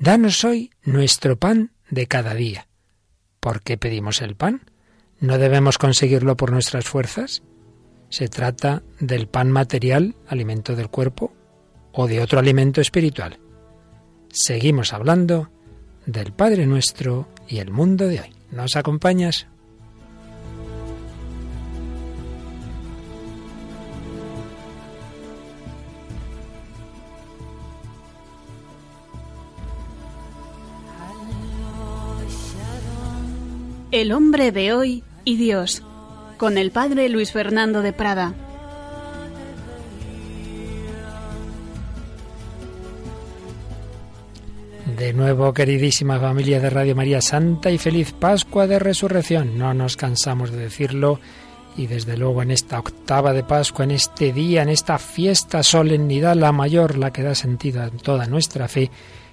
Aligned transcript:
Danos 0.00 0.44
hoy 0.44 0.70
nuestro 0.82 1.38
pan 1.38 1.72
de 1.90 2.06
cada 2.06 2.32
día. 2.32 2.68
¿Por 3.38 3.60
qué 3.60 3.76
pedimos 3.76 4.22
el 4.22 4.34
pan? 4.34 4.62
¿No 5.18 5.36
debemos 5.36 5.76
conseguirlo 5.76 6.38
por 6.38 6.52
nuestras 6.52 6.86
fuerzas? 6.86 7.42
¿Se 8.08 8.28
trata 8.28 8.82
del 8.98 9.28
pan 9.28 9.50
material, 9.50 10.16
alimento 10.26 10.74
del 10.74 10.88
cuerpo, 10.88 11.34
o 11.92 12.08
de 12.08 12.22
otro 12.22 12.38
alimento 12.38 12.80
espiritual? 12.80 13.40
Seguimos 14.32 14.94
hablando 14.94 15.50
del 16.06 16.32
Padre 16.32 16.64
nuestro 16.64 17.28
y 17.46 17.58
el 17.58 17.70
mundo 17.70 18.06
de 18.06 18.20
hoy. 18.20 18.32
¿Nos 18.50 18.76
acompañas? 18.76 19.48
El 33.92 34.12
hombre 34.12 34.52
de 34.52 34.72
hoy 34.72 35.02
y 35.24 35.36
Dios, 35.36 35.82
con 36.38 36.58
el 36.58 36.70
padre 36.70 37.08
Luis 37.08 37.32
Fernando 37.32 37.82
de 37.82 37.92
Prada. 37.92 38.34
De 44.96 45.12
nuevo, 45.12 45.52
queridísima 45.52 46.20
familia 46.20 46.60
de 46.60 46.70
Radio 46.70 46.94
María 46.94 47.20
Santa 47.20 47.72
y 47.72 47.78
feliz 47.78 48.12
Pascua 48.12 48.68
de 48.68 48.78
Resurrección. 48.78 49.58
No 49.58 49.74
nos 49.74 49.96
cansamos 49.96 50.52
de 50.52 50.58
decirlo 50.58 51.18
y 51.76 51.88
desde 51.88 52.16
luego 52.16 52.42
en 52.42 52.52
esta 52.52 52.78
octava 52.78 53.32
de 53.32 53.42
Pascua, 53.42 53.84
en 53.86 53.90
este 53.90 54.32
día, 54.32 54.62
en 54.62 54.68
esta 54.68 54.98
fiesta, 54.98 55.64
solemnidad, 55.64 56.36
la 56.36 56.52
mayor, 56.52 56.96
la 56.96 57.12
que 57.12 57.24
da 57.24 57.34
sentido 57.34 57.82
a 57.82 57.90
toda 57.90 58.26
nuestra 58.26 58.68
fe 58.68 58.88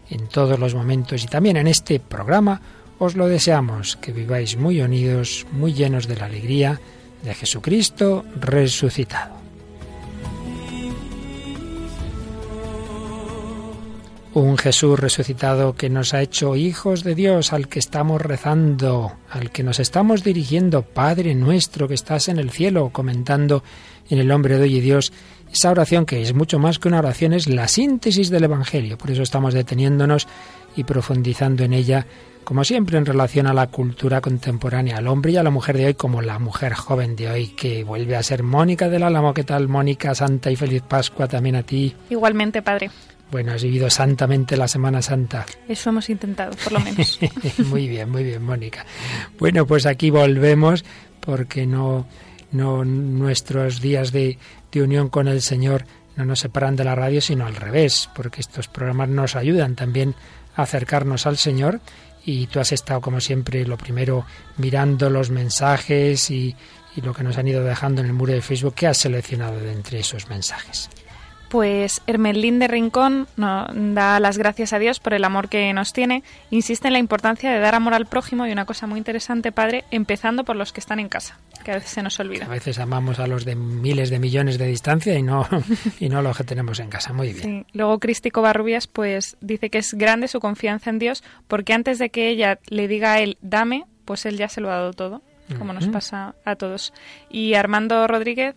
en 0.09 0.27
todos 0.27 0.57
los 0.57 0.73
momentos 0.73 1.23
y 1.23 1.27
también 1.27 1.57
en 1.57 1.67
este 1.67 1.99
programa 1.99 2.59
os 2.99 3.15
lo 3.15 3.27
deseamos, 3.27 3.95
que 3.97 4.11
viváis 4.11 4.57
muy 4.57 4.81
unidos, 4.81 5.45
muy 5.51 5.73
llenos 5.73 6.07
de 6.07 6.17
la 6.17 6.25
alegría 6.25 6.79
de 7.23 7.33
Jesucristo 7.33 8.25
resucitado. 8.39 9.35
Un 14.33 14.57
Jesús 14.57 14.99
resucitado 14.99 15.73
que 15.73 15.89
nos 15.89 16.13
ha 16.13 16.21
hecho 16.21 16.55
hijos 16.55 17.03
de 17.03 17.15
Dios, 17.15 17.53
al 17.53 17.67
que 17.67 17.79
estamos 17.79 18.21
rezando, 18.21 19.13
al 19.31 19.49
que 19.49 19.63
nos 19.63 19.79
estamos 19.79 20.23
dirigiendo, 20.23 20.83
Padre 20.83 21.33
nuestro 21.33 21.87
que 21.87 21.95
estás 21.95 22.27
en 22.27 22.37
el 22.37 22.51
cielo, 22.51 22.91
comentando 22.91 23.63
en 24.09 24.19
el 24.19 24.31
hombre 24.31 24.57
de 24.57 24.63
hoy 24.63 24.75
y 24.75 24.81
Dios, 24.81 25.11
esa 25.51 25.71
oración 25.71 26.05
que 26.05 26.21
es 26.21 26.35
mucho 26.35 26.59
más 26.59 26.77
que 26.77 26.87
una 26.87 26.99
oración, 26.99 27.33
es 27.33 27.47
la 27.47 27.67
síntesis 27.67 28.29
del 28.29 28.43
Evangelio. 28.43 28.97
Por 28.97 29.09
eso 29.09 29.23
estamos 29.23 29.55
deteniéndonos 29.55 30.27
y 30.75 30.83
profundizando 30.83 31.63
en 31.63 31.73
ella 31.73 32.05
como 32.47 32.63
siempre 32.63 32.97
en 32.97 33.05
relación 33.05 33.45
a 33.47 33.53
la 33.53 33.67
cultura 33.67 34.21
contemporánea, 34.21 34.99
al 34.99 35.07
hombre 35.07 35.33
y 35.33 35.35
a 35.35 35.43
la 35.43 35.49
mujer 35.49 35.77
de 35.77 35.87
hoy, 35.87 35.93
como 35.95 36.21
la 36.21 36.39
mujer 36.39 36.75
joven 36.75 37.17
de 37.17 37.29
hoy, 37.29 37.47
que 37.47 37.83
vuelve 37.83 38.15
a 38.15 38.23
ser 38.23 38.41
Mónica 38.41 38.87
del 38.87 39.03
Álamo. 39.03 39.33
¿Qué 39.33 39.43
tal, 39.43 39.67
Mónica? 39.67 40.15
Santa 40.15 40.49
y 40.49 40.55
feliz 40.55 40.81
Pascua 40.81 41.27
también 41.27 41.57
a 41.57 41.63
ti. 41.63 41.93
Igualmente, 42.09 42.61
padre. 42.61 42.89
Bueno, 43.29 43.51
has 43.51 43.63
vivido 43.63 43.89
santamente 43.89 44.55
la 44.55 44.69
Semana 44.69 45.01
Santa. 45.01 45.45
Eso 45.67 45.89
hemos 45.89 46.09
intentado, 46.09 46.55
por 46.63 46.71
lo 46.71 46.79
menos. 46.79 47.19
muy 47.65 47.89
bien, 47.89 48.09
muy 48.09 48.23
bien, 48.23 48.41
Mónica. 48.41 48.85
Bueno, 49.37 49.67
pues 49.67 49.85
aquí 49.85 50.09
volvemos 50.09 50.85
porque 51.19 51.67
no, 51.67 52.07
no 52.53 52.85
nuestros 52.85 53.81
días 53.81 54.13
de, 54.13 54.37
de 54.71 54.81
unión 54.81 55.09
con 55.09 55.27
el 55.27 55.41
Señor 55.41 55.83
no 56.15 56.23
nos 56.23 56.39
separan 56.39 56.77
de 56.77 56.85
la 56.85 56.95
radio, 56.95 57.19
sino 57.19 57.45
al 57.45 57.57
revés, 57.57 58.09
porque 58.15 58.39
estos 58.39 58.69
programas 58.69 59.09
nos 59.09 59.35
ayudan 59.35 59.75
también 59.75 60.15
a 60.55 60.61
acercarnos 60.61 61.27
al 61.27 61.35
Señor 61.35 61.81
y 62.27 62.47
tú 62.47 62.59
has 62.59 62.73
estado, 62.73 62.99
como 62.99 63.21
siempre, 63.21 63.65
lo 63.65 63.77
primero 63.77 64.25
mirando 64.57 65.09
los 65.09 65.29
mensajes 65.29 66.29
y, 66.29 66.53
y 66.93 66.99
lo 66.99 67.13
que 67.13 67.23
nos 67.23 67.37
han 67.37 67.47
ido 67.47 67.63
dejando 67.63 68.01
en 68.01 68.07
el 68.07 68.13
muro 68.13 68.33
de 68.33 68.41
Facebook. 68.41 68.75
¿Qué 68.75 68.85
has 68.85 68.97
seleccionado 68.97 69.57
de 69.61 69.71
entre 69.71 69.99
esos 69.99 70.27
mensajes? 70.27 70.89
Pues 71.49 72.01
Hermelín 72.07 72.59
de 72.59 72.67
Rincón 72.67 73.27
nos 73.37 73.67
da 73.73 74.19
las 74.19 74.37
gracias 74.37 74.73
a 74.73 74.79
Dios 74.79 74.99
por 74.99 75.13
el 75.13 75.23
amor 75.23 75.47
que 75.47 75.71
nos 75.73 75.93
tiene, 75.93 76.23
insiste 76.49 76.87
en 76.87 76.93
la 76.93 76.99
importancia 76.99 77.51
de 77.51 77.59
dar 77.59 77.75
amor 77.75 77.93
al 77.93 78.05
prójimo 78.05 78.45
y 78.45 78.51
una 78.51 78.65
cosa 78.65 78.85
muy 78.85 78.97
interesante, 78.97 79.51
padre, 79.51 79.85
empezando 79.91 80.43
por 80.43 80.55
los 80.55 80.73
que 80.73 80.81
están 80.81 80.99
en 80.99 81.07
casa, 81.07 81.39
que 81.63 81.71
a 81.71 81.75
veces 81.75 81.91
se 81.91 82.03
nos 82.03 82.19
olvida. 82.19 82.45
A 82.45 82.49
veces 82.49 82.79
amamos 82.79 83.19
a 83.19 83.27
los 83.27 83.45
de 83.45 83.55
miles 83.55 84.09
de 84.09 84.19
millones 84.19 84.57
de 84.57 84.67
distancia 84.67 85.17
y 85.17 85.23
no, 85.23 85.47
y 85.99 86.09
no 86.09 86.21
los 86.21 86.35
que 86.35 86.43
tenemos 86.43 86.79
en 86.79 86.89
casa. 86.89 87.13
Muy 87.13 87.33
bien. 87.33 87.65
Sí. 87.65 87.65
Luego 87.73 87.99
Crístico 87.99 88.41
Barrubias 88.41 88.87
pues 88.87 89.37
dice 89.39 89.69
que 89.69 89.77
es 89.77 89.93
grande 89.93 90.27
su 90.27 90.39
confianza 90.39 90.89
en 90.89 90.99
Dios 90.99 91.23
porque 91.47 91.73
antes 91.73 91.99
de 91.99 92.09
que 92.09 92.29
ella 92.29 92.59
le 92.67 92.87
diga 92.87 93.13
a 93.13 93.19
él 93.19 93.37
dame, 93.41 93.85
pues 94.03 94.25
él 94.25 94.37
ya 94.37 94.49
se 94.49 94.61
lo 94.61 94.71
ha 94.71 94.75
dado 94.75 94.93
todo, 94.93 95.21
como 95.57 95.73
nos 95.73 95.87
pasa 95.87 96.35
a 96.45 96.55
todos. 96.55 96.93
Y 97.29 97.53
Armando 97.53 98.07
Rodríguez 98.07 98.55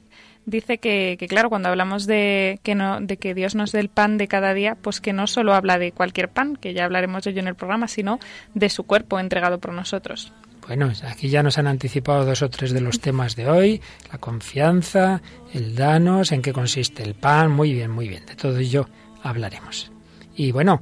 dice 0.50 0.78
que, 0.78 1.16
claro, 1.28 1.48
cuando 1.48 1.68
hablamos 1.68 2.06
de 2.06 2.60
que, 2.62 2.74
no, 2.74 3.00
de 3.00 3.16
que 3.16 3.34
Dios 3.34 3.54
nos 3.54 3.72
dé 3.72 3.80
el 3.80 3.88
pan 3.88 4.18
de 4.18 4.28
cada 4.28 4.52
día, 4.52 4.76
pues 4.80 5.00
que 5.00 5.12
no 5.12 5.26
solo 5.26 5.54
habla 5.54 5.78
de 5.78 5.92
cualquier 5.92 6.28
pan, 6.28 6.56
que 6.56 6.74
ya 6.74 6.84
hablaremos 6.84 7.24
de 7.24 7.30
ello 7.30 7.40
en 7.40 7.48
el 7.48 7.54
programa, 7.54 7.88
sino 7.88 8.18
de 8.54 8.68
su 8.68 8.84
cuerpo 8.84 9.18
entregado 9.18 9.58
por 9.58 9.72
nosotros. 9.72 10.32
Bueno, 10.66 10.92
aquí 11.04 11.28
ya 11.28 11.42
nos 11.42 11.58
han 11.58 11.66
anticipado 11.66 12.24
dos 12.24 12.42
o 12.42 12.50
tres 12.50 12.72
de 12.72 12.80
los 12.80 13.00
temas 13.00 13.34
de 13.34 13.48
hoy, 13.48 13.80
la 14.12 14.18
confianza, 14.18 15.22
el 15.52 15.74
danos, 15.74 16.32
en 16.32 16.42
qué 16.42 16.52
consiste 16.52 17.02
el 17.02 17.14
pan, 17.14 17.50
muy 17.50 17.72
bien, 17.72 17.90
muy 17.90 18.08
bien, 18.08 18.26
de 18.26 18.36
todo 18.36 18.58
ello 18.58 18.88
hablaremos. 19.22 19.90
Y 20.36 20.52
bueno, 20.52 20.80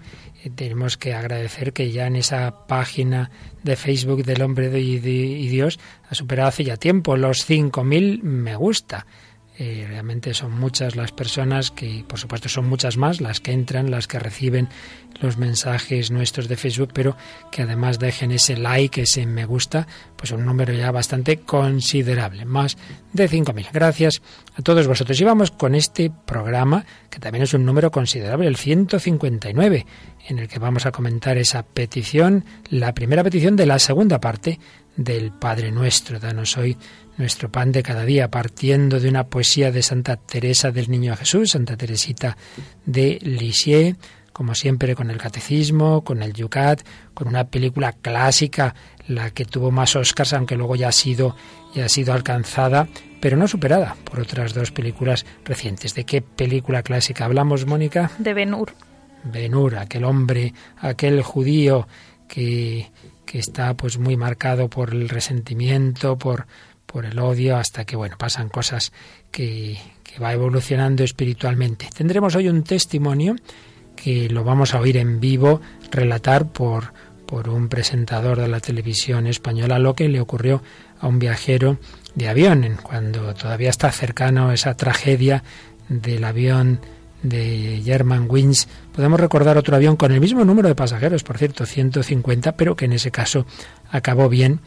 tenemos 0.54 0.96
que 0.96 1.14
agradecer 1.14 1.72
que 1.72 1.90
ya 1.90 2.06
en 2.06 2.16
esa 2.16 2.66
página 2.66 3.30
de 3.62 3.76
Facebook 3.76 4.24
del 4.24 4.42
hombre 4.42 4.68
de, 4.68 4.80
y 4.80 5.48
Dios 5.48 5.78
ha 6.08 6.14
superado 6.14 6.48
hace 6.48 6.64
ya 6.64 6.76
tiempo 6.76 7.16
los 7.16 7.48
5.000 7.48 8.22
me 8.22 8.56
gusta. 8.56 9.06
Eh, 9.60 9.86
realmente 9.88 10.34
son 10.34 10.52
muchas 10.52 10.94
las 10.94 11.10
personas 11.10 11.72
que, 11.72 12.04
por 12.06 12.20
supuesto, 12.20 12.48
son 12.48 12.68
muchas 12.68 12.96
más 12.96 13.20
las 13.20 13.40
que 13.40 13.50
entran, 13.50 13.90
las 13.90 14.06
que 14.06 14.20
reciben 14.20 14.68
los 15.20 15.36
mensajes 15.36 16.12
nuestros 16.12 16.46
de 16.46 16.56
Facebook, 16.56 16.90
pero 16.94 17.16
que 17.50 17.62
además 17.62 17.98
dejen 17.98 18.30
ese 18.30 18.56
like, 18.56 19.02
ese 19.02 19.26
me 19.26 19.46
gusta, 19.46 19.88
pues 20.16 20.30
un 20.30 20.46
número 20.46 20.72
ya 20.72 20.92
bastante 20.92 21.38
considerable, 21.38 22.44
más 22.44 22.76
de 23.12 23.28
5.000. 23.28 23.66
Gracias 23.72 24.22
a 24.54 24.62
todos 24.62 24.86
vosotros. 24.86 25.20
Y 25.20 25.24
vamos 25.24 25.50
con 25.50 25.74
este 25.74 26.12
programa, 26.24 26.84
que 27.10 27.18
también 27.18 27.42
es 27.42 27.52
un 27.52 27.66
número 27.66 27.90
considerable, 27.90 28.46
el 28.46 28.56
159, 28.56 29.86
en 30.28 30.38
el 30.38 30.46
que 30.46 30.58
vamos 30.58 30.86
a 30.86 30.92
comentar 30.92 31.38
esa 31.38 31.64
petición, 31.64 32.44
la 32.68 32.94
primera 32.94 33.24
petición 33.24 33.56
de 33.56 33.66
la 33.66 33.78
segunda 33.78 34.20
parte 34.20 34.60
del 34.94 35.32
Padre 35.32 35.72
Nuestro. 35.72 36.20
Danos 36.20 36.56
hoy 36.58 36.76
nuestro 37.16 37.50
pan 37.50 37.72
de 37.72 37.82
cada 37.82 38.04
día, 38.04 38.30
partiendo 38.30 39.00
de 39.00 39.08
una 39.08 39.26
poesía 39.26 39.72
de 39.72 39.82
Santa 39.82 40.16
Teresa 40.16 40.70
del 40.70 40.90
Niño 40.90 41.16
Jesús, 41.16 41.50
Santa 41.50 41.76
Teresita 41.76 42.36
de 42.84 43.18
Lisieux, 43.22 43.96
como 44.32 44.54
siempre 44.54 44.94
con 44.94 45.10
el 45.10 45.18
catecismo, 45.18 46.04
con 46.04 46.22
el 46.22 46.32
Yucat, 46.32 46.82
con 47.14 47.26
una 47.26 47.48
película 47.48 47.92
clásica, 47.92 48.74
la 49.08 49.30
que 49.30 49.44
tuvo 49.44 49.70
más 49.70 49.96
Oscars, 49.96 50.34
aunque 50.34 50.56
luego 50.56 50.76
ya 50.76 50.88
ha 50.88 50.92
sido, 50.92 51.34
ya 51.74 51.86
ha 51.86 51.88
sido 51.88 52.12
alcanzada, 52.12 52.86
pero 53.20 53.36
no 53.36 53.48
superada 53.48 53.96
por 54.04 54.20
otras 54.20 54.54
dos 54.54 54.70
películas 54.70 55.26
recientes. 55.44 55.94
¿De 55.94 56.04
qué 56.04 56.22
película 56.22 56.82
clásica 56.82 57.24
hablamos, 57.24 57.66
Mónica? 57.66 58.12
De 58.18 58.34
Ben 58.34 58.54
Hur. 58.54 58.74
Ben 59.24 59.54
Hur, 59.54 59.76
aquel 59.76 60.04
hombre, 60.04 60.54
aquel 60.78 61.22
judío 61.22 61.86
que, 62.26 62.90
que 63.26 63.38
está 63.38 63.74
pues 63.74 63.98
muy 63.98 64.16
marcado 64.16 64.68
por 64.68 64.90
el 64.90 65.08
resentimiento, 65.08 66.18
por 66.18 66.46
por 66.88 67.04
el 67.04 67.18
odio, 67.18 67.58
hasta 67.58 67.84
que 67.84 67.96
bueno, 67.96 68.16
pasan 68.16 68.48
cosas 68.48 68.92
que, 69.30 69.78
que 70.02 70.18
va 70.18 70.32
evolucionando 70.32 71.04
espiritualmente. 71.04 71.86
Tendremos 71.94 72.34
hoy 72.34 72.48
un 72.48 72.62
testimonio 72.62 73.36
que 73.94 74.30
lo 74.30 74.42
vamos 74.42 74.74
a 74.74 74.80
oír 74.80 74.96
en 74.96 75.20
vivo 75.20 75.60
relatar 75.90 76.48
por, 76.50 76.94
por 77.26 77.50
un 77.50 77.68
presentador 77.68 78.40
de 78.40 78.48
la 78.48 78.60
televisión 78.60 79.26
española 79.26 79.78
lo 79.78 79.94
que 79.94 80.08
le 80.08 80.18
ocurrió 80.18 80.62
a 80.98 81.08
un 81.08 81.18
viajero 81.18 81.78
de 82.14 82.28
avión, 82.28 82.78
cuando 82.82 83.34
todavía 83.34 83.68
está 83.68 83.92
cercano 83.92 84.50
esa 84.50 84.74
tragedia 84.74 85.44
del 85.90 86.24
avión 86.24 86.80
de 87.22 87.82
Germanwings. 87.84 88.66
Podemos 88.98 89.20
recordar 89.20 89.56
otro 89.56 89.76
avión 89.76 89.94
con 89.94 90.10
el 90.10 90.20
mismo 90.20 90.44
número 90.44 90.66
de 90.66 90.74
pasajeros, 90.74 91.22
por 91.22 91.38
cierto, 91.38 91.64
150, 91.64 92.56
pero 92.56 92.74
que 92.74 92.86
en 92.86 92.94
ese 92.94 93.12
caso 93.12 93.46
acabó 93.92 94.28
bien 94.28 94.58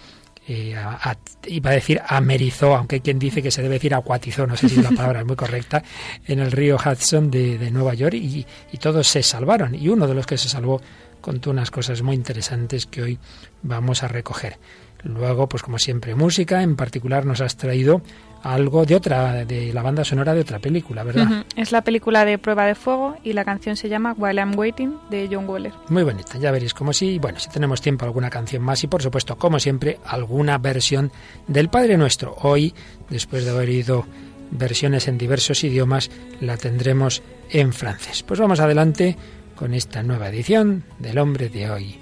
eh, 0.48 0.74
a, 0.74 1.18
iba 1.48 1.72
a 1.72 1.74
decir 1.74 2.02
amerizó, 2.08 2.78
aunque 2.78 2.96
hay 2.96 3.02
quien 3.02 3.20
dice 3.20 3.42
que 3.44 3.52
se 3.52 3.62
debe 3.62 3.74
decir 3.74 3.94
acuatizó, 3.94 4.48
no 4.48 4.56
sé 4.56 4.70
si 4.70 4.82
la 4.82 4.92
palabra 4.96 5.20
es 5.20 5.26
muy 5.26 5.36
correcta, 5.36 5.84
en 6.26 6.40
el 6.40 6.50
río 6.50 6.78
Hudson 6.78 7.30
de, 7.30 7.58
de 7.58 7.72
Nueva 7.72 7.94
York 7.94 8.14
y, 8.14 8.46
y, 8.72 8.78
todos 8.78 9.06
se 9.06 9.22
salvaron. 9.22 9.76
Y 9.76 9.90
uno 9.90 10.08
de 10.08 10.14
los 10.14 10.26
que 10.26 10.38
se 10.38 10.48
salvó 10.48 10.82
contó 11.20 11.50
unas 11.50 11.70
cosas 11.70 12.02
muy 12.02 12.16
interesantes 12.16 12.86
que 12.86 13.02
hoy 13.02 13.20
vamos 13.64 14.02
a 14.02 14.08
recoger. 14.08 14.60
Luego, 15.04 15.50
pues 15.50 15.62
como 15.62 15.78
siempre, 15.78 16.16
música. 16.16 16.64
En 16.64 16.78
particular 16.78 17.26
nos 17.26 17.42
has 17.42 17.58
traído 17.58 18.02
algo 18.44 18.86
de 18.86 18.96
otra, 18.96 19.46
de 19.46 19.74
la 19.74 19.82
banda 19.82 20.04
sonora 20.04 20.34
de 20.34 20.42
otra 20.42 20.60
película, 20.60 21.04
¿verdad? 21.04 21.46
Es 21.56 21.72
la 21.72 21.84
película 21.84 22.26
de 22.26 22.38
Prueba 22.38 22.66
de 22.66 22.76
Fuego 22.76 23.18
y 23.24 23.34
la 23.34 23.46
canción 23.46 23.76
se 23.76 23.90
llama 23.90 24.16
While 24.18 24.42
I'm 24.42 24.58
Waiting 24.58 24.98
de 25.10 25.30
John 25.32 25.48
Waller. 25.48 25.74
Muy 25.90 26.04
bonita, 26.04 26.38
ya 26.38 26.52
veréis 26.52 26.74
como 26.74 26.94
si, 26.94 27.20
bueno, 27.20 27.40
si 27.40 27.50
tenemos 27.50 27.82
tiempo 27.82 28.06
alguna 28.06 28.30
canción 28.30 28.64
más 28.64 28.84
y 28.84 28.88
por 28.88 29.02
supuesto, 29.02 29.38
como 29.38 29.60
siempre, 29.60 30.00
alguna 30.06 30.58
versión 30.58 31.12
del 31.48 31.70
Padre 31.70 31.98
Nuestro. 31.98 32.36
Hoy, 32.42 32.74
después 33.10 33.46
de 33.46 33.52
haber 33.52 33.70
ido 33.70 34.06
versiones 34.52 35.08
en 35.08 35.18
diversos 35.18 35.64
idiomas, 35.64 36.12
la 36.40 36.58
tendremos 36.58 37.22
en 37.50 37.74
francés. 37.74 38.24
Pues 38.24 38.40
vamos 38.40 38.60
adelante 38.60 39.18
con 39.56 39.74
esta 39.74 40.04
nueva 40.04 40.30
edición 40.30 40.84
del 41.00 41.18
Hombre 41.20 41.50
de 41.50 41.70
hoy 41.70 42.00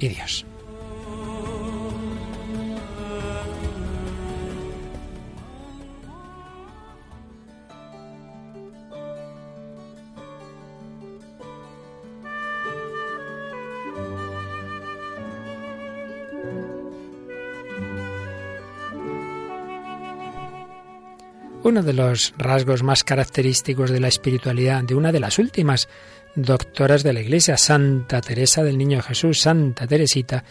y 0.00 0.08
Dios. 0.08 0.46
Uno 21.64 21.84
de 21.84 21.92
los 21.92 22.34
rasgos 22.36 22.82
más 22.82 23.04
característicos 23.04 23.92
de 23.92 24.00
la 24.00 24.08
espiritualidad 24.08 24.82
de 24.82 24.96
una 24.96 25.12
de 25.12 25.20
las 25.20 25.38
últimas 25.38 25.88
doctoras 26.34 27.04
de 27.04 27.12
la 27.12 27.20
Iglesia, 27.20 27.56
Santa 27.56 28.20
Teresa 28.20 28.64
del 28.64 28.76
Niño 28.76 29.00
Jesús, 29.00 29.42
Santa 29.42 29.86
Teresita, 29.86 30.42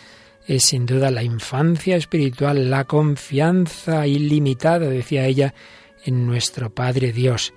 es 0.48 0.64
sin 0.64 0.86
duda 0.86 1.12
la 1.12 1.22
infancia 1.22 1.98
espiritual, 1.98 2.70
la 2.70 2.86
confianza 2.86 4.08
ilimitada, 4.08 4.88
decía 4.88 5.26
ella, 5.26 5.54
en 6.06 6.26
nuestro 6.26 6.74
Padre 6.74 7.12
Dios. 7.12 7.54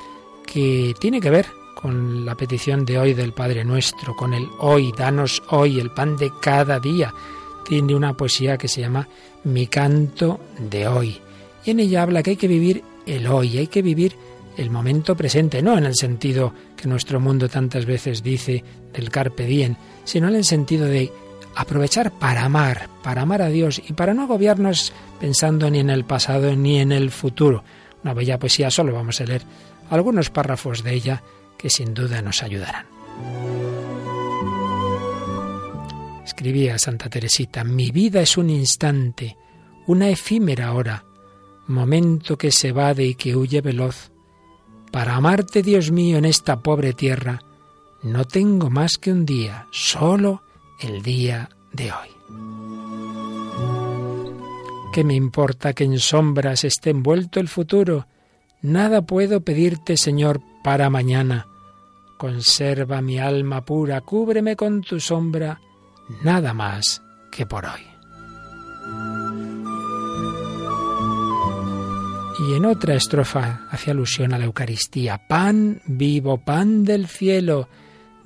que 0.45 0.93
tiene 0.99 1.21
que 1.21 1.29
ver 1.29 1.45
con 1.75 2.25
la 2.25 2.35
petición 2.35 2.85
de 2.85 2.99
hoy 2.99 3.13
del 3.13 3.33
Padre 3.33 3.63
Nuestro, 3.63 4.15
con 4.15 4.33
el 4.33 4.47
hoy, 4.59 4.91
danos 4.97 5.41
hoy 5.49 5.79
el 5.79 5.91
pan 5.91 6.17
de 6.17 6.31
cada 6.41 6.79
día. 6.79 7.13
Tiene 7.67 7.95
una 7.95 8.17
poesía 8.17 8.57
que 8.57 8.67
se 8.67 8.81
llama 8.81 9.07
Mi 9.45 9.67
canto 9.67 10.41
de 10.57 10.87
hoy. 10.87 11.21
Y 11.63 11.71
en 11.71 11.79
ella 11.79 12.01
habla 12.01 12.21
que 12.21 12.31
hay 12.31 12.35
que 12.35 12.47
vivir 12.47 12.83
el 13.05 13.27
hoy, 13.27 13.57
hay 13.57 13.67
que 13.67 13.81
vivir 13.81 14.15
el 14.57 14.69
momento 14.69 15.15
presente, 15.15 15.61
no 15.61 15.77
en 15.77 15.85
el 15.85 15.95
sentido 15.95 16.53
que 16.75 16.89
nuestro 16.89 17.21
mundo 17.21 17.47
tantas 17.47 17.85
veces 17.85 18.23
dice 18.23 18.63
del 18.91 19.09
carpe 19.09 19.45
diem, 19.45 19.75
sino 20.03 20.27
en 20.27 20.35
el 20.35 20.43
sentido 20.43 20.85
de 20.85 21.09
aprovechar 21.59 22.11
para 22.11 22.45
amar, 22.45 22.87
para 23.03 23.23
amar 23.23 23.41
a 23.41 23.49
Dios 23.49 23.81
y 23.85 23.91
para 23.91 24.13
no 24.13 24.23
agobiarnos 24.23 24.93
pensando 25.19 25.69
ni 25.69 25.79
en 25.79 25.89
el 25.89 26.05
pasado 26.05 26.55
ni 26.55 26.79
en 26.79 26.93
el 26.93 27.11
futuro. 27.11 27.65
Una 28.01 28.13
bella 28.13 28.39
poesía, 28.39 28.71
solo 28.71 28.93
vamos 28.93 29.19
a 29.19 29.25
leer 29.25 29.41
algunos 29.89 30.29
párrafos 30.29 30.83
de 30.83 30.93
ella 30.93 31.21
que 31.57 31.69
sin 31.69 31.93
duda 31.93 32.21
nos 32.21 32.43
ayudarán. 32.43 32.85
Escribía 36.23 36.79
Santa 36.79 37.09
Teresita, 37.09 37.65
mi 37.65 37.91
vida 37.91 38.21
es 38.21 38.37
un 38.37 38.49
instante, 38.49 39.35
una 39.85 40.07
efímera 40.07 40.71
hora, 40.71 41.03
momento 41.67 42.37
que 42.37 42.51
se 42.53 42.71
vade 42.71 43.03
y 43.03 43.15
que 43.15 43.35
huye 43.35 43.59
veloz. 43.59 44.11
Para 44.91 45.15
amarte, 45.15 45.61
Dios 45.61 45.91
mío, 45.91 46.19
en 46.19 46.25
esta 46.25 46.61
pobre 46.61 46.93
tierra, 46.93 47.41
no 48.01 48.23
tengo 48.23 48.69
más 48.69 48.97
que 48.97 49.11
un 49.11 49.25
día, 49.25 49.67
solo 49.71 50.43
el 50.81 51.01
día 51.01 51.49
de 51.73 51.91
hoy. 51.91 52.09
¿Qué 54.93 55.03
me 55.03 55.13
importa 55.13 55.73
que 55.73 55.83
en 55.83 55.99
sombras 55.99 56.63
esté 56.63 56.89
envuelto 56.89 57.39
el 57.39 57.47
futuro? 57.47 58.07
Nada 58.61 59.03
puedo 59.03 59.41
pedirte, 59.41 59.97
Señor, 59.97 60.41
para 60.63 60.89
mañana. 60.89 61.47
Conserva 62.17 63.01
mi 63.01 63.19
alma 63.19 63.63
pura, 63.63 64.01
cúbreme 64.01 64.55
con 64.55 64.81
tu 64.81 64.99
sombra, 64.99 65.61
nada 66.23 66.53
más 66.53 67.01
que 67.31 67.45
por 67.45 67.65
hoy. 67.65 67.81
Y 72.39 72.53
en 72.53 72.65
otra 72.65 72.95
estrofa 72.95 73.67
hace 73.69 73.91
alusión 73.91 74.33
a 74.33 74.37
la 74.37 74.45
Eucaristía, 74.45 75.27
pan 75.27 75.81
vivo, 75.85 76.37
pan 76.37 76.83
del 76.83 77.07
cielo, 77.07 77.67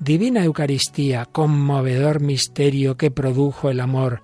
Divina 0.04 0.44
Eucaristía, 0.44 1.24
conmovedor 1.24 2.20
misterio 2.20 2.98
que 2.98 3.10
produjo 3.10 3.70
el 3.70 3.80
amor. 3.80 4.22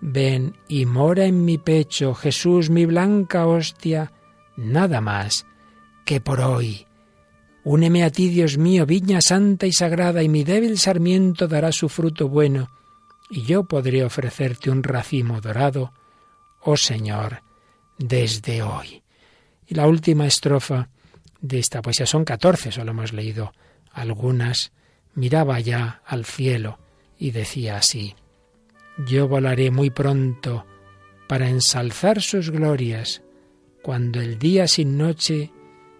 Ven 0.00 0.56
y 0.68 0.86
mora 0.86 1.26
en 1.26 1.44
mi 1.44 1.58
pecho, 1.58 2.14
Jesús, 2.14 2.70
mi 2.70 2.86
blanca 2.86 3.46
hostia, 3.46 4.10
nada 4.56 5.02
más 5.02 5.44
que 6.06 6.22
por 6.22 6.40
hoy. 6.40 6.86
Úneme 7.62 8.04
a 8.04 8.10
ti, 8.10 8.30
Dios 8.30 8.56
mío, 8.56 8.86
viña 8.86 9.20
santa 9.20 9.66
y 9.66 9.72
sagrada, 9.72 10.22
y 10.22 10.30
mi 10.30 10.44
débil 10.44 10.78
sarmiento 10.78 11.46
dará 11.46 11.72
su 11.72 11.90
fruto 11.90 12.30
bueno, 12.30 12.70
y 13.28 13.42
yo 13.42 13.64
podré 13.64 14.04
ofrecerte 14.04 14.70
un 14.70 14.82
racimo 14.82 15.42
dorado, 15.42 15.92
oh 16.62 16.78
Señor, 16.78 17.42
desde 17.98 18.62
hoy. 18.62 19.02
Y 19.66 19.74
la 19.74 19.86
última 19.86 20.26
estrofa 20.26 20.88
de 21.38 21.58
esta 21.58 21.82
poesía 21.82 22.06
son 22.06 22.24
catorce, 22.24 22.72
solo 22.72 22.92
hemos 22.92 23.12
leído 23.12 23.52
algunas 23.92 24.72
miraba 25.14 25.60
ya 25.60 26.02
al 26.06 26.24
cielo 26.24 26.78
y 27.18 27.30
decía 27.30 27.76
así, 27.76 28.14
Yo 29.06 29.28
volaré 29.28 29.70
muy 29.70 29.90
pronto 29.90 30.66
para 31.28 31.48
ensalzar 31.48 32.20
sus 32.20 32.50
glorias, 32.50 33.22
cuando 33.82 34.20
el 34.20 34.38
día 34.38 34.68
sin 34.68 34.98
noche 34.98 35.50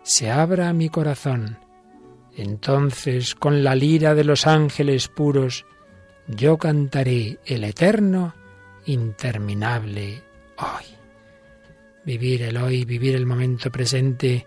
se 0.02 0.30
abra 0.30 0.72
mi 0.72 0.88
corazón. 0.88 1.58
Entonces, 2.36 3.34
con 3.34 3.62
la 3.62 3.74
lira 3.74 4.14
de 4.14 4.24
los 4.24 4.46
ángeles 4.46 5.08
puros, 5.08 5.66
yo 6.26 6.56
cantaré 6.58 7.38
el 7.44 7.64
eterno, 7.64 8.34
interminable 8.86 10.22
hoy. 10.58 10.84
Vivir 12.04 12.42
el 12.42 12.56
hoy, 12.56 12.84
vivir 12.84 13.14
el 13.14 13.26
momento 13.26 13.70
presente, 13.70 14.46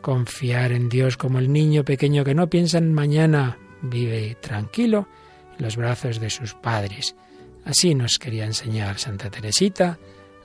confiar 0.00 0.72
en 0.72 0.88
Dios 0.88 1.16
como 1.16 1.38
el 1.38 1.52
niño 1.52 1.84
pequeño 1.84 2.24
que 2.24 2.34
no 2.34 2.48
piensa 2.48 2.78
en 2.78 2.92
mañana, 2.92 3.58
vive 3.84 4.36
tranquilo 4.40 5.08
en 5.56 5.64
los 5.64 5.76
brazos 5.76 6.20
de 6.20 6.30
sus 6.30 6.54
padres. 6.54 7.14
Así 7.64 7.94
nos 7.94 8.18
quería 8.18 8.44
enseñar 8.44 8.98
Santa 8.98 9.30
Teresita 9.30 9.98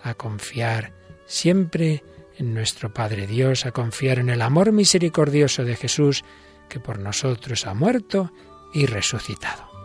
a 0.03 0.13
confiar 0.13 0.93
siempre 1.25 2.03
en 2.37 2.53
nuestro 2.53 2.93
Padre 2.93 3.27
Dios, 3.27 3.65
a 3.65 3.71
confiar 3.71 4.19
en 4.19 4.29
el 4.29 4.41
amor 4.41 4.71
misericordioso 4.71 5.65
de 5.65 5.75
Jesús 5.75 6.23
que 6.69 6.79
por 6.79 6.99
nosotros 6.99 7.65
ha 7.65 7.73
muerto 7.73 8.31
y 8.73 8.85
resucitado. 8.85 9.78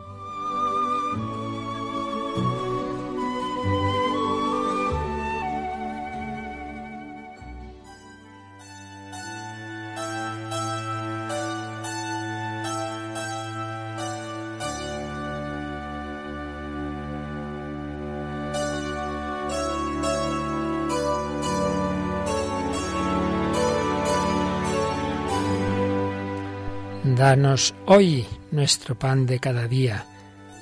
Danos 27.24 27.74
hoy 27.86 28.26
nuestro 28.50 28.98
pan 28.98 29.24
de 29.24 29.38
cada 29.38 29.66
día. 29.66 30.04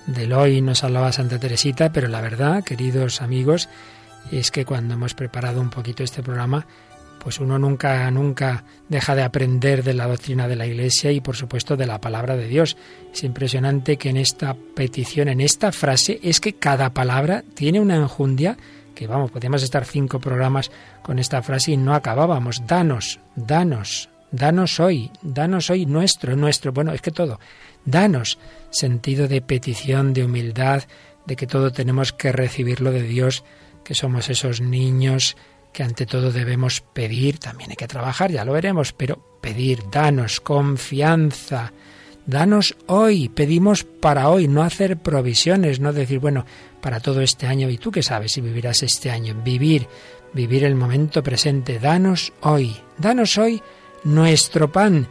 del 0.06 0.32
hoy 0.32 0.60
nos 0.60 0.84
hablaba 0.84 1.10
Santa 1.10 1.40
Teresita, 1.40 1.92
pero 1.92 2.06
la 2.06 2.20
verdad, 2.20 2.62
queridos 2.62 3.20
amigos, 3.20 3.68
es 4.30 4.52
que 4.52 4.64
cuando 4.64 4.94
hemos 4.94 5.14
preparado 5.14 5.60
un 5.60 5.70
poquito 5.70 6.04
este 6.04 6.22
programa, 6.22 6.64
pues 7.18 7.40
uno 7.40 7.58
nunca, 7.58 8.08
nunca 8.12 8.62
deja 8.88 9.16
de 9.16 9.24
aprender 9.24 9.82
de 9.82 9.94
la 9.94 10.06
doctrina 10.06 10.46
de 10.46 10.54
la 10.54 10.64
Iglesia 10.64 11.10
y 11.10 11.20
por 11.20 11.34
supuesto 11.34 11.76
de 11.76 11.86
la 11.86 12.00
palabra 12.00 12.36
de 12.36 12.46
Dios. 12.46 12.76
Es 13.12 13.24
impresionante 13.24 13.96
que 13.96 14.10
en 14.10 14.18
esta 14.18 14.54
petición, 14.54 15.26
en 15.26 15.40
esta 15.40 15.72
frase, 15.72 16.20
es 16.22 16.38
que 16.38 16.52
cada 16.52 16.90
palabra 16.90 17.42
tiene 17.54 17.80
una 17.80 17.96
enjundia 17.96 18.56
que 18.94 19.08
vamos, 19.08 19.32
podríamos 19.32 19.64
estar 19.64 19.84
cinco 19.84 20.20
programas 20.20 20.70
con 21.02 21.18
esta 21.18 21.42
frase 21.42 21.72
y 21.72 21.76
no 21.76 21.92
acabábamos. 21.92 22.64
Danos, 22.68 23.18
danos, 23.34 24.11
danos 24.32 24.80
hoy, 24.80 25.10
danos 25.22 25.70
hoy 25.70 25.86
nuestro, 25.86 26.34
nuestro, 26.34 26.72
bueno, 26.72 26.92
es 26.92 27.00
que 27.00 27.10
todo, 27.12 27.38
danos 27.84 28.38
sentido 28.70 29.28
de 29.28 29.42
petición, 29.42 30.12
de 30.12 30.24
humildad, 30.24 30.82
de 31.26 31.36
que 31.36 31.46
todo 31.46 31.70
tenemos 31.70 32.12
que 32.12 32.32
recibirlo 32.32 32.90
de 32.90 33.02
Dios, 33.02 33.44
que 33.84 33.94
somos 33.94 34.28
esos 34.30 34.60
niños 34.60 35.36
que 35.72 35.82
ante 35.82 36.06
todo 36.06 36.32
debemos 36.32 36.80
pedir, 36.80 37.38
también 37.38 37.70
hay 37.70 37.76
que 37.76 37.88
trabajar, 37.88 38.30
ya 38.30 38.44
lo 38.44 38.52
veremos, 38.52 38.92
pero 38.92 39.38
pedir, 39.40 39.84
danos 39.90 40.40
confianza, 40.40 41.72
danos 42.26 42.76
hoy, 42.86 43.30
pedimos 43.30 43.84
para 43.84 44.28
hoy, 44.28 44.48
no 44.48 44.62
hacer 44.62 44.98
provisiones, 44.98 45.80
no 45.80 45.92
decir, 45.92 46.18
bueno, 46.18 46.44
para 46.82 47.00
todo 47.00 47.22
este 47.22 47.46
año, 47.46 47.70
y 47.70 47.78
tú 47.78 47.90
qué 47.90 48.02
sabes 48.02 48.32
si 48.32 48.42
vivirás 48.42 48.82
este 48.82 49.10
año, 49.10 49.34
vivir, 49.42 49.88
vivir 50.34 50.64
el 50.64 50.74
momento 50.74 51.22
presente, 51.22 51.78
danos 51.78 52.34
hoy, 52.42 52.76
danos 52.98 53.38
hoy 53.38 53.62
nuestro 54.04 54.72
pan. 54.72 55.08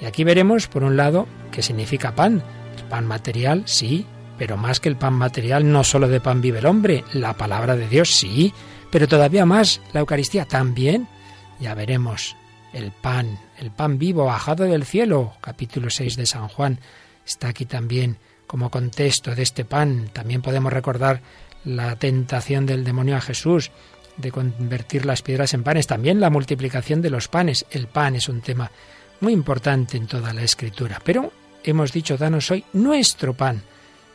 Y 0.00 0.06
aquí 0.06 0.24
veremos, 0.24 0.66
por 0.66 0.84
un 0.84 0.96
lado, 0.96 1.26
qué 1.50 1.62
significa 1.62 2.14
pan. 2.14 2.42
El 2.76 2.84
pan 2.84 3.06
material, 3.06 3.62
sí, 3.66 4.06
pero 4.38 4.56
más 4.56 4.80
que 4.80 4.88
el 4.88 4.96
pan 4.96 5.14
material, 5.14 5.70
no 5.70 5.84
solo 5.84 6.08
de 6.08 6.20
pan 6.20 6.40
vive 6.40 6.58
el 6.58 6.66
hombre, 6.66 7.04
la 7.12 7.34
palabra 7.34 7.76
de 7.76 7.88
Dios, 7.88 8.10
sí, 8.14 8.52
pero 8.90 9.08
todavía 9.08 9.46
más, 9.46 9.80
la 9.92 10.00
Eucaristía 10.00 10.44
también. 10.44 11.08
Ya 11.60 11.74
veremos 11.74 12.36
el 12.72 12.90
pan, 12.90 13.38
el 13.58 13.70
pan 13.70 13.98
vivo 13.98 14.24
bajado 14.24 14.64
del 14.64 14.84
cielo, 14.84 15.34
capítulo 15.40 15.90
6 15.90 16.16
de 16.16 16.26
San 16.26 16.48
Juan, 16.48 16.80
está 17.24 17.48
aquí 17.48 17.64
también 17.64 18.18
como 18.46 18.70
contexto 18.70 19.34
de 19.34 19.42
este 19.42 19.64
pan. 19.64 20.10
También 20.12 20.42
podemos 20.42 20.72
recordar 20.72 21.22
la 21.64 21.96
tentación 21.96 22.66
del 22.66 22.84
demonio 22.84 23.16
a 23.16 23.20
Jesús 23.20 23.70
de 24.16 24.30
convertir 24.30 25.06
las 25.06 25.22
piedras 25.22 25.54
en 25.54 25.62
panes, 25.62 25.86
también 25.86 26.20
la 26.20 26.30
multiplicación 26.30 27.02
de 27.02 27.10
los 27.10 27.28
panes. 27.28 27.66
El 27.70 27.86
pan 27.86 28.16
es 28.16 28.28
un 28.28 28.40
tema 28.40 28.70
muy 29.20 29.32
importante 29.32 29.96
en 29.96 30.06
toda 30.06 30.32
la 30.32 30.42
escritura, 30.42 31.00
pero 31.04 31.32
hemos 31.62 31.92
dicho, 31.92 32.16
danos 32.16 32.50
hoy 32.50 32.64
nuestro 32.72 33.34
pan 33.34 33.62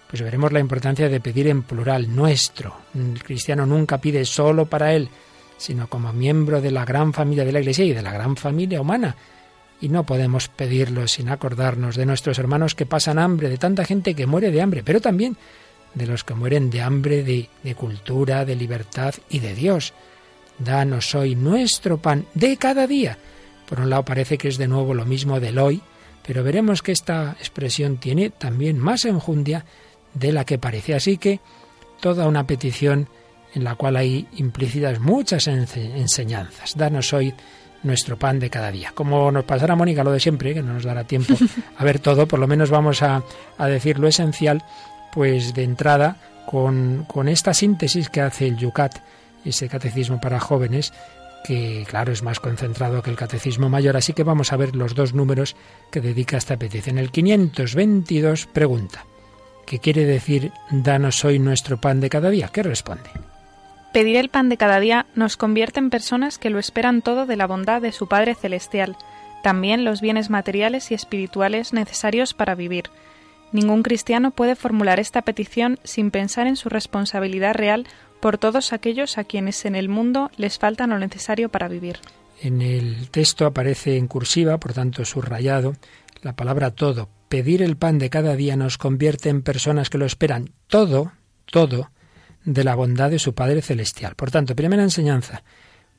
pues 0.09 0.23
veremos 0.23 0.51
la 0.51 0.59
importancia 0.59 1.07
de 1.07 1.19
pedir 1.19 1.47
en 1.47 1.61
plural, 1.61 2.13
nuestro. 2.15 2.75
El 2.95 3.21
cristiano 3.23 3.67
nunca 3.67 3.99
pide 3.99 4.25
solo 4.25 4.65
para 4.65 4.93
él, 4.93 5.07
sino 5.57 5.87
como 5.87 6.11
miembro 6.13 6.61
de 6.61 6.71
la 6.71 6.83
gran 6.83 7.13
familia 7.13 7.45
de 7.45 7.51
la 7.51 7.59
Iglesia 7.59 7.85
y 7.85 7.93
de 7.93 8.01
la 8.01 8.11
gran 8.11 8.35
familia 8.35 8.81
humana. 8.81 9.15
Y 9.79 9.89
no 9.89 10.05
podemos 10.05 10.47
pedirlo 10.47 11.07
sin 11.07 11.29
acordarnos 11.29 11.95
de 11.95 12.07
nuestros 12.07 12.39
hermanos 12.39 12.73
que 12.73 12.87
pasan 12.87 13.19
hambre, 13.19 13.49
de 13.49 13.59
tanta 13.59 13.85
gente 13.85 14.15
que 14.15 14.25
muere 14.25 14.49
de 14.49 14.61
hambre, 14.63 14.81
pero 14.83 14.99
también 14.99 15.37
de 15.93 16.07
los 16.07 16.23
que 16.23 16.33
mueren 16.33 16.69
de 16.69 16.81
hambre 16.81 17.23
de, 17.23 17.49
de 17.63 17.75
cultura, 17.75 18.45
de 18.45 18.55
libertad 18.55 19.15
y 19.29 19.39
de 19.39 19.53
Dios. 19.53 19.93
Danos 20.57 21.15
hoy 21.15 21.35
nuestro 21.35 21.97
pan 21.97 22.25
de 22.33 22.57
cada 22.57 22.87
día. 22.87 23.17
Por 23.67 23.79
un 23.79 23.89
lado 23.89 24.05
parece 24.05 24.37
que 24.37 24.47
es 24.47 24.57
de 24.57 24.67
nuevo 24.67 24.93
lo 24.93 25.05
mismo 25.05 25.39
del 25.39 25.59
hoy, 25.59 25.81
pero 26.25 26.43
veremos 26.43 26.81
que 26.81 26.91
esta 26.91 27.35
expresión 27.39 27.97
tiene 27.97 28.29
también 28.29 28.77
más 28.77 29.05
enjundia 29.05 29.65
de 30.13 30.31
la 30.31 30.45
que 30.45 30.57
parece. 30.57 30.95
Así 30.95 31.17
que 31.17 31.39
toda 31.99 32.27
una 32.27 32.45
petición 32.45 33.07
en 33.53 33.63
la 33.63 33.75
cual 33.75 33.95
hay 33.95 34.27
implícitas 34.37 34.99
muchas 34.99 35.47
enseñanzas. 35.47 36.77
Danos 36.77 37.13
hoy 37.13 37.33
nuestro 37.83 38.17
pan 38.17 38.39
de 38.39 38.49
cada 38.49 38.71
día. 38.71 38.91
Como 38.93 39.31
nos 39.31 39.45
pasará 39.45 39.75
Mónica 39.75 40.03
lo 40.03 40.11
de 40.11 40.19
siempre, 40.19 40.53
que 40.53 40.61
no 40.61 40.73
nos 40.73 40.83
dará 40.83 41.05
tiempo 41.05 41.35
a 41.77 41.83
ver 41.83 41.99
todo, 41.99 42.27
por 42.27 42.39
lo 42.39 42.47
menos 42.47 42.69
vamos 42.69 43.01
a, 43.01 43.23
decir 43.59 43.99
lo 43.99 44.07
esencial, 44.07 44.63
pues 45.13 45.53
de 45.53 45.63
entrada 45.63 46.17
con, 46.45 47.05
con 47.07 47.27
esta 47.27 47.53
síntesis 47.53 48.09
que 48.09 48.21
hace 48.21 48.47
el 48.47 48.57
Yucat, 48.57 48.99
ese 49.45 49.69
catecismo 49.69 50.19
para 50.19 50.39
jóvenes, 50.39 50.93
que 51.43 51.85
claro 51.87 52.11
es 52.11 52.23
más 52.23 52.39
concentrado 52.39 53.01
que 53.01 53.09
el 53.09 53.15
catecismo 53.15 53.69
mayor, 53.69 53.95
así 53.97 54.13
que 54.13 54.23
vamos 54.23 54.51
a 54.51 54.57
ver 54.57 54.75
los 54.75 54.95
dos 54.95 55.13
números 55.13 55.55
que 55.91 56.01
dedica 56.01 56.37
esta 56.37 56.57
petición. 56.57 56.97
El 56.97 57.11
522 57.11 58.47
pregunta, 58.47 59.05
¿Qué 59.69 59.77
quiere 59.77 60.05
decir 60.05 60.51
danos 60.71 61.23
hoy 61.23 61.37
nuestro 61.37 61.79
pan 61.79 62.01
de 62.01 62.09
cada 62.09 62.31
día? 62.31 62.49
¿Qué 62.51 62.63
responde? 62.63 63.11
Pedir 63.93 64.15
el 64.15 64.29
pan 64.29 64.49
de 64.49 64.57
cada 64.57 64.79
día 64.79 65.05
nos 65.13 65.37
convierte 65.37 65.77
en 65.77 65.91
personas 65.91 66.39
que 66.39 66.49
lo 66.49 66.57
esperan 66.57 67.03
todo 67.03 67.27
de 67.27 67.35
la 67.35 67.45
bondad 67.45 67.79
de 67.79 67.91
su 67.91 68.07
Padre 68.07 68.33
Celestial, 68.33 68.97
también 69.43 69.85
los 69.85 70.01
bienes 70.01 70.31
materiales 70.31 70.89
y 70.89 70.95
espirituales 70.95 71.71
necesarios 71.71 72.33
para 72.33 72.55
vivir. 72.55 72.85
Ningún 73.51 73.83
cristiano 73.83 74.31
puede 74.31 74.55
formular 74.55 74.99
esta 74.99 75.23
petición 75.23 75.79
sin 75.83 76.11
pensar 76.11 76.47
en 76.47 76.55
su 76.55 76.69
responsabilidad 76.69 77.55
real 77.55 77.87
por 78.19 78.37
todos 78.37 78.73
aquellos 78.73 79.17
a 79.17 79.23
quienes 79.23 79.65
en 79.65 79.75
el 79.75 79.89
mundo 79.89 80.29
les 80.37 80.59
falta 80.59 80.87
lo 80.87 80.99
necesario 80.99 81.49
para 81.49 81.67
vivir. 81.67 81.99
En 82.41 82.61
el 82.61 83.09
texto 83.09 83.45
aparece 83.45 83.97
en 83.97 84.07
cursiva, 84.07 84.59
por 84.59 84.73
tanto 84.73 85.03
subrayado, 85.03 85.75
la 86.21 86.35
palabra 86.35 86.71
todo, 86.71 87.09
pedir 87.27 87.61
el 87.61 87.77
pan 87.77 87.97
de 87.97 88.09
cada 88.09 88.35
día 88.35 88.55
nos 88.55 88.77
convierte 88.77 89.29
en 89.29 89.41
personas 89.41 89.89
que 89.89 89.97
lo 89.97 90.05
esperan 90.05 90.51
todo, 90.67 91.11
todo, 91.45 91.91
de 92.43 92.63
la 92.63 92.75
bondad 92.75 93.09
de 93.09 93.19
su 93.19 93.33
Padre 93.33 93.61
Celestial. 93.61 94.15
Por 94.15 94.31
tanto, 94.31 94.55
primera 94.55 94.83
enseñanza, 94.83 95.43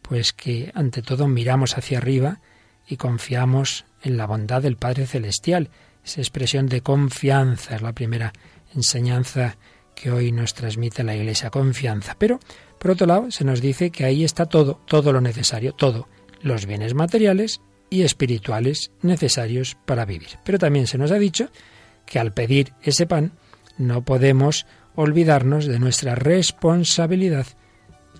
pues 0.02 0.32
que 0.32 0.70
ante 0.74 1.02
todo 1.02 1.28
miramos 1.28 1.76
hacia 1.76 1.98
arriba 1.98 2.40
y 2.86 2.96
confiamos 2.96 3.84
en 4.02 4.16
la 4.16 4.26
bondad 4.26 4.62
del 4.62 4.76
Padre 4.76 5.06
Celestial. 5.06 5.70
Esa 6.04 6.20
expresión 6.20 6.66
de 6.66 6.80
confianza 6.80 7.76
es 7.76 7.82
la 7.82 7.92
primera 7.92 8.32
enseñanza 8.74 9.56
que 9.94 10.10
hoy 10.10 10.32
nos 10.32 10.54
transmite 10.54 11.04
la 11.04 11.14
Iglesia, 11.14 11.50
confianza. 11.50 12.16
Pero, 12.18 12.40
por 12.78 12.92
otro 12.92 13.06
lado, 13.06 13.30
se 13.30 13.44
nos 13.44 13.60
dice 13.60 13.90
que 13.90 14.04
ahí 14.04 14.24
está 14.24 14.46
todo, 14.46 14.80
todo 14.86 15.12
lo 15.12 15.20
necesario, 15.20 15.72
todo, 15.72 16.08
los 16.40 16.66
bienes 16.66 16.94
materiales 16.94 17.60
y 17.90 18.02
espirituales 18.02 18.92
necesarios 19.02 19.76
para 19.84 20.04
vivir. 20.04 20.38
Pero 20.44 20.58
también 20.58 20.86
se 20.86 20.96
nos 20.96 21.10
ha 21.10 21.18
dicho 21.18 21.50
que 22.06 22.18
al 22.18 22.32
pedir 22.32 22.72
ese 22.82 23.06
pan 23.06 23.32
no 23.76 24.04
podemos 24.04 24.66
olvidarnos 24.94 25.66
de 25.66 25.78
nuestra 25.78 26.14
responsabilidad 26.14 27.46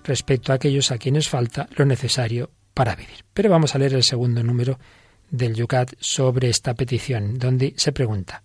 respecto 0.03 0.51
a 0.51 0.55
aquellos 0.55 0.91
a 0.91 0.97
quienes 0.97 1.29
falta 1.29 1.67
lo 1.75 1.85
necesario 1.85 2.51
para 2.73 2.95
vivir. 2.95 3.25
Pero 3.33 3.49
vamos 3.49 3.75
a 3.75 3.77
leer 3.77 3.93
el 3.93 4.03
segundo 4.03 4.43
número 4.43 4.79
del 5.31 5.55
Yucat 5.55 5.93
sobre 5.99 6.49
esta 6.49 6.75
petición, 6.75 7.39
donde 7.39 7.73
se 7.77 7.91
pregunta, 7.91 8.43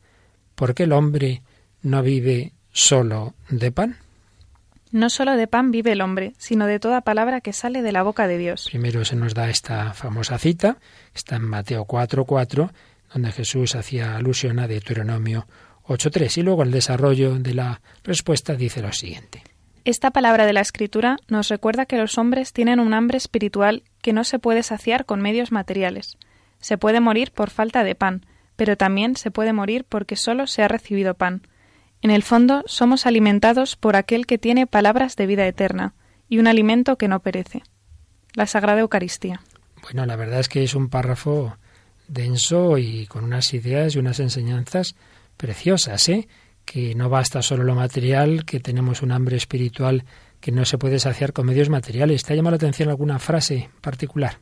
¿por 0.54 0.74
qué 0.74 0.84
el 0.84 0.92
hombre 0.92 1.42
no 1.82 2.02
vive 2.02 2.52
solo 2.72 3.34
de 3.50 3.72
pan? 3.72 3.96
No 4.92 5.10
solo 5.10 5.36
de 5.36 5.46
pan 5.46 5.72
vive 5.72 5.92
el 5.92 6.00
hombre, 6.00 6.32
sino 6.38 6.66
de 6.66 6.78
toda 6.78 7.02
palabra 7.02 7.40
que 7.40 7.52
sale 7.52 7.82
de 7.82 7.92
la 7.92 8.02
boca 8.02 8.26
de 8.28 8.38
Dios. 8.38 8.68
Primero 8.70 9.04
se 9.04 9.16
nos 9.16 9.34
da 9.34 9.50
esta 9.50 9.92
famosa 9.92 10.38
cita, 10.38 10.78
está 11.14 11.36
en 11.36 11.42
Mateo 11.42 11.84
4.4, 11.84 12.70
donde 13.12 13.32
Jesús 13.32 13.74
hacía 13.74 14.16
alusión 14.16 14.58
a 14.58 14.68
Deuteronomio 14.68 15.46
8.3, 15.86 16.38
y 16.38 16.42
luego 16.42 16.62
el 16.62 16.70
desarrollo 16.70 17.38
de 17.38 17.54
la 17.54 17.80
respuesta 18.04 18.54
dice 18.54 18.80
lo 18.80 18.92
siguiente. 18.92 19.42
Esta 19.84 20.10
palabra 20.10 20.46
de 20.46 20.52
la 20.52 20.60
Escritura 20.60 21.16
nos 21.28 21.48
recuerda 21.48 21.86
que 21.86 21.96
los 21.96 22.18
hombres 22.18 22.52
tienen 22.52 22.80
un 22.80 22.92
hambre 22.92 23.18
espiritual 23.18 23.84
que 24.02 24.12
no 24.12 24.24
se 24.24 24.38
puede 24.38 24.62
saciar 24.62 25.04
con 25.04 25.20
medios 25.20 25.52
materiales. 25.52 26.16
Se 26.60 26.78
puede 26.78 27.00
morir 27.00 27.32
por 27.32 27.50
falta 27.50 27.84
de 27.84 27.94
pan, 27.94 28.26
pero 28.56 28.76
también 28.76 29.16
se 29.16 29.30
puede 29.30 29.52
morir 29.52 29.84
porque 29.88 30.16
solo 30.16 30.46
se 30.46 30.62
ha 30.62 30.68
recibido 30.68 31.14
pan. 31.14 31.42
En 32.02 32.10
el 32.10 32.22
fondo 32.22 32.62
somos 32.66 33.06
alimentados 33.06 33.76
por 33.76 33.96
aquel 33.96 34.26
que 34.26 34.38
tiene 34.38 34.66
palabras 34.66 35.16
de 35.16 35.26
vida 35.26 35.46
eterna 35.46 35.94
y 36.28 36.38
un 36.38 36.46
alimento 36.46 36.96
que 36.96 37.08
no 37.08 37.20
perece. 37.20 37.62
La 38.34 38.46
Sagrada 38.46 38.80
Eucaristía. 38.80 39.40
Bueno, 39.82 40.04
la 40.06 40.16
verdad 40.16 40.40
es 40.40 40.48
que 40.48 40.62
es 40.62 40.74
un 40.74 40.88
párrafo 40.88 41.56
denso 42.08 42.78
y 42.78 43.06
con 43.06 43.24
unas 43.24 43.52
ideas 43.54 43.94
y 43.94 43.98
unas 43.98 44.20
enseñanzas 44.20 44.94
preciosas, 45.36 46.08
¿eh? 46.08 46.28
que 46.64 46.94
no 46.94 47.08
basta 47.08 47.42
solo 47.42 47.64
lo 47.64 47.74
material, 47.74 48.44
que 48.44 48.60
tenemos 48.60 49.02
un 49.02 49.12
hambre 49.12 49.36
espiritual 49.36 50.04
que 50.40 50.52
no 50.52 50.64
se 50.64 50.78
puede 50.78 50.98
saciar 50.98 51.32
con 51.32 51.46
medios 51.46 51.70
materiales. 51.70 52.24
¿Te 52.24 52.32
ha 52.32 52.36
llamado 52.36 52.52
la 52.52 52.56
atención 52.56 52.88
alguna 52.88 53.18
frase 53.18 53.70
particular? 53.80 54.40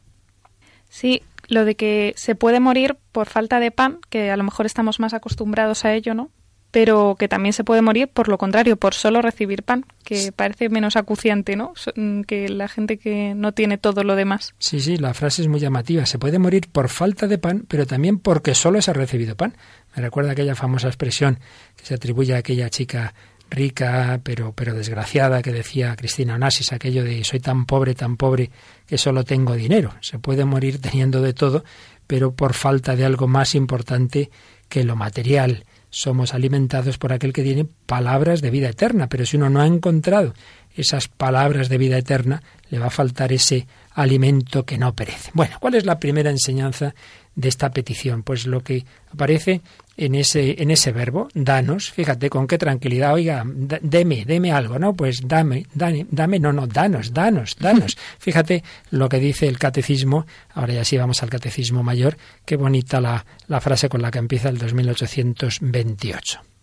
Sí, 0.89 1.23
lo 1.49 1.65
de 1.65 1.75
que 1.77 2.15
se 2.17 2.35
puede 2.35 2.61
morir 2.61 2.97
por 3.13 3.29
falta 3.29 3.61
de 3.61 3.71
pan, 3.71 4.01
que 4.11 4.31
a 4.31 4.37
lo 4.37 4.45
mejor 4.45 4.67
estamos 4.67 5.01
más 5.01 5.15
acostumbrados 5.15 5.85
a 5.85 5.95
ello, 5.95 6.15
¿no? 6.15 6.31
pero 6.75 7.15
que 7.17 7.29
también 7.29 7.53
se 7.53 7.63
puede 7.63 7.83
morir 7.83 8.09
por 8.09 8.27
lo 8.27 8.37
contrario, 8.37 8.77
por 8.77 8.95
solo 8.95 9.23
recibir 9.23 9.63
pan, 9.63 9.85
que 10.03 10.33
parece 10.33 10.69
menos 10.69 10.97
acuciante, 10.97 11.55
¿no? 11.55 11.73
Mm, 11.95 12.23
que 12.23 12.49
la 12.49 12.67
gente 12.67 12.99
que 12.99 13.33
no 13.37 13.53
tiene 13.53 13.79
todo 13.79 14.03
lo 14.03 14.17
demás. 14.17 14.57
Sí, 14.59 14.81
sí, 14.81 14.97
la 14.97 15.15
frase 15.15 15.43
es 15.43 15.47
muy 15.47 15.61
llamativa. 15.61 16.05
Se 16.05 16.19
puede 16.19 16.41
morir 16.41 16.69
por 16.73 16.89
falta 16.89 17.29
de 17.29 17.39
pan, 17.39 17.65
pero 17.69 17.87
también 17.87 18.19
porque 18.19 18.57
solo 18.57 18.83
se 18.83 18.91
ha 18.91 18.95
recibido 18.95 19.37
pan. 19.37 19.57
Me 19.95 20.03
recuerda 20.03 20.33
aquella 20.33 20.57
famosa 20.57 20.89
expresión 20.89 21.39
que 21.77 21.87
se 21.87 21.95
atribuye 21.95 22.35
a 22.35 22.39
aquella 22.39 22.69
chica 22.71 23.15
rica 23.51 24.21
pero 24.25 24.53
pero 24.53 24.75
desgraciada 24.75 25.43
que 25.43 25.53
decía 25.53 25.95
Cristina 25.97 26.35
Onassis 26.35 26.73
aquello 26.73 27.05
de 27.05 27.23
soy 27.25 27.41
tan 27.41 27.67
pobre 27.67 27.95
tan 27.95 28.17
pobre 28.17 28.51
que 28.87 28.99
solo 28.99 29.25
tengo 29.25 29.55
dinero 29.55 29.95
se 30.01 30.19
puede 30.19 30.45
morir 30.45 30.81
teniendo 30.81 31.23
de 31.23 31.33
todo 31.33 31.65
pero 32.07 32.33
por 32.33 32.55
falta 32.55 32.97
de 32.97 33.05
algo 33.05 33.27
más 33.27 33.55
importante 33.55 34.31
que 34.69 34.85
lo 34.85 34.97
material 34.97 35.65
somos 35.95 36.35
alimentados 36.35 36.99
por 36.99 37.13
aquel 37.13 37.33
que 37.33 37.45
tiene 37.45 37.67
palabras 37.87 38.41
de 38.43 38.51
vida 38.51 38.69
eterna, 38.69 39.09
pero 39.09 39.25
si 39.25 39.37
uno 39.37 39.49
no 39.49 39.61
ha 39.61 39.67
encontrado 39.67 40.35
esas 40.75 41.07
palabras 41.07 41.69
de 41.69 41.79
vida 41.79 41.97
eterna, 41.97 42.43
le 42.69 42.81
va 42.81 42.87
a 42.87 42.91
faltar 42.91 43.33
ese 43.33 43.69
alimento 43.93 44.65
que 44.65 44.77
no 44.77 44.93
perece. 44.95 45.31
Bueno, 45.35 45.57
¿cuál 45.61 45.77
es 45.77 45.87
la 45.87 46.01
primera 46.01 46.31
enseñanza 46.31 46.97
de 47.37 47.49
esta 47.49 47.71
petición? 47.71 48.25
Pues 48.25 48.47
lo 48.47 48.65
que 48.65 48.85
aparece 49.13 49.61
en 49.97 50.15
ese, 50.15 50.63
en 50.63 50.71
ese 50.71 50.93
verbo, 50.93 51.29
danos, 51.35 51.91
fíjate 51.91 52.31
con 52.31 52.47
qué 52.47 52.59
tranquilidad, 52.59 53.15
oiga, 53.15 53.45
deme, 53.47 54.25
deme 54.25 54.53
algo, 54.53 54.79
¿no? 54.79 54.95
Pues 54.95 55.27
dame, 55.27 55.67
dame, 55.75 56.07
dame, 56.11 56.41
no, 56.41 56.53
no, 56.53 56.67
danos, 56.67 57.13
danos, 57.13 57.57
danos. 57.61 57.97
Fíjate 58.19 58.65
lo 58.91 59.09
que 59.09 59.19
dice 59.19 59.47
el 59.47 59.59
catecismo, 59.59 60.27
ahora 60.55 60.75
ya 60.75 60.85
sí 60.85 60.97
vamos 60.97 61.23
al 61.23 61.31
catecismo 61.31 61.83
mayor, 61.83 62.17
qué 62.45 62.57
bonita 62.57 63.01
la, 63.01 63.25
la 63.47 63.61
frase 63.61 63.89
con 63.89 64.03
la 64.03 64.11
que 64.11 64.19
empieza 64.19 64.49
el 64.49 64.59
2828. 64.59 66.54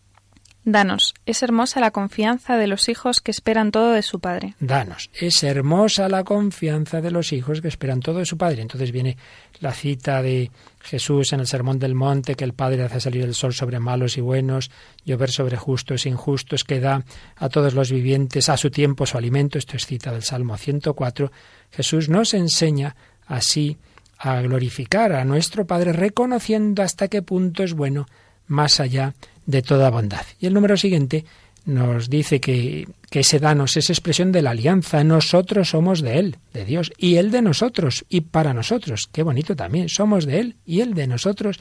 Danos, 0.64 1.16
es 1.26 1.42
hermosa 1.42 1.80
la 1.80 1.90
confianza 1.90 2.56
de 2.56 2.68
los 2.68 2.88
hijos 2.88 3.20
que 3.20 3.32
esperan 3.32 3.72
todo 3.72 3.94
de 3.94 4.04
su 4.04 4.20
Padre. 4.20 4.54
Danos, 4.60 5.10
es 5.14 5.42
hermosa 5.42 6.08
la 6.08 6.24
confianza 6.24 7.02
de 7.02 7.10
los 7.10 7.34
hijos 7.34 7.62
que 7.62 7.68
esperan 7.68 8.00
todo 8.00 8.20
de 8.20 8.28
su 8.28 8.38
Padre. 8.38 8.62
Entonces 8.62 8.92
viene 8.92 9.18
la 9.60 9.74
cita 9.74 10.22
de 10.22 10.52
Jesús 10.80 11.34
en 11.34 11.40
el 11.40 11.48
Sermón 11.48 11.80
del 11.80 11.96
Monte, 11.96 12.36
que 12.36 12.44
el 12.44 12.54
Padre 12.54 12.84
hace 12.84 13.00
salir 13.00 13.24
el 13.24 13.34
sol 13.34 13.56
sobre 13.56 13.80
malos 13.80 14.18
y 14.18 14.22
buenos, 14.22 14.70
llover 15.04 15.32
sobre 15.32 15.58
justos 15.58 16.06
e 16.06 16.10
injustos, 16.10 16.64
que 16.64 16.80
da 16.80 17.04
a 17.38 17.50
todos 17.50 17.74
los 17.74 17.92
vivientes 17.92 18.48
a 18.48 18.56
su 18.56 18.70
tiempo 18.70 19.08
su 19.08 19.18
alimento. 19.18 19.58
Esto 19.58 19.78
es 19.78 19.88
cita 19.88 20.12
del 20.12 20.22
Salmo 20.22 20.56
104. 20.58 21.32
Jesús 21.72 22.08
nos 22.08 22.36
enseña 22.36 22.96
así 23.26 23.78
a 24.20 24.40
glorificar 24.42 25.14
a 25.14 25.26
nuestro 25.26 25.66
Padre, 25.66 25.92
reconociendo 25.92 26.84
hasta 26.84 27.08
qué 27.08 27.24
punto 27.24 27.64
es 27.64 27.74
bueno 27.74 28.06
más 28.46 28.80
allá 28.80 29.16
de 29.16 29.31
toda 29.62 29.90
bondad. 29.90 30.26
Y 30.40 30.46
el 30.46 30.54
número 30.54 30.78
siguiente 30.78 31.26
nos 31.66 32.10
dice 32.10 32.40
que, 32.40 32.88
que 33.10 33.20
ese 33.20 33.40
danos 33.40 33.78
es 33.78 33.90
expresión 33.90 34.32
de 34.32 34.42
la 34.42 34.52
alianza. 34.52 35.04
Nosotros 35.04 35.70
somos 35.70 36.02
de 36.02 36.20
Él, 36.20 36.38
de 36.54 36.66
Dios, 36.66 36.92
y 36.98 37.16
Él 37.16 37.32
de 37.32 37.42
nosotros, 37.42 38.06
y 38.10 38.22
para 38.22 38.54
nosotros. 38.54 39.10
Qué 39.12 39.24
bonito 39.24 39.56
también. 39.56 39.90
Somos 39.90 40.26
de 40.26 40.40
Él, 40.40 40.56
y 40.66 40.82
Él 40.82 40.94
de 40.94 41.08
nosotros, 41.08 41.60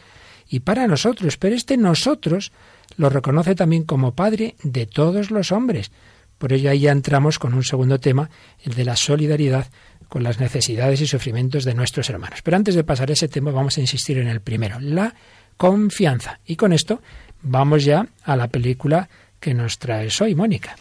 y 0.49 0.61
para 0.61 0.87
nosotros. 0.87 1.37
Pero 1.37 1.55
este 1.55 1.77
nosotros 1.77 2.53
lo 2.97 3.09
reconoce 3.09 3.55
también 3.55 3.85
como 3.85 4.15
Padre 4.15 4.57
de 4.63 4.87
todos 4.87 5.31
los 5.31 5.53
hombres. 5.53 5.91
Por 6.39 6.55
ello 6.55 6.71
ahí 6.71 6.81
ya 6.81 6.93
entramos 6.93 7.39
con 7.39 7.53
un 7.53 7.65
segundo 7.65 8.01
tema, 8.01 8.31
el 8.63 8.75
de 8.75 8.85
la 8.85 8.97
solidaridad 8.97 9.67
con 10.09 10.23
las 10.23 10.41
necesidades 10.41 11.01
y 11.01 11.07
sufrimientos 11.07 11.65
de 11.65 11.75
nuestros 11.75 12.11
hermanos. 12.11 12.41
Pero 12.43 12.57
antes 12.57 12.75
de 12.75 12.83
pasar 12.83 13.11
a 13.11 13.13
ese 13.13 13.29
tema 13.29 13.53
vamos 13.53 13.77
a 13.77 13.81
insistir 13.81 14.19
en 14.19 14.27
el 14.27 14.41
primero, 14.41 14.81
la 14.81 15.15
confianza. 15.57 16.41
Y 16.47 16.57
con 16.57 16.73
esto 16.73 17.03
vamos 17.43 17.85
ya 17.85 18.07
a 18.25 18.37
la 18.37 18.49
película 18.49 19.09
que 19.41 19.55
nos 19.55 19.79
trae 19.79 20.09
hoy, 20.21 20.35
Mónica. 20.35 20.77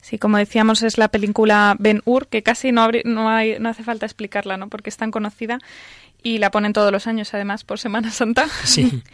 Sí, 0.00 0.18
como 0.18 0.36
decíamos, 0.36 0.82
es 0.82 0.98
la 0.98 1.08
película 1.08 1.76
Ben 1.78 2.02
Hur, 2.04 2.26
que 2.26 2.42
casi 2.42 2.72
no, 2.72 2.90
no, 3.04 3.30
hay, 3.30 3.58
no 3.60 3.68
hace 3.68 3.84
falta 3.84 4.04
explicarla, 4.04 4.56
¿no? 4.56 4.68
Porque 4.68 4.90
es 4.90 4.96
tan 4.96 5.12
conocida 5.12 5.58
y 6.22 6.38
la 6.38 6.50
ponen 6.50 6.72
todos 6.72 6.90
los 6.90 7.06
años, 7.06 7.32
además, 7.34 7.62
por 7.64 7.78
Semana 7.78 8.10
Santa. 8.10 8.46
Sí. 8.64 9.02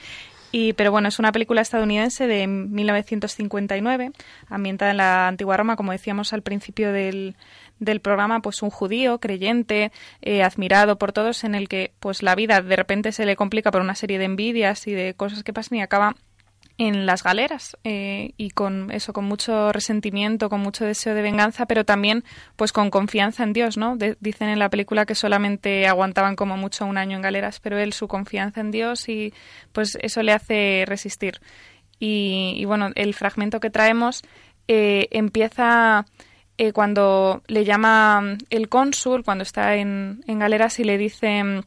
Y, 0.51 0.73
pero 0.73 0.91
bueno, 0.91 1.09
es 1.09 1.19
una 1.19 1.31
película 1.31 1.61
estadounidense 1.61 2.27
de 2.27 2.47
1959, 2.47 4.13
ambientada 4.49 4.93
en 4.93 4.97
la 4.97 5.29
antigua 5.29 5.59
Roma, 5.59 5.77
como 5.77 5.93
decíamos 5.93 6.33
al 6.33 6.41
principio 6.41 6.91
del, 6.91 7.37
del 7.81 8.01
programa, 8.01 8.41
pues 8.41 8.63
un 8.63 8.71
judío 8.71 9.19
creyente, 9.19 9.93
eh, 10.23 10.43
admirado 10.43 10.97
por 10.97 11.13
todos, 11.13 11.45
en 11.45 11.55
el 11.55 11.69
que 11.69 11.93
pues 12.01 12.23
la 12.23 12.35
vida 12.35 12.63
de 12.63 12.77
repente 12.77 13.13
se 13.13 13.27
le 13.27 13.37
complica 13.37 13.71
por 13.71 13.83
una 13.83 13.95
serie 13.95 14.19
de 14.19 14.25
envidias 14.25 14.87
y 14.87 14.93
de 14.93 15.13
cosas 15.13 15.43
que 15.43 15.53
pasan 15.53 15.79
y 15.79 15.83
acaba 15.83 16.17
en 16.79 17.07
las 17.07 17.25
galeras 17.25 17.77
eh, 17.83 18.33
y 18.37 18.51
con 18.51 18.93
eso 18.93 19.13
con 19.13 19.25
mucho 19.25 19.73
resentimiento 19.73 20.49
con 20.49 20.61
mucho 20.61 20.85
deseo 20.85 21.15
de 21.15 21.23
venganza 21.23 21.67
pero 21.67 21.85
también 21.85 22.25
pues 22.55 22.73
con 22.73 22.91
confianza 22.91 23.43
en 23.43 23.53
Dios 23.53 23.77
no 23.77 23.97
dicen 24.21 24.49
en 24.49 24.61
la 24.61 24.71
película 24.71 25.05
que 25.05 25.17
solamente 25.17 25.89
aguantaban 25.89 26.37
como 26.37 26.57
mucho 26.57 26.87
un 26.87 26.97
año 26.97 27.17
en 27.17 27.23
galeras 27.23 27.59
pero 27.59 27.79
él 27.79 27.93
su 27.93 28.07
confianza 28.07 28.61
en 28.61 28.71
Dios 28.71 29.09
y 29.09 29.35
pues 29.73 29.99
eso 30.01 30.23
le 30.23 30.33
hace 30.33 30.85
resistir. 30.87 31.41
Y, 32.01 32.65
bueno 32.65 32.91
el 32.95 33.13
fragmento 33.15 33.59
que 33.59 33.71
traemos 33.71 34.23
eh, 34.69 35.09
empieza 35.11 36.07
eh, 36.59 36.73
cuando 36.73 37.43
le 37.49 37.65
llama 37.65 38.37
el 38.51 38.69
cónsul 38.69 39.25
cuando 39.25 39.43
está 39.43 39.75
en, 39.75 40.23
en 40.29 40.39
galeras 40.39 40.79
y 40.79 40.85
le 40.85 40.97
dice 40.97 41.65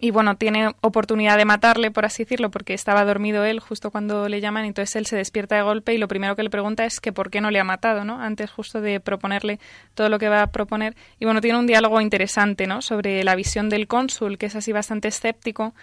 y 0.00 0.12
bueno, 0.12 0.36
tiene 0.36 0.74
oportunidad 0.80 1.36
de 1.36 1.44
matarle, 1.44 1.90
por 1.90 2.04
así 2.04 2.22
decirlo, 2.22 2.50
porque 2.50 2.72
estaba 2.72 3.04
dormido 3.04 3.44
él 3.44 3.58
justo 3.58 3.90
cuando 3.90 4.28
le 4.28 4.40
llaman, 4.40 4.64
entonces 4.64 4.94
él 4.94 5.06
se 5.06 5.16
despierta 5.16 5.56
de 5.56 5.62
golpe 5.62 5.92
y 5.92 5.98
lo 5.98 6.06
primero 6.06 6.36
que 6.36 6.44
le 6.44 6.50
pregunta 6.50 6.84
es 6.84 7.00
que 7.00 7.12
por 7.12 7.30
qué 7.30 7.40
no 7.40 7.50
le 7.50 7.58
ha 7.58 7.64
matado, 7.64 8.04
¿no? 8.04 8.20
Antes 8.20 8.50
justo 8.50 8.80
de 8.80 9.00
proponerle 9.00 9.58
todo 9.94 10.08
lo 10.08 10.20
que 10.20 10.28
va 10.28 10.42
a 10.42 10.52
proponer. 10.52 10.94
Y 11.18 11.24
bueno, 11.24 11.40
tiene 11.40 11.58
un 11.58 11.66
diálogo 11.66 12.00
interesante, 12.00 12.68
¿no? 12.68 12.80
Sobre 12.80 13.24
la 13.24 13.34
visión 13.34 13.68
del 13.68 13.88
cónsul, 13.88 14.38
que 14.38 14.46
es 14.46 14.54
así 14.54 14.70
bastante 14.70 15.08
escéptico, 15.08 15.74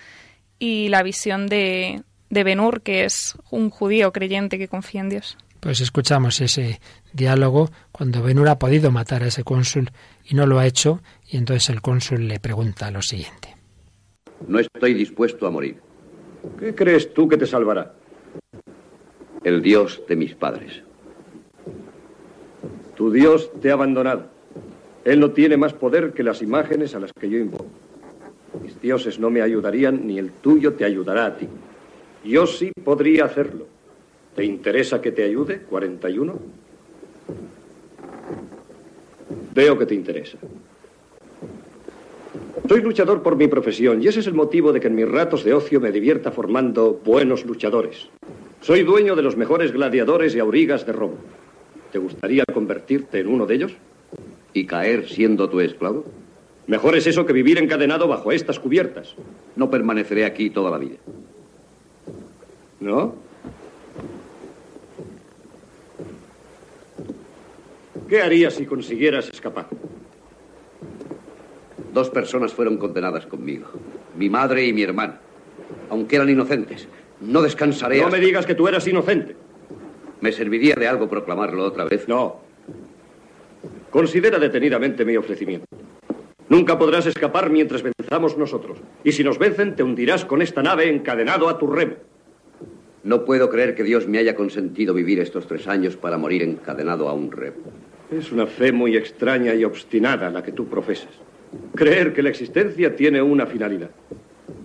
y 0.60 0.88
la 0.88 1.04
visión 1.04 1.47
de, 1.47 2.01
de 2.30 2.43
Benur, 2.45 2.82
que 2.84 3.04
es 3.04 3.38
un 3.51 3.69
judío 3.69 4.13
creyente 4.13 4.58
que 4.58 4.69
confía 4.69 5.01
en 5.01 5.10
Dios. 5.10 5.38
Pues 5.60 5.82
escuchamos 5.82 6.39
ese 6.39 6.80
diálogo 7.12 7.69
cuando 7.91 8.21
Benur 8.21 8.47
ha 8.47 8.60
podido 8.60 8.91
matar 8.91 9.23
a 9.23 9.28
ese 9.28 9.43
cónsul 9.43 9.91
y 10.23 10.36
no 10.36 10.45
lo 10.45 10.60
ha 10.60 10.67
hecho, 10.67 11.01
y 11.28 11.36
entonces 11.36 11.69
el 11.69 11.82
cónsul 11.82 12.30
le 12.30 12.39
pregunta 12.39 12.91
lo 12.91 13.01
siguiente. 13.01 13.54
No 14.48 14.60
estoy 14.60 14.93
dispuesto 14.93 15.48
a 15.48 15.52
morir. 15.52 15.78
¿Qué 16.60 16.76
crees 16.76 17.13
tú 17.13 17.28
que 17.28 17.38
te 17.38 17.48
salvará? 17.48 17.93
El 19.43 19.62
Dios 19.62 20.02
de 20.08 20.15
mis 20.15 20.36
padres. 20.36 20.82
Tu 22.95 23.12
Dios 23.12 23.52
te 23.62 23.69
ha 23.69 23.74
abandonado. 23.74 24.28
Él 25.04 25.19
no 25.19 25.32
tiene 25.32 25.58
más 25.58 25.74
poder 25.74 26.13
que 26.13 26.24
las 26.24 26.41
imágenes 26.41 26.95
a 26.95 27.00
las 27.00 27.12
que 27.13 27.30
yo 27.30 27.38
invoco. 27.38 27.67
Mis 28.63 28.80
dioses 28.82 29.19
no 29.19 29.30
me 29.30 29.41
ayudarían, 29.41 30.08
ni 30.08 30.17
el 30.17 30.32
tuyo 30.32 30.74
te 30.74 30.86
ayudará 30.86 31.26
a 31.26 31.38
ti. 31.38 31.48
Yo 32.24 32.48
sí 32.48 32.71
podría 32.84 33.26
hacerlo. 33.26 33.67
¿Te 34.36 34.43
interesa 34.43 35.02
que 35.02 35.12
te 35.12 35.24
ayude, 35.24 35.60
41? 35.62 36.36
Veo 39.54 39.78
que 39.78 39.86
te 39.86 39.95
interesa. 39.95 40.38
Soy 42.67 42.82
luchador 42.82 43.21
por 43.21 43.36
mi 43.36 43.47
profesión 43.47 44.01
y 44.01 44.08
ese 44.08 44.21
es 44.21 44.28
el 44.28 44.34
motivo 44.34 44.73
de 44.73 44.80
que 44.80 44.88
en 44.88 44.95
mis 44.95 45.08
ratos 45.08 45.43
de 45.43 45.54
ocio 45.54 45.80
me 45.80 45.91
divierta 45.91 46.32
formando 46.32 46.93
buenos 46.93 47.45
luchadores. 47.45 48.10
Soy 48.62 48.82
dueño 48.82 49.15
de 49.15 49.21
los 49.21 49.38
mejores 49.38 49.71
gladiadores 49.71 50.34
y 50.34 50.39
aurigas 50.39 50.84
de 50.86 50.93
Roma. 50.93 51.17
¿Te 51.91 51.99
gustaría 51.99 52.43
convertirte 52.51 53.19
en 53.19 53.28
uno 53.28 53.45
de 53.45 53.56
ellos? 53.56 53.73
¿Y 54.54 54.65
caer 54.65 55.08
siendo 55.08 55.47
tu 55.47 55.60
esclavo? 55.60 56.06
Mejor 56.65 56.95
es 56.95 57.06
eso 57.06 57.25
que 57.28 57.34
vivir 57.34 57.60
encadenado 57.60 58.08
bajo 58.08 58.32
estas 58.32 58.60
cubiertas. 58.60 59.13
No 59.56 59.69
permaneceré 59.69 60.25
aquí 60.25 60.49
toda 60.49 60.71
la 60.71 60.80
vida. 60.80 60.97
¿No? 62.80 63.13
¿Qué 68.10 68.21
harías 68.21 68.56
si 68.56 68.65
consiguieras 68.65 69.30
escapar? 69.30 69.67
Dos 71.95 72.10
personas 72.10 72.53
fueron 72.53 72.75
condenadas 72.75 73.25
conmigo, 73.25 73.67
mi 74.17 74.29
madre 74.29 74.65
y 74.65 74.73
mi 74.73 74.84
hermano, 74.84 75.13
aunque 75.89 76.17
eran 76.17 76.29
inocentes. 76.29 76.89
No 77.21 77.41
descansaré. 77.41 78.01
No 78.01 78.10
me 78.10 78.19
digas 78.19 78.45
que 78.45 78.53
tú 78.53 78.67
eras 78.67 78.86
inocente. 78.86 79.38
¿Me 80.19 80.34
serviría 80.34 80.75
de 80.75 80.89
algo 80.89 81.08
proclamarlo 81.08 81.63
otra 81.63 81.86
vez? 81.86 82.05
No. 82.10 82.41
Considera 83.89 84.38
detenidamente 84.39 85.05
mi 85.05 85.15
ofrecimiento. 85.15 85.67
Nunca 86.49 86.77
podrás 86.77 87.05
escapar 87.05 87.49
mientras 87.49 87.81
venzamos 87.81 88.38
nosotros. 88.38 88.77
Y 89.05 89.13
si 89.13 89.23
nos 89.23 89.39
vencen, 89.39 89.77
te 89.77 89.84
hundirás 89.84 90.25
con 90.25 90.41
esta 90.41 90.62
nave 90.62 90.89
encadenado 90.89 91.47
a 91.47 91.58
tu 91.58 91.67
remo. 91.67 91.95
No 93.05 93.23
puedo 93.23 93.49
creer 93.49 93.73
que 93.73 93.84
Dios 93.84 94.05
me 94.05 94.17
haya 94.17 94.36
consentido 94.36 94.93
vivir 94.93 95.21
estos 95.21 95.47
tres 95.47 95.65
años 95.69 95.95
para 95.95 96.17
morir 96.17 96.43
encadenado 96.43 97.08
a 97.08 97.13
un 97.13 97.31
remo. 97.31 97.71
Es 98.12 98.34
una 98.34 98.47
fe 98.47 98.73
muy 98.73 98.97
extraña 98.97 99.55
y 99.55 99.63
obstinada 99.63 100.29
la 100.29 100.43
que 100.43 100.51
tú 100.51 100.67
profesas. 100.67 101.24
Creer 101.75 102.13
que 102.13 102.21
la 102.21 102.29
existencia 102.29 102.95
tiene 102.95 103.21
una 103.21 103.45
finalidad. 103.45 103.89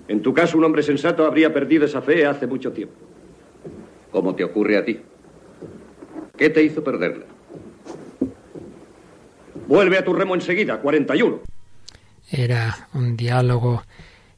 En 0.09 0.23
tu 0.23 0.35
caso, 0.35 0.59
un 0.59 0.65
hombre 0.65 0.83
sensato 0.83 1.25
habría 1.25 1.53
perdido 1.53 1.85
esa 1.85 2.03
fe 2.03 2.27
hace 2.27 2.47
mucho 2.47 2.73
tiempo. 2.73 2.95
¿Cómo 4.11 4.35
te 4.35 4.45
ocurre 4.45 4.77
a 4.77 4.85
ti? 4.85 5.01
¿Qué 6.37 6.51
te 6.51 6.63
hizo 6.63 6.83
perderla? 6.83 7.27
Vuelve 9.69 9.99
a 9.99 10.05
tu 10.05 10.13
remo 10.13 10.35
enseguida, 10.35 10.81
41. 10.81 11.41
Era 12.31 12.89
un 12.95 13.17
diálogo 13.17 13.85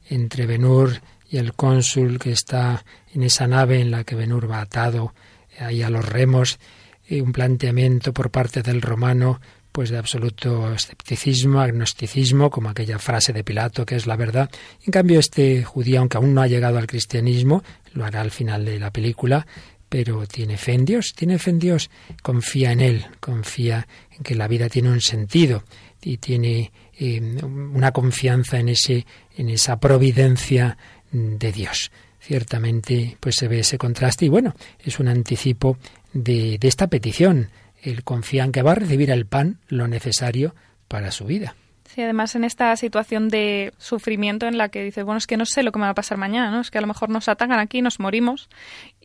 entre 0.09 0.45
Benur 0.45 0.91
y 1.29 1.37
el 1.37 1.53
cónsul 1.53 2.19
que 2.19 2.31
está 2.31 2.83
en 3.13 3.23
esa 3.23 3.47
nave 3.47 3.79
en 3.79 3.89
la 3.89 4.03
que 4.03 4.15
Benur 4.15 4.49
va 4.49 4.61
atado 4.61 5.13
ahí 5.59 5.81
a 5.81 5.89
los 5.89 6.07
remos, 6.07 6.59
y 7.07 7.21
un 7.21 7.31
planteamiento 7.31 8.13
por 8.13 8.31
parte 8.31 8.61
del 8.61 8.81
romano 8.81 9.41
pues 9.73 9.89
de 9.89 9.97
absoluto 9.97 10.71
escepticismo, 10.71 11.59
agnosticismo, 11.59 12.51
como 12.51 12.69
aquella 12.69 12.99
frase 12.99 13.33
de 13.33 13.43
Pilato 13.43 13.85
que 13.85 13.95
es 13.95 14.05
la 14.05 14.15
verdad. 14.15 14.49
En 14.85 14.91
cambio, 14.91 15.19
este 15.19 15.63
judío, 15.63 15.99
aunque 15.99 16.17
aún 16.17 16.33
no 16.33 16.41
ha 16.41 16.47
llegado 16.47 16.77
al 16.77 16.87
cristianismo, 16.87 17.63
lo 17.93 18.05
hará 18.05 18.21
al 18.21 18.29
final 18.29 18.63
de 18.65 18.79
la 18.79 18.91
película, 18.91 19.45
pero 19.89 20.27
tiene 20.27 20.57
fe 20.57 20.73
en 20.73 20.85
Dios, 20.85 21.13
tiene 21.15 21.39
fe 21.39 21.49
en 21.49 21.59
Dios, 21.59 21.89
confía 22.21 22.71
en 22.71 22.81
Él, 22.81 23.05
confía 23.19 23.87
en 24.11 24.23
que 24.23 24.35
la 24.35 24.47
vida 24.47 24.69
tiene 24.69 24.91
un 24.91 25.01
sentido 25.01 25.63
y 26.03 26.17
tiene 26.17 26.71
eh, 26.97 27.19
una 27.41 27.91
confianza 27.91 28.59
en 28.59 28.69
ese, 28.69 29.07
en 29.35 29.49
esa 29.49 29.79
providencia 29.79 30.77
de 31.11 31.51
Dios. 31.51 31.91
Ciertamente, 32.19 33.17
pues 33.19 33.35
se 33.35 33.47
ve 33.47 33.59
ese 33.59 33.79
contraste 33.79 34.25
y 34.25 34.29
bueno, 34.29 34.53
es 34.79 34.99
un 34.99 35.07
anticipo 35.07 35.77
de, 36.13 36.59
de 36.59 36.67
esta 36.67 36.87
petición 36.87 37.49
él 37.83 38.03
confía 38.03 38.43
en 38.43 38.51
que 38.51 38.61
va 38.61 38.71
a 38.71 38.75
recibir 38.75 39.11
el 39.11 39.25
pan, 39.25 39.59
lo 39.67 39.87
necesario 39.87 40.55
para 40.87 41.11
su 41.11 41.25
vida. 41.25 41.55
Sí, 41.93 42.01
además 42.01 42.33
en 42.33 42.43
esta 42.43 42.75
situación 42.75 43.29
de 43.29 43.71
sufrimiento 43.77 44.47
en 44.47 44.57
la 44.57 44.69
que 44.69 44.83
dice, 44.83 45.03
bueno, 45.03 45.19
es 45.19 45.27
que 45.27 45.37
no 45.37 45.45
sé 45.45 45.61
lo 45.61 45.71
que 45.71 45.77
me 45.77 45.85
va 45.85 45.91
a 45.91 45.95
pasar 45.95 46.17
mañana, 46.17 46.49
¿no? 46.49 46.61
Es 46.61 46.71
que 46.71 46.79
a 46.79 46.81
lo 46.81 46.87
mejor 46.87 47.09
nos 47.09 47.27
atacan 47.27 47.59
aquí, 47.59 47.83
nos 47.83 47.99
morimos. 47.99 48.49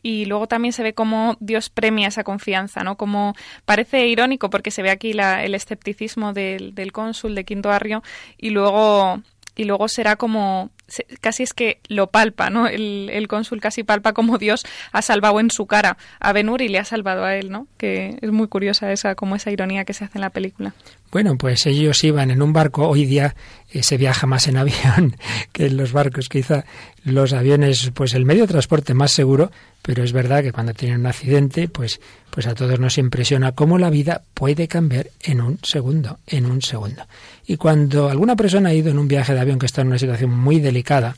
Y 0.01 0.25
luego 0.25 0.47
también 0.47 0.73
se 0.73 0.81
ve 0.81 0.93
cómo 0.93 1.37
Dios 1.39 1.69
premia 1.69 2.07
esa 2.07 2.23
confianza, 2.23 2.83
¿no? 2.83 2.97
Como 2.97 3.35
parece 3.65 4.07
irónico 4.07 4.49
porque 4.49 4.71
se 4.71 4.81
ve 4.81 4.89
aquí 4.89 5.11
el 5.11 5.53
escepticismo 5.53 6.33
del, 6.33 6.73
del 6.73 6.91
cónsul 6.91 7.35
de 7.35 7.43
Quinto 7.43 7.69
Arrio 7.69 8.01
y 8.37 8.49
luego 8.49 9.21
y 9.55 9.65
luego 9.65 9.89
será 9.89 10.15
como 10.15 10.71
casi 11.21 11.43
es 11.43 11.53
que 11.53 11.79
lo 11.87 12.07
palpa, 12.07 12.49
¿no? 12.49 12.67
El, 12.67 13.09
el, 13.11 13.27
cónsul 13.27 13.61
casi 13.61 13.83
palpa 13.83 14.13
como 14.13 14.37
Dios 14.37 14.65
ha 14.91 15.01
salvado 15.01 15.39
en 15.39 15.51
su 15.51 15.65
cara 15.65 15.97
a 16.19 16.33
Benur 16.33 16.61
y 16.61 16.69
le 16.69 16.79
ha 16.79 16.85
salvado 16.85 17.25
a 17.25 17.35
él, 17.35 17.51
¿no? 17.51 17.67
Que 17.77 18.17
es 18.21 18.31
muy 18.31 18.47
curiosa 18.47 18.91
esa, 18.91 19.15
como 19.15 19.35
esa 19.35 19.51
ironía 19.51 19.85
que 19.85 19.93
se 19.93 20.05
hace 20.05 20.17
en 20.17 20.21
la 20.21 20.29
película. 20.29 20.73
Bueno, 21.11 21.37
pues 21.37 21.65
ellos 21.65 22.03
iban 22.03 22.29
en 22.29 22.41
un 22.41 22.53
barco, 22.53 22.87
hoy 22.87 23.05
día 23.05 23.35
eh, 23.71 23.81
se 23.81 23.97
viaja 23.97 24.27
más 24.27 24.47
en 24.47 24.57
avión 24.57 25.15
que 25.51 25.65
en 25.65 25.77
los 25.77 25.91
barcos, 25.91 26.29
quizá 26.29 26.65
los 27.03 27.33
aviones, 27.33 27.91
pues 27.93 28.13
el 28.13 28.25
medio 28.25 28.43
de 28.43 28.49
transporte 28.49 28.93
más 28.93 29.11
seguro, 29.11 29.51
pero 29.81 30.03
es 30.03 30.13
verdad 30.13 30.43
que 30.43 30.51
cuando 30.51 30.73
tienen 30.73 30.99
un 30.99 31.05
accidente, 31.07 31.67
pues, 31.67 31.99
pues 32.29 32.45
a 32.45 32.53
todos 32.53 32.79
nos 32.79 32.97
impresiona 32.99 33.53
cómo 33.53 33.79
la 33.79 33.89
vida 33.89 34.21
puede 34.33 34.67
cambiar 34.67 35.07
en 35.21 35.41
un 35.41 35.59
segundo, 35.63 36.19
en 36.27 36.45
un 36.45 36.61
segundo. 36.61 37.07
Y 37.47 37.57
cuando 37.57 38.09
alguna 38.09 38.35
persona 38.35 38.69
ha 38.69 38.73
ido 38.73 38.91
en 38.91 38.99
un 38.99 39.07
viaje 39.07 39.33
de 39.33 39.39
avión 39.39 39.57
que 39.57 39.65
está 39.65 39.81
en 39.81 39.87
una 39.87 39.97
situación 39.97 40.29
muy 40.29 40.59
delicada 40.59 41.17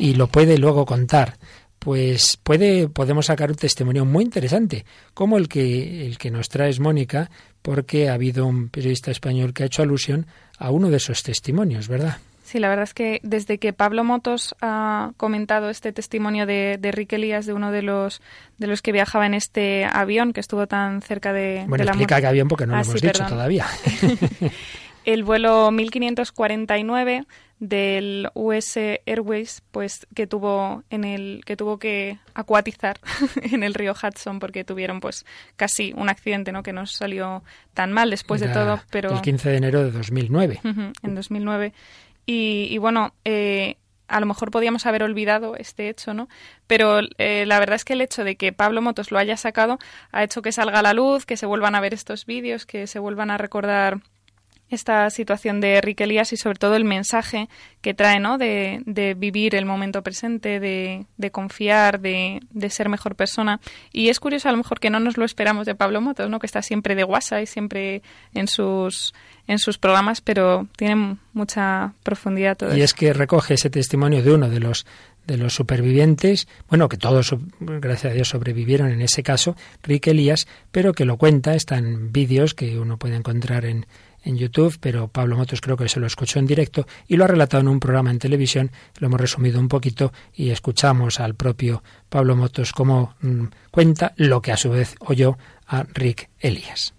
y 0.00 0.14
lo 0.14 0.26
puede 0.26 0.58
luego 0.58 0.84
contar, 0.84 1.36
pues 1.78 2.36
puede, 2.42 2.88
podemos 2.88 3.26
sacar 3.26 3.50
un 3.50 3.56
testimonio 3.56 4.04
muy 4.04 4.24
interesante, 4.24 4.84
como 5.14 5.38
el 5.38 5.48
que, 5.48 6.06
el 6.06 6.18
que 6.18 6.30
nos 6.30 6.48
trae 6.48 6.78
Mónica, 6.80 7.30
porque 7.68 8.08
ha 8.08 8.14
habido 8.14 8.46
un 8.46 8.70
periodista 8.70 9.10
español 9.10 9.52
que 9.52 9.62
ha 9.62 9.66
hecho 9.66 9.82
alusión 9.82 10.26
a 10.56 10.70
uno 10.70 10.88
de 10.88 10.96
esos 10.96 11.22
testimonios, 11.22 11.86
¿verdad? 11.86 12.16
Sí, 12.42 12.60
la 12.60 12.70
verdad 12.70 12.84
es 12.84 12.94
que 12.94 13.20
desde 13.22 13.58
que 13.58 13.74
Pablo 13.74 14.04
Motos 14.04 14.56
ha 14.62 15.12
comentado 15.18 15.68
este 15.68 15.92
testimonio 15.92 16.46
de, 16.46 16.78
de 16.80 16.92
Rick 16.92 17.12
Elías, 17.12 17.44
de 17.44 17.52
uno 17.52 17.70
de 17.70 17.82
los 17.82 18.22
de 18.56 18.68
los 18.68 18.80
que 18.80 18.90
viajaba 18.90 19.26
en 19.26 19.34
este 19.34 19.84
avión 19.84 20.32
que 20.32 20.40
estuvo 20.40 20.66
tan 20.66 21.02
cerca 21.02 21.34
de, 21.34 21.66
bueno, 21.68 21.84
de 21.84 21.90
explica 21.90 22.22
qué 22.22 22.26
avión 22.28 22.48
porque 22.48 22.64
no 22.64 22.72
ah, 22.72 22.78
lo 22.78 22.84
hemos 22.84 23.00
sí, 23.00 23.06
dicho 23.06 23.18
perdón. 23.18 23.36
todavía. 23.36 23.66
el 25.14 25.24
vuelo 25.24 25.70
1549 25.70 27.24
del 27.60 28.28
US 28.34 28.76
Airways, 29.06 29.62
pues 29.70 30.06
que 30.14 30.26
tuvo 30.26 30.84
en 30.90 31.04
el 31.04 31.40
que 31.46 31.56
tuvo 31.56 31.78
que 31.78 32.18
acuatizar 32.34 33.00
en 33.42 33.62
el 33.62 33.72
río 33.72 33.94
Hudson 33.94 34.38
porque 34.38 34.64
tuvieron 34.64 35.00
pues 35.00 35.24
casi 35.56 35.94
un 35.96 36.10
accidente, 36.10 36.52
¿no? 36.52 36.62
Que 36.62 36.74
no 36.74 36.84
salió 36.84 37.42
tan 37.72 37.90
mal 37.90 38.10
después 38.10 38.42
Era 38.42 38.52
de 38.52 38.60
todo, 38.60 38.80
pero 38.90 39.14
el 39.14 39.22
15 39.22 39.48
de 39.48 39.56
enero 39.56 39.82
de 39.82 39.92
2009. 39.92 40.60
Ujú, 40.62 40.92
en 41.02 41.14
2009 41.14 41.72
y, 42.26 42.68
y 42.70 42.78
bueno. 42.78 43.14
Eh, 43.24 43.76
a 44.10 44.20
lo 44.20 44.26
mejor 44.26 44.50
podíamos 44.50 44.86
haber 44.86 45.02
olvidado 45.02 45.54
este 45.54 45.90
hecho, 45.90 46.14
¿no? 46.14 46.30
Pero 46.66 47.00
eh, 47.18 47.44
la 47.44 47.58
verdad 47.58 47.76
es 47.76 47.84
que 47.84 47.92
el 47.92 48.00
hecho 48.00 48.24
de 48.24 48.36
que 48.36 48.54
Pablo 48.54 48.80
Motos 48.80 49.10
lo 49.10 49.18
haya 49.18 49.36
sacado 49.36 49.78
ha 50.12 50.24
hecho 50.24 50.40
que 50.40 50.50
salga 50.50 50.78
a 50.78 50.82
la 50.82 50.94
luz, 50.94 51.26
que 51.26 51.36
se 51.36 51.44
vuelvan 51.44 51.74
a 51.74 51.80
ver 51.80 51.92
estos 51.92 52.24
vídeos, 52.24 52.64
que 52.64 52.86
se 52.86 53.00
vuelvan 53.00 53.30
a 53.30 53.36
recordar 53.36 54.00
esta 54.70 55.08
situación 55.10 55.60
de 55.60 55.76
Enrique 55.76 56.04
Elías 56.04 56.32
y 56.32 56.36
sobre 56.36 56.58
todo 56.58 56.76
el 56.76 56.84
mensaje 56.84 57.48
que 57.80 57.94
trae, 57.94 58.20
¿no? 58.20 58.38
De, 58.38 58.82
de 58.86 59.14
vivir 59.14 59.54
el 59.54 59.64
momento 59.64 60.02
presente, 60.02 60.60
de, 60.60 61.06
de 61.16 61.30
confiar, 61.30 62.00
de, 62.00 62.40
de, 62.50 62.70
ser 62.70 62.88
mejor 62.88 63.14
persona. 63.14 63.60
Y 63.92 64.08
es 64.08 64.20
curioso 64.20 64.48
a 64.48 64.52
lo 64.52 64.58
mejor 64.58 64.80
que 64.80 64.90
no 64.90 65.00
nos 65.00 65.16
lo 65.16 65.24
esperamos 65.24 65.66
de 65.66 65.74
Pablo 65.74 66.00
Motos, 66.00 66.28
¿no? 66.28 66.38
Que 66.38 66.46
está 66.46 66.62
siempre 66.62 66.94
de 66.94 67.04
WhatsApp 67.04 67.42
y 67.42 67.46
siempre 67.46 68.02
en 68.34 68.48
sus 68.48 69.14
en 69.46 69.58
sus 69.58 69.78
programas, 69.78 70.20
pero 70.20 70.68
tiene 70.76 71.16
mucha 71.32 71.94
profundidad 72.02 72.56
todo 72.58 72.76
Y 72.76 72.82
eso. 72.82 72.84
es 72.84 72.94
que 72.94 73.14
recoge 73.14 73.54
ese 73.54 73.70
testimonio 73.70 74.22
de 74.22 74.32
uno 74.32 74.50
de 74.50 74.60
los 74.60 74.84
de 75.26 75.36
los 75.36 75.54
supervivientes, 75.54 76.48
bueno, 76.70 76.88
que 76.88 76.96
todos, 76.96 77.36
gracias 77.60 78.12
a 78.12 78.14
Dios, 78.14 78.28
sobrevivieron 78.28 78.90
en 78.90 79.02
ese 79.02 79.22
caso, 79.22 79.56
Rick 79.82 80.06
Elías, 80.06 80.48
pero 80.72 80.94
que 80.94 81.04
lo 81.04 81.18
cuenta, 81.18 81.54
están 81.54 82.12
vídeos 82.12 82.54
que 82.54 82.78
uno 82.78 82.96
puede 82.96 83.16
encontrar 83.16 83.66
en, 83.66 83.84
en 84.28 84.36
YouTube, 84.36 84.78
pero 84.80 85.08
Pablo 85.08 85.36
Motos 85.36 85.60
creo 85.60 85.76
que 85.76 85.88
se 85.88 85.98
lo 85.98 86.06
escuchó 86.06 86.38
en 86.38 86.46
directo 86.46 86.86
y 87.06 87.16
lo 87.16 87.24
ha 87.24 87.28
relatado 87.28 87.62
en 87.62 87.68
un 87.68 87.80
programa 87.80 88.10
en 88.10 88.18
televisión. 88.18 88.70
Lo 88.98 89.06
hemos 89.08 89.20
resumido 89.20 89.58
un 89.58 89.68
poquito 89.68 90.12
y 90.34 90.50
escuchamos 90.50 91.18
al 91.18 91.34
propio 91.34 91.82
Pablo 92.08 92.36
Motos 92.36 92.72
cómo 92.72 93.14
mmm, 93.20 93.46
cuenta 93.70 94.12
lo 94.16 94.40
que 94.42 94.52
a 94.52 94.56
su 94.56 94.70
vez 94.70 94.94
oyó 95.00 95.38
a 95.66 95.84
Rick 95.94 96.28
Elías. 96.38 96.94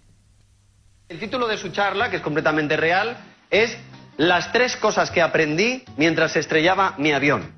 El 1.08 1.18
título 1.18 1.48
de 1.48 1.56
su 1.56 1.70
charla, 1.70 2.10
que 2.10 2.16
es 2.16 2.22
completamente 2.22 2.76
real, 2.76 3.16
es 3.50 3.76
Las 4.16 4.52
tres 4.52 4.76
cosas 4.76 5.10
que 5.10 5.22
aprendí 5.22 5.84
mientras 5.96 6.36
estrellaba 6.36 6.94
mi 6.98 7.12
avión. 7.12 7.52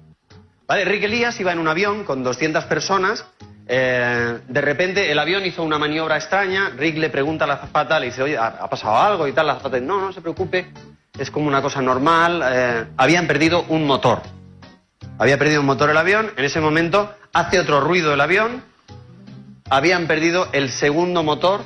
¿Vale? 0.66 0.84
Rick 0.84 1.04
Elías 1.04 1.38
iba 1.40 1.52
en 1.52 1.58
un 1.58 1.68
avión 1.68 2.04
con 2.04 2.22
200 2.22 2.64
personas. 2.64 3.26
Eh, 3.74 4.40
de 4.46 4.60
repente 4.60 5.10
el 5.10 5.18
avión 5.18 5.46
hizo 5.46 5.62
una 5.62 5.78
maniobra 5.78 6.16
extraña. 6.16 6.68
Rick 6.76 6.98
le 6.98 7.08
pregunta 7.08 7.44
a 7.44 7.48
la 7.48 7.54
azafata, 7.54 7.98
le 7.98 8.06
dice, 8.06 8.22
oye, 8.22 8.36
¿ha, 8.36 8.68
pasado 8.68 8.98
algo? 8.98 9.26
Y 9.26 9.32
tal. 9.32 9.46
La 9.46 9.54
azafata 9.54 9.76
dice, 9.76 9.86
no, 9.86 9.98
no 9.98 10.12
se 10.12 10.20
preocupe, 10.20 10.70
es 11.18 11.30
como 11.30 11.48
una 11.48 11.62
cosa 11.62 11.80
normal. 11.80 12.42
Eh, 12.44 12.84
habían 12.98 13.26
perdido 13.26 13.64
un 13.70 13.86
motor. 13.86 14.20
Había 15.18 15.38
perdido 15.38 15.62
un 15.62 15.66
motor 15.66 15.88
el 15.88 15.96
avión. 15.96 16.32
En 16.36 16.44
ese 16.44 16.60
momento 16.60 17.14
hace 17.32 17.60
otro 17.60 17.80
ruido 17.80 18.12
el 18.12 18.20
avión. 18.20 18.62
Habían 19.70 20.06
perdido 20.06 20.48
el 20.52 20.68
segundo 20.68 21.22
motor. 21.22 21.62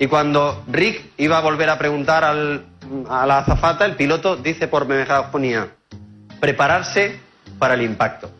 Y 0.00 0.08
cuando 0.08 0.64
Rick 0.66 1.12
iba 1.16 1.38
a 1.38 1.42
volver 1.42 1.70
a 1.70 1.78
preguntar 1.78 2.24
al, 2.24 2.66
a 3.08 3.24
la 3.24 3.38
azafata, 3.38 3.84
el 3.84 3.94
piloto 3.94 4.36
dice 4.36 4.66
por 4.66 4.88
megafonía, 4.88 5.68
prepararse 6.40 7.20
para 7.60 7.74
el 7.74 7.82
impacto. 7.82 8.32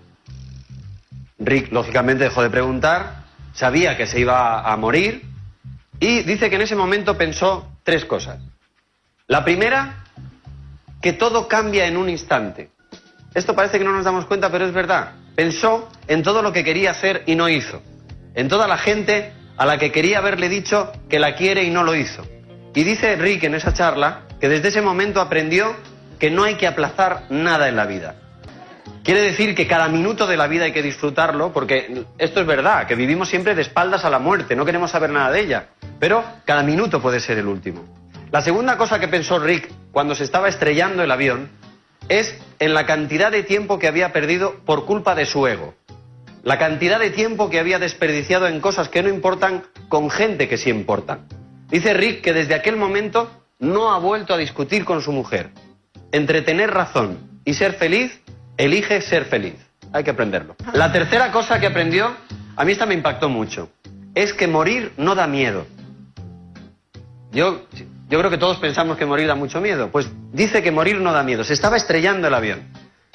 Rick, 1.39 1.73
lógicamente, 1.73 2.25
dejó 2.25 2.43
de 2.43 2.51
preguntar, 2.51 3.25
sabía 3.53 3.97
que 3.97 4.07
se 4.07 4.21
iba 4.21 4.61
a 4.61 4.77
morir 4.77 5.23
y 6.01 6.23
dice 6.23 6.51
que 6.51 6.57
en 6.57 6.63
ese 6.63 6.77
momento 6.77 7.17
pensó 7.17 7.69
tres 7.83 8.05
cosas. 8.05 8.39
La 9.27 9.45
primera, 9.45 10.05
que 11.01 11.13
todo 11.13 11.49
cambia 11.49 11.87
en 11.87 11.97
un 11.97 12.09
instante. 12.09 12.71
Esto 13.35 13.55
parece 13.55 13.79
que 13.79 13.85
no 13.85 13.93
nos 13.93 14.05
damos 14.05 14.27
cuenta, 14.27 14.51
pero 14.51 14.67
es 14.67 14.73
verdad. 14.73 15.13
Pensó 15.35 15.89
en 16.09 16.23
todo 16.23 16.43
lo 16.43 16.53
que 16.53 16.65
quería 16.65 16.93
hacer 16.93 17.23
y 17.27 17.35
no 17.35 17.49
hizo. 17.49 17.83
En 18.35 18.49
toda 18.49 18.67
la 18.67 18.79
gente 18.79 19.33
a 19.57 19.67
la 19.67 19.79
que 19.79 19.93
quería 19.93 20.19
haberle 20.19 20.49
dicho 20.49 20.93
que 21.09 21.19
la 21.19 21.35
quiere 21.35 21.65
y 21.65 21.71
no 21.71 21.83
lo 21.83 21.95
hizo. 21.95 22.27
Y 22.75 22.85
dice 22.85 23.17
Rick 23.17 23.45
en 23.45 23.55
esa 23.55 23.73
charla 23.73 24.23
que 24.41 24.49
desde 24.49 24.69
ese 24.69 24.83
momento 24.83 25.21
aprendió 25.21 25.75
que 26.19 26.31
no 26.31 26.45
hay 26.45 26.57
que 26.57 26.67
aplazar 26.67 27.25
nada 27.31 27.69
en 27.69 27.77
la 27.77 27.87
vida. 27.87 28.17
Quiere 29.03 29.21
decir 29.21 29.55
que 29.55 29.67
cada 29.67 29.89
minuto 29.89 30.27
de 30.27 30.37
la 30.37 30.47
vida 30.47 30.65
hay 30.65 30.73
que 30.73 30.83
disfrutarlo, 30.83 31.53
porque 31.53 32.05
esto 32.19 32.41
es 32.41 32.47
verdad, 32.47 32.87
que 32.87 32.95
vivimos 32.95 33.29
siempre 33.29 33.55
de 33.55 33.63
espaldas 33.63 34.05
a 34.05 34.11
la 34.11 34.19
muerte, 34.19 34.57
no 34.57 34.65
queremos 34.65 34.91
saber 34.91 35.11
nada 35.11 35.31
de 35.31 35.41
ella, 35.41 35.69
pero 35.99 36.25
cada 36.45 36.63
minuto 36.63 37.01
puede 37.01 37.21
ser 37.21 37.39
el 37.39 37.47
último. 37.47 37.85
La 38.31 38.43
segunda 38.43 38.77
cosa 38.77 38.99
que 38.99 39.09
pensó 39.09 39.39
Rick 39.39 39.71
cuando 39.93 40.15
se 40.15 40.25
estaba 40.25 40.49
estrellando 40.49 41.03
el 41.03 41.11
avión 41.11 41.49
es 42.09 42.37
en 42.59 42.75
la 42.75 42.87
cantidad 42.87 43.31
de 43.31 43.43
tiempo 43.43 43.79
que 43.79 43.89
había 43.89 44.13
perdido 44.13 44.61
por 44.65 44.85
culpa 44.85 45.15
de 45.15 45.27
su 45.27 45.47
ego. 45.47 45.75
La 46.43 46.59
cantidad 46.59 47.01
de 47.01 47.11
tiempo 47.11 47.51
que 47.51 47.59
había 47.59 47.79
desperdiciado 47.79 48.47
en 48.47 48.61
cosas 48.61 48.89
que 48.89 49.03
no 49.03 49.09
importan 49.09 49.65
con 49.89 50.11
gente 50.11 50.49
que 50.49 50.59
sí 50.59 50.71
importan. 50.71 51.27
Dice 51.69 51.95
Rick 51.95 52.23
que 52.23 52.33
desde 52.33 52.55
aquel 52.55 52.77
momento 52.77 53.31
no 53.59 53.93
ha 53.93 53.99
vuelto 53.99 54.35
a 54.35 54.39
discutir 54.39 54.85
con 54.85 55.03
su 55.03 55.13
mujer. 55.13 55.51
Entre 56.13 56.43
tener 56.43 56.71
razón 56.71 57.41
y 57.45 57.55
ser 57.55 57.73
feliz, 57.75 58.21
elige 58.57 59.01
ser 59.01 59.25
feliz. 59.27 59.55
Hay 59.93 60.05
que 60.05 60.11
aprenderlo. 60.11 60.57
La 60.73 60.93
tercera 60.93 61.31
cosa 61.31 61.61
que 61.61 61.67
aprendió, 61.67 62.15
a 62.57 62.65
mí 62.65 62.73
esta 62.73 62.87
me 62.87 62.95
impactó 62.95 63.29
mucho, 63.29 63.71
es 64.15 64.33
que 64.33 64.47
morir 64.47 64.93
no 64.97 65.15
da 65.15 65.27
miedo. 65.27 65.67
Yo, 67.33 67.67
yo 68.09 68.19
creo 68.19 68.31
que 68.31 68.39
todos 68.39 68.59
pensamos 68.59 68.97
que 68.97 69.07
morir 69.07 69.27
da 69.27 69.35
mucho 69.35 69.61
miedo. 69.61 69.91
Pues 69.91 70.11
dice 70.33 70.63
que 70.63 70.71
morir 70.71 71.01
no 71.01 71.13
da 71.13 71.23
miedo. 71.23 71.45
Se 71.45 71.53
estaba 71.53 71.77
estrellando 71.77 72.29
el 72.29 72.35
avión. 72.35 72.63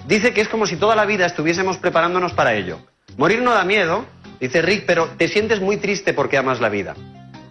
Dice 0.08 0.34
que 0.34 0.42
es 0.42 0.48
como 0.48 0.66
si 0.66 0.78
toda 0.78 0.96
la 0.96 1.06
vida 1.06 1.26
estuviésemos 1.26 1.78
preparándonos 1.78 2.34
para 2.34 2.54
ello. 2.54 2.80
Morir 3.18 3.42
no 3.42 3.54
da 3.54 3.64
miedo, 3.64 4.06
dice 4.40 4.62
Rick, 4.62 4.86
pero 4.86 5.10
te 5.18 5.28
sientes 5.28 5.60
muy 5.60 5.78
triste 5.78 6.14
porque 6.14 6.38
amas 6.38 6.60
la 6.60 6.70
vida. 6.70 6.96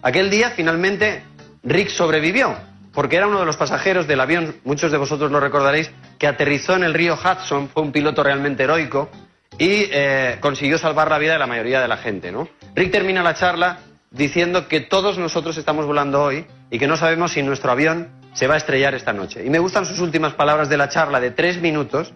Aquel 0.01 0.29
día 0.29 0.51
finalmente 0.51 1.23
Rick 1.63 1.89
sobrevivió, 1.89 2.55
porque 2.93 3.17
era 3.17 3.27
uno 3.27 3.39
de 3.39 3.45
los 3.45 3.57
pasajeros 3.57 4.07
del 4.07 4.19
avión, 4.19 4.55
muchos 4.63 4.91
de 4.91 4.97
vosotros 4.97 5.31
lo 5.31 5.39
recordaréis, 5.39 5.91
que 6.21 6.27
aterrizó 6.27 6.75
en 6.75 6.83
el 6.83 6.93
río 6.93 7.15
Hudson, 7.15 7.67
fue 7.69 7.81
un 7.81 7.91
piloto 7.91 8.21
realmente 8.21 8.61
heroico 8.61 9.09
y 9.57 9.89
eh, 9.91 10.37
consiguió 10.39 10.77
salvar 10.77 11.09
la 11.09 11.17
vida 11.17 11.33
de 11.33 11.39
la 11.39 11.47
mayoría 11.47 11.81
de 11.81 11.87
la 11.87 11.97
gente. 11.97 12.31
¿no? 12.31 12.47
Rick 12.75 12.91
termina 12.91 13.23
la 13.23 13.33
charla 13.33 13.79
diciendo 14.11 14.67
que 14.67 14.81
todos 14.81 15.17
nosotros 15.17 15.57
estamos 15.57 15.87
volando 15.87 16.21
hoy 16.21 16.45
y 16.69 16.77
que 16.77 16.85
no 16.85 16.95
sabemos 16.95 17.31
si 17.31 17.41
nuestro 17.41 17.71
avión 17.71 18.11
se 18.33 18.45
va 18.45 18.53
a 18.53 18.57
estrellar 18.57 18.93
esta 18.93 19.13
noche. 19.13 19.43
Y 19.43 19.49
me 19.49 19.57
gustan 19.57 19.87
sus 19.87 19.99
últimas 19.99 20.35
palabras 20.35 20.69
de 20.69 20.77
la 20.77 20.89
charla 20.89 21.19
de 21.19 21.31
tres 21.31 21.59
minutos, 21.59 22.13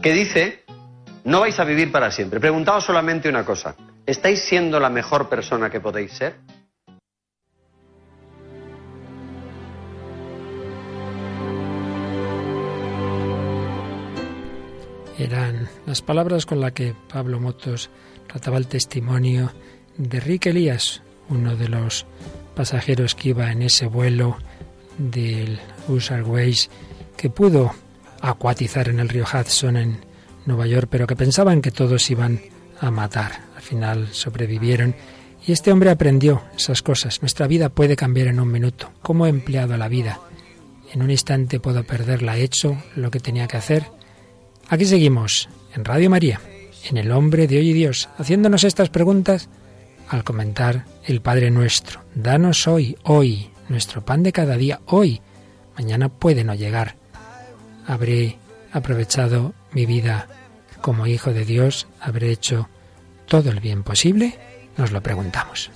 que 0.00 0.14
dice, 0.14 0.64
no 1.24 1.40
vais 1.40 1.60
a 1.60 1.64
vivir 1.64 1.92
para 1.92 2.10
siempre. 2.10 2.40
Preguntaos 2.40 2.86
solamente 2.86 3.28
una 3.28 3.44
cosa, 3.44 3.76
¿estáis 4.06 4.40
siendo 4.40 4.80
la 4.80 4.88
mejor 4.88 5.28
persona 5.28 5.68
que 5.68 5.80
podéis 5.80 6.12
ser? 6.12 6.36
Eran 15.18 15.68
las 15.86 16.02
palabras 16.02 16.44
con 16.46 16.60
las 16.60 16.72
que 16.72 16.94
Pablo 17.12 17.38
Motos 17.38 17.90
trataba 18.26 18.58
el 18.58 18.66
testimonio 18.66 19.52
de 19.96 20.20
Rick 20.20 20.46
Elías, 20.46 21.02
uno 21.28 21.54
de 21.56 21.68
los 21.68 22.06
pasajeros 22.54 23.14
que 23.14 23.30
iba 23.30 23.50
en 23.52 23.62
ese 23.62 23.86
vuelo 23.86 24.38
del 24.98 25.58
US 25.88 26.10
Airways 26.10 26.70
que 27.16 27.30
pudo 27.30 27.72
acuatizar 28.20 28.88
en 28.88 29.00
el 29.00 29.08
río 29.08 29.24
Hudson 29.24 29.76
en 29.76 29.98
Nueva 30.46 30.66
York, 30.66 30.88
pero 30.90 31.06
que 31.06 31.16
pensaban 31.16 31.62
que 31.62 31.70
todos 31.70 32.10
iban 32.10 32.40
a 32.80 32.90
matar. 32.90 33.32
Al 33.56 33.62
final 33.62 34.08
sobrevivieron 34.12 34.94
y 35.46 35.52
este 35.52 35.72
hombre 35.72 35.90
aprendió 35.90 36.42
esas 36.56 36.82
cosas. 36.82 37.22
Nuestra 37.22 37.46
vida 37.46 37.68
puede 37.68 37.96
cambiar 37.96 38.28
en 38.28 38.40
un 38.40 38.50
minuto. 38.50 38.90
¿Cómo 39.02 39.26
he 39.26 39.30
empleado 39.30 39.76
la 39.76 39.88
vida? 39.88 40.20
En 40.92 41.02
un 41.02 41.10
instante 41.10 41.60
puedo 41.60 41.84
perderla. 41.84 42.36
¿He 42.36 42.42
hecho 42.42 42.76
lo 42.96 43.10
que 43.10 43.20
tenía 43.20 43.46
que 43.46 43.56
hacer? 43.56 43.84
Aquí 44.68 44.86
seguimos, 44.86 45.48
en 45.74 45.84
Radio 45.84 46.08
María, 46.10 46.40
en 46.88 46.96
El 46.96 47.12
Hombre 47.12 47.46
de 47.46 47.58
Hoy 47.58 47.70
y 47.70 47.72
Dios, 47.74 48.08
haciéndonos 48.18 48.64
estas 48.64 48.88
preguntas 48.88 49.48
al 50.08 50.24
comentar 50.24 50.86
el 51.04 51.20
Padre 51.20 51.50
Nuestro. 51.50 52.02
Danos 52.14 52.66
hoy, 52.66 52.96
hoy, 53.04 53.50
nuestro 53.68 54.04
pan 54.04 54.22
de 54.22 54.32
cada 54.32 54.56
día, 54.56 54.80
hoy. 54.86 55.20
Mañana 55.76 56.08
puede 56.08 56.44
no 56.44 56.54
llegar. 56.54 56.96
Habré 57.86 58.38
aprovechado 58.72 59.54
mi 59.72 59.86
vida 59.86 60.28
como 60.80 61.06
hijo 61.06 61.32
de 61.32 61.44
Dios, 61.44 61.86
habré 62.00 62.30
hecho 62.30 62.68
todo 63.26 63.50
el 63.50 63.60
bien 63.60 63.82
posible. 63.82 64.38
Nos 64.76 64.92
lo 64.92 65.02
preguntamos. 65.02 65.70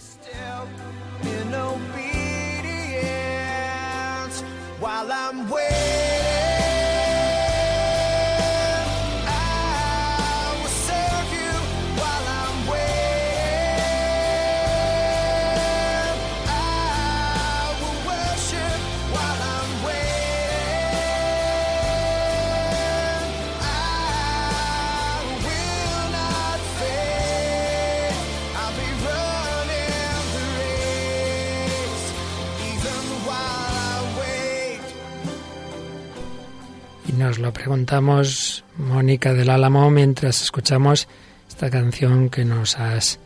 Nos 37.29 37.39
lo 37.39 37.53
preguntamos, 37.53 38.65
Mónica 38.79 39.35
del 39.35 39.51
Álamo, 39.51 39.91
mientras 39.91 40.41
escuchamos 40.41 41.09
esta 41.47 41.69
canción 41.69 42.31
que 42.31 42.47
nos 42.47 42.79
has 42.79 43.19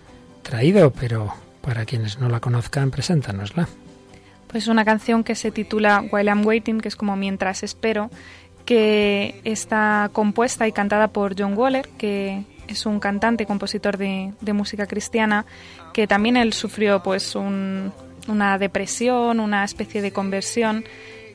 traído, 0.42 0.90
pero 0.90 1.32
para 1.60 1.84
quienes 1.84 2.18
no 2.18 2.28
la 2.28 2.40
conozcan, 2.40 2.90
preséntanosla. 2.90 3.68
Pues 4.48 4.66
una 4.66 4.84
canción 4.84 5.22
que 5.22 5.36
se 5.36 5.52
titula 5.52 6.04
While 6.10 6.30
I'm 6.30 6.44
Waiting, 6.44 6.80
que 6.80 6.88
es 6.88 6.96
como 6.96 7.14
Mientras 7.14 7.62
espero, 7.62 8.10
que 8.64 9.40
está 9.44 10.10
compuesta 10.12 10.66
y 10.66 10.72
cantada 10.72 11.06
por 11.06 11.40
John 11.40 11.56
Waller, 11.56 11.88
que 11.90 12.42
es 12.66 12.84
un 12.86 12.98
cantante 12.98 13.44
y 13.44 13.46
compositor 13.46 13.98
de, 13.98 14.32
de, 14.40 14.52
música 14.52 14.88
cristiana, 14.88 15.46
que 15.94 16.08
también 16.08 16.36
él 16.36 16.54
sufrió 16.54 17.04
pues 17.04 17.36
un, 17.36 17.92
una 18.26 18.58
depresión, 18.58 19.38
una 19.38 19.62
especie 19.62 20.02
de 20.02 20.12
conversión 20.12 20.84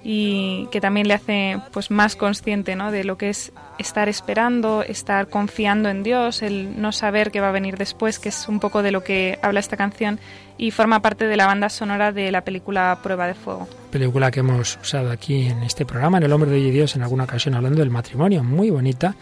y 0.09 0.67
que 0.71 0.79
también 0.79 1.09
le 1.09 1.15
hace 1.15 1.59
pues 1.73 1.91
más 1.91 2.15
consciente 2.15 2.77
¿no? 2.77 2.93
de 2.93 3.03
lo 3.03 3.17
que 3.17 3.27
es 3.27 3.51
estar 3.77 4.07
esperando, 4.07 4.81
estar 4.81 5.27
confiando 5.27 5.89
en 5.89 6.01
Dios, 6.01 6.43
el 6.43 6.81
no 6.81 6.93
saber 6.93 7.29
qué 7.29 7.41
va 7.41 7.49
a 7.49 7.51
venir 7.51 7.77
después, 7.77 8.17
que 8.17 8.29
es 8.29 8.47
un 8.47 8.61
poco 8.61 8.83
de 8.83 8.91
lo 8.91 9.03
que 9.03 9.37
habla 9.41 9.59
esta 9.59 9.75
canción 9.75 10.17
y 10.57 10.71
forma 10.71 11.01
parte 11.01 11.27
de 11.27 11.35
la 11.35 11.45
banda 11.45 11.67
sonora 11.67 12.13
de 12.13 12.31
la 12.31 12.45
película 12.45 12.97
Prueba 13.03 13.27
de 13.27 13.33
Fuego. 13.33 13.67
Película 13.91 14.31
que 14.31 14.39
hemos 14.39 14.79
usado 14.81 15.11
aquí 15.11 15.47
en 15.47 15.61
este 15.63 15.85
programa, 15.85 16.19
en 16.19 16.23
El 16.23 16.31
Hombre 16.31 16.51
de 16.51 16.71
Dios, 16.71 16.95
en 16.95 17.01
alguna 17.01 17.25
ocasión 17.25 17.55
hablando 17.55 17.79
del 17.79 17.89
matrimonio, 17.89 18.45
muy 18.45 18.69
bonita, 18.69 19.13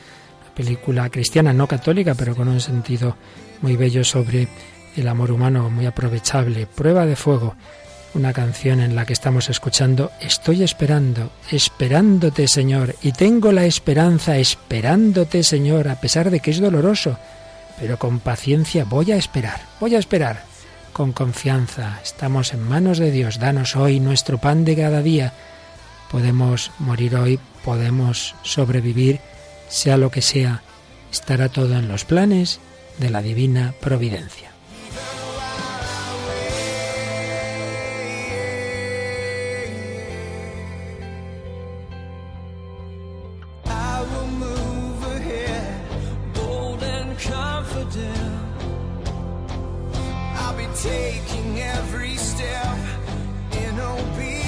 película 0.54 1.10
cristiana, 1.10 1.52
no 1.52 1.66
católica, 1.66 2.14
pero 2.14 2.36
con 2.36 2.48
un 2.48 2.62
sentido 2.62 3.18
muy 3.64 3.76
bello 3.76 4.04
sobre 4.04 4.48
el 4.96 5.08
amor 5.08 5.32
humano, 5.32 5.68
muy 5.72 5.88
aprovechable. 5.88 6.68
Prueba 6.68 7.08
de 7.08 7.16
Fuego 7.16 7.56
una 8.16 8.34
canción 8.34 8.80
en 8.80 8.96
la 8.96 9.06
que 9.06 9.14
estamos 9.14 9.50
escuchando, 9.50 10.12
estoy 10.22 10.64
esperando, 10.64 11.32
esperándote 11.52 12.48
Señor, 12.48 12.96
y 13.02 13.12
tengo 13.12 13.52
la 13.52 13.66
esperanza 13.66 14.38
esperándote 14.38 15.44
Señor, 15.44 15.90
a 15.90 16.00
pesar 16.00 16.32
de 16.32 16.40
que 16.40 16.52
es 16.52 16.60
doloroso, 16.60 17.18
pero 17.80 18.00
con 18.00 18.20
paciencia 18.20 18.86
voy 18.86 19.12
a 19.12 19.18
esperar, 19.18 19.62
voy 19.80 19.96
a 19.96 20.00
esperar, 20.00 20.44
con 20.94 21.12
confianza, 21.12 22.00
estamos 22.04 22.54
en 22.54 22.64
manos 22.64 22.98
de 22.98 23.12
Dios, 23.12 23.38
danos 23.38 23.76
hoy 23.76 24.00
nuestro 24.00 24.38
pan 24.38 24.64
de 24.64 24.78
cada 24.78 25.02
día, 25.02 25.34
podemos 26.10 26.72
morir 26.80 27.18
hoy, 27.18 27.40
podemos 27.66 28.36
sobrevivir, 28.44 29.20
sea 29.68 29.98
lo 29.98 30.10
que 30.10 30.22
sea, 30.22 30.62
estará 31.12 31.50
todo 31.50 31.78
en 31.78 31.90
los 31.90 32.06
planes 32.06 32.62
de 32.98 33.10
la 33.10 33.22
divina 33.22 33.74
providencia. 33.82 34.45
Confident 47.18 48.18
I'll 50.38 50.58
be 50.58 50.68
taking 50.76 51.60
every 51.60 52.16
step 52.16 52.78
in 53.54 53.80
obedience. 53.80 54.45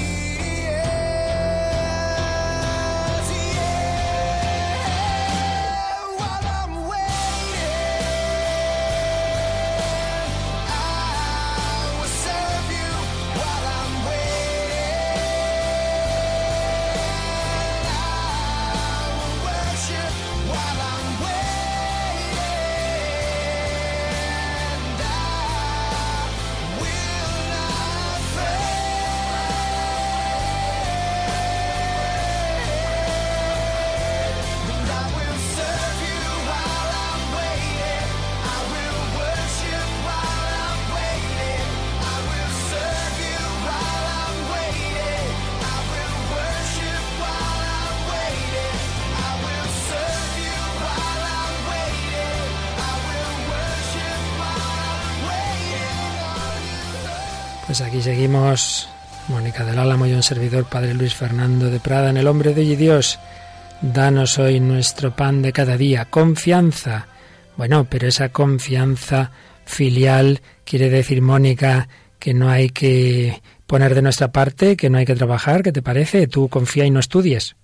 Pues 57.77 57.89
aquí 57.89 58.01
seguimos 58.01 58.89
Mónica 59.27 59.63
del 59.63 59.77
Álamo 59.77 60.07
y 60.07 60.13
un 60.13 60.23
servidor, 60.23 60.65
Padre 60.65 60.95
Luis 60.95 61.13
Fernando 61.13 61.69
de 61.69 61.79
Prada, 61.79 62.09
en 62.09 62.17
el 62.17 62.25
hombre 62.25 62.55
de 62.55 62.61
hoy 62.61 62.75
Dios. 62.75 63.19
Danos 63.81 64.39
hoy 64.39 64.59
nuestro 64.59 65.15
pan 65.15 65.43
de 65.43 65.53
cada 65.53 65.77
día. 65.77 66.05
Confianza. 66.05 67.05
Bueno, 67.55 67.85
pero 67.87 68.07
esa 68.07 68.29
confianza 68.29 69.29
filial 69.63 70.41
quiere 70.65 70.89
decir, 70.89 71.21
Mónica, 71.21 71.87
que 72.17 72.33
no 72.33 72.49
hay 72.49 72.71
que 72.71 73.43
poner 73.67 73.93
de 73.93 74.01
nuestra 74.01 74.31
parte, 74.31 74.75
que 74.75 74.89
no 74.89 74.97
hay 74.97 75.05
que 75.05 75.13
trabajar, 75.13 75.61
¿qué 75.61 75.71
te 75.71 75.83
parece? 75.83 76.25
Tú 76.25 76.49
confía 76.49 76.83
y 76.83 76.89
no 76.89 76.99
estudies. 76.99 77.57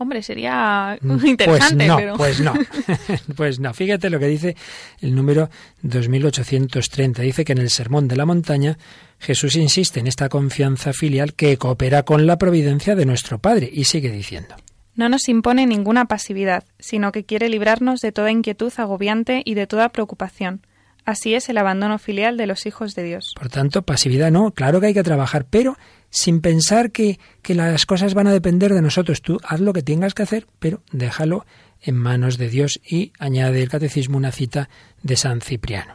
Hombre, 0.00 0.22
sería 0.22 0.96
mm, 1.00 1.26
interesante, 1.26 1.76
pues 1.76 1.88
no, 1.88 1.96
pero... 1.96 2.16
Pues 2.16 2.40
no, 2.40 2.54
pues 3.36 3.58
no. 3.58 3.74
Fíjate 3.74 4.10
lo 4.10 4.20
que 4.20 4.26
dice 4.26 4.56
el 5.00 5.14
número 5.14 5.50
2830. 5.82 7.22
Dice 7.22 7.44
que 7.44 7.52
en 7.52 7.58
el 7.58 7.70
Sermón 7.70 8.06
de 8.06 8.16
la 8.16 8.24
Montaña 8.24 8.78
Jesús 9.18 9.56
insiste 9.56 9.98
en 9.98 10.06
esta 10.06 10.28
confianza 10.28 10.92
filial 10.92 11.34
que 11.34 11.56
coopera 11.56 12.04
con 12.04 12.26
la 12.26 12.38
providencia 12.38 12.94
de 12.94 13.06
nuestro 13.06 13.38
Padre 13.38 13.68
y 13.72 13.84
sigue 13.84 14.10
diciendo. 14.10 14.54
No 14.94 15.08
nos 15.08 15.28
impone 15.28 15.66
ninguna 15.66 16.06
pasividad, 16.06 16.64
sino 16.78 17.12
que 17.12 17.24
quiere 17.24 17.48
librarnos 17.48 18.00
de 18.00 18.12
toda 18.12 18.30
inquietud 18.30 18.72
agobiante 18.76 19.42
y 19.44 19.54
de 19.54 19.66
toda 19.66 19.88
preocupación. 19.90 20.62
Así 21.08 21.34
es 21.34 21.48
el 21.48 21.56
abandono 21.56 21.98
filial 21.98 22.36
de 22.36 22.46
los 22.46 22.66
hijos 22.66 22.94
de 22.94 23.02
Dios. 23.02 23.32
Por 23.34 23.48
tanto, 23.48 23.80
pasividad 23.80 24.30
no, 24.30 24.50
claro 24.50 24.78
que 24.78 24.88
hay 24.88 24.92
que 24.92 25.02
trabajar, 25.02 25.46
pero 25.48 25.78
sin 26.10 26.42
pensar 26.42 26.90
que, 26.90 27.18
que 27.40 27.54
las 27.54 27.86
cosas 27.86 28.12
van 28.12 28.26
a 28.26 28.32
depender 28.34 28.74
de 28.74 28.82
nosotros. 28.82 29.22
Tú 29.22 29.38
haz 29.42 29.58
lo 29.60 29.72
que 29.72 29.82
tengas 29.82 30.12
que 30.12 30.24
hacer, 30.24 30.46
pero 30.58 30.82
déjalo 30.92 31.46
en 31.80 31.96
manos 31.96 32.36
de 32.36 32.50
Dios 32.50 32.78
y 32.86 33.12
añade 33.18 33.62
el 33.62 33.70
catecismo 33.70 34.18
una 34.18 34.32
cita 34.32 34.68
de 35.02 35.16
San 35.16 35.40
Cipriano. 35.40 35.94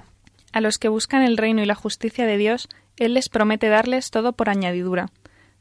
A 0.52 0.62
los 0.62 0.80
que 0.80 0.88
buscan 0.88 1.21
el 1.21 1.38
reino 1.38 1.62
y 1.62 1.67
la 1.67 1.76
justicia 1.76 2.26
de 2.26 2.38
Dios, 2.38 2.67
Él 2.97 3.13
les 3.13 3.30
promete 3.30 3.67
darles 3.69 4.10
todo 4.10 4.34
por 4.34 4.49
añadidura. 4.49 5.12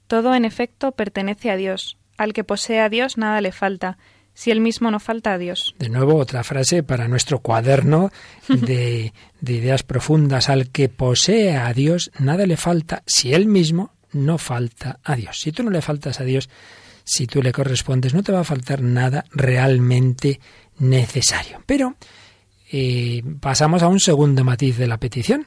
Todo, 0.07 0.35
en 0.35 0.47
efecto, 0.47 0.93
pertenece 0.93 1.51
a 1.51 1.59
Dios. 1.59 1.99
Al 2.17 2.33
que 2.33 2.43
posee 2.43 2.81
a 2.81 2.89
Dios 2.89 3.19
nada 3.19 3.43
le 3.43 3.53
falta, 3.53 3.99
si 4.35 4.51
él 4.51 4.61
mismo 4.61 4.91
no 4.91 5.01
falta 5.01 5.33
a 5.33 5.39
Dios. 5.39 5.75
De 5.79 5.89
nuevo, 5.89 6.17
otra 6.17 6.45
frase 6.45 6.83
para 6.83 7.09
nuestro 7.09 7.41
cuaderno 7.41 8.11
de, 8.49 9.13
de 9.41 9.53
ideas 9.53 9.83
profundas. 9.83 10.49
Al 10.49 10.71
que 10.71 10.89
posee 10.89 11.57
a 11.57 11.73
Dios 11.73 12.11
nada 12.19 12.47
le 12.47 12.57
falta, 12.57 13.03
si 13.07 13.35
él 13.35 13.47
mismo 13.47 13.93
no 14.13 14.39
falta 14.39 15.01
a 15.05 15.17
Dios. 15.17 15.39
Si 15.41 15.53
tú 15.53 15.63
no 15.63 15.71
le 15.71 15.83
faltas 15.83 16.21
a 16.21 16.25
Dios, 16.25 16.49
si 17.05 17.27
tú 17.27 17.43
le 17.43 17.53
correspondes, 17.53 18.15
no 18.15 18.23
te 18.23 18.33
va 18.33 18.41
a 18.41 18.45
faltar 18.45 18.83
nada 18.83 19.25
realmente 19.33 20.41
necesario. 20.79 21.63
Pero 21.67 21.97
eh, 22.71 23.23
pasamos 23.41 23.83
a 23.83 23.89
un 23.89 24.01
segundo 24.01 24.45
matiz 24.45 24.77
de 24.79 24.87
la 24.87 24.99
petición. 24.99 25.47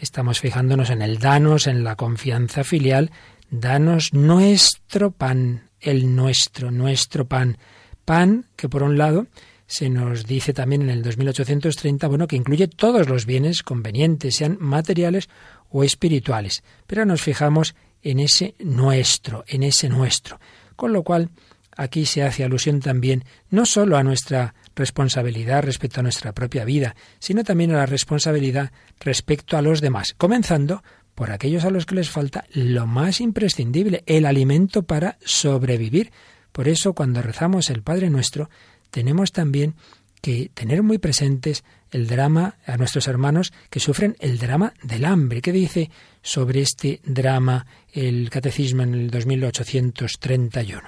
Estamos 0.00 0.40
fijándonos 0.40 0.90
en 0.90 1.02
el 1.02 1.18
danos, 1.18 1.66
en 1.66 1.84
la 1.84 1.96
confianza 1.96 2.64
filial. 2.64 3.10
Danos 3.50 4.12
nuestro 4.12 5.10
pan, 5.10 5.70
el 5.80 6.14
nuestro, 6.14 6.70
nuestro 6.70 7.26
pan. 7.26 7.58
Pan 8.06 8.46
que 8.56 8.70
por 8.70 8.82
un 8.82 8.96
lado 8.96 9.26
se 9.66 9.90
nos 9.90 10.26
dice 10.26 10.54
también 10.54 10.82
en 10.82 10.90
el 10.90 11.02
2830, 11.02 12.06
bueno, 12.06 12.28
que 12.28 12.36
incluye 12.36 12.68
todos 12.68 13.08
los 13.08 13.26
bienes 13.26 13.62
convenientes, 13.62 14.36
sean 14.36 14.56
materiales 14.60 15.28
o 15.70 15.84
espirituales. 15.84 16.62
Pero 16.86 17.04
nos 17.04 17.20
fijamos 17.20 17.74
en 18.02 18.20
ese 18.20 18.54
nuestro, 18.60 19.44
en 19.48 19.64
ese 19.64 19.88
nuestro. 19.88 20.38
Con 20.76 20.92
lo 20.92 21.02
cual, 21.02 21.30
aquí 21.76 22.06
se 22.06 22.22
hace 22.22 22.44
alusión 22.44 22.80
también 22.80 23.24
no 23.50 23.66
sólo 23.66 23.96
a 23.96 24.04
nuestra 24.04 24.54
responsabilidad 24.76 25.64
respecto 25.64 26.00
a 26.00 26.04
nuestra 26.04 26.32
propia 26.32 26.64
vida, 26.64 26.94
sino 27.18 27.42
también 27.42 27.72
a 27.72 27.78
la 27.78 27.86
responsabilidad 27.86 28.70
respecto 29.00 29.56
a 29.56 29.62
los 29.62 29.80
demás, 29.80 30.14
comenzando 30.16 30.82
por 31.16 31.32
aquellos 31.32 31.64
a 31.64 31.70
los 31.70 31.86
que 31.86 31.96
les 31.96 32.10
falta 32.10 32.44
lo 32.52 32.86
más 32.86 33.20
imprescindible, 33.20 34.04
el 34.06 34.26
alimento 34.26 34.84
para 34.84 35.18
sobrevivir. 35.24 36.12
Por 36.56 36.68
eso, 36.68 36.94
cuando 36.94 37.20
rezamos 37.20 37.68
el 37.68 37.82
Padre 37.82 38.08
Nuestro, 38.08 38.48
tenemos 38.90 39.30
también 39.30 39.74
que 40.22 40.50
tener 40.54 40.82
muy 40.82 40.96
presentes 40.96 41.64
el 41.90 42.06
drama 42.06 42.54
a 42.64 42.78
nuestros 42.78 43.08
hermanos 43.08 43.52
que 43.68 43.78
sufren 43.78 44.16
el 44.20 44.38
drama 44.38 44.72
del 44.82 45.04
hambre. 45.04 45.42
¿Qué 45.42 45.52
dice 45.52 45.90
sobre 46.22 46.62
este 46.62 47.02
drama 47.04 47.66
el 47.92 48.30
Catecismo 48.30 48.84
en 48.84 48.94
el 48.94 49.10
2831? 49.10 50.80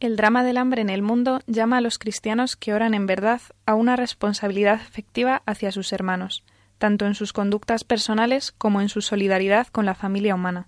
El 0.00 0.16
drama 0.16 0.42
del 0.42 0.56
hambre 0.56 0.82
en 0.82 0.90
el 0.90 1.02
mundo 1.02 1.38
llama 1.46 1.78
a 1.78 1.82
los 1.82 2.00
cristianos 2.00 2.56
que 2.56 2.74
oran 2.74 2.92
en 2.92 3.06
verdad 3.06 3.40
a 3.64 3.76
una 3.76 3.94
responsabilidad 3.94 4.80
efectiva 4.80 5.44
hacia 5.46 5.70
sus 5.70 5.92
hermanos, 5.92 6.42
tanto 6.78 7.06
en 7.06 7.14
sus 7.14 7.32
conductas 7.32 7.84
personales 7.84 8.50
como 8.50 8.80
en 8.80 8.88
su 8.88 9.02
solidaridad 9.02 9.68
con 9.68 9.86
la 9.86 9.94
familia 9.94 10.34
humana. 10.34 10.66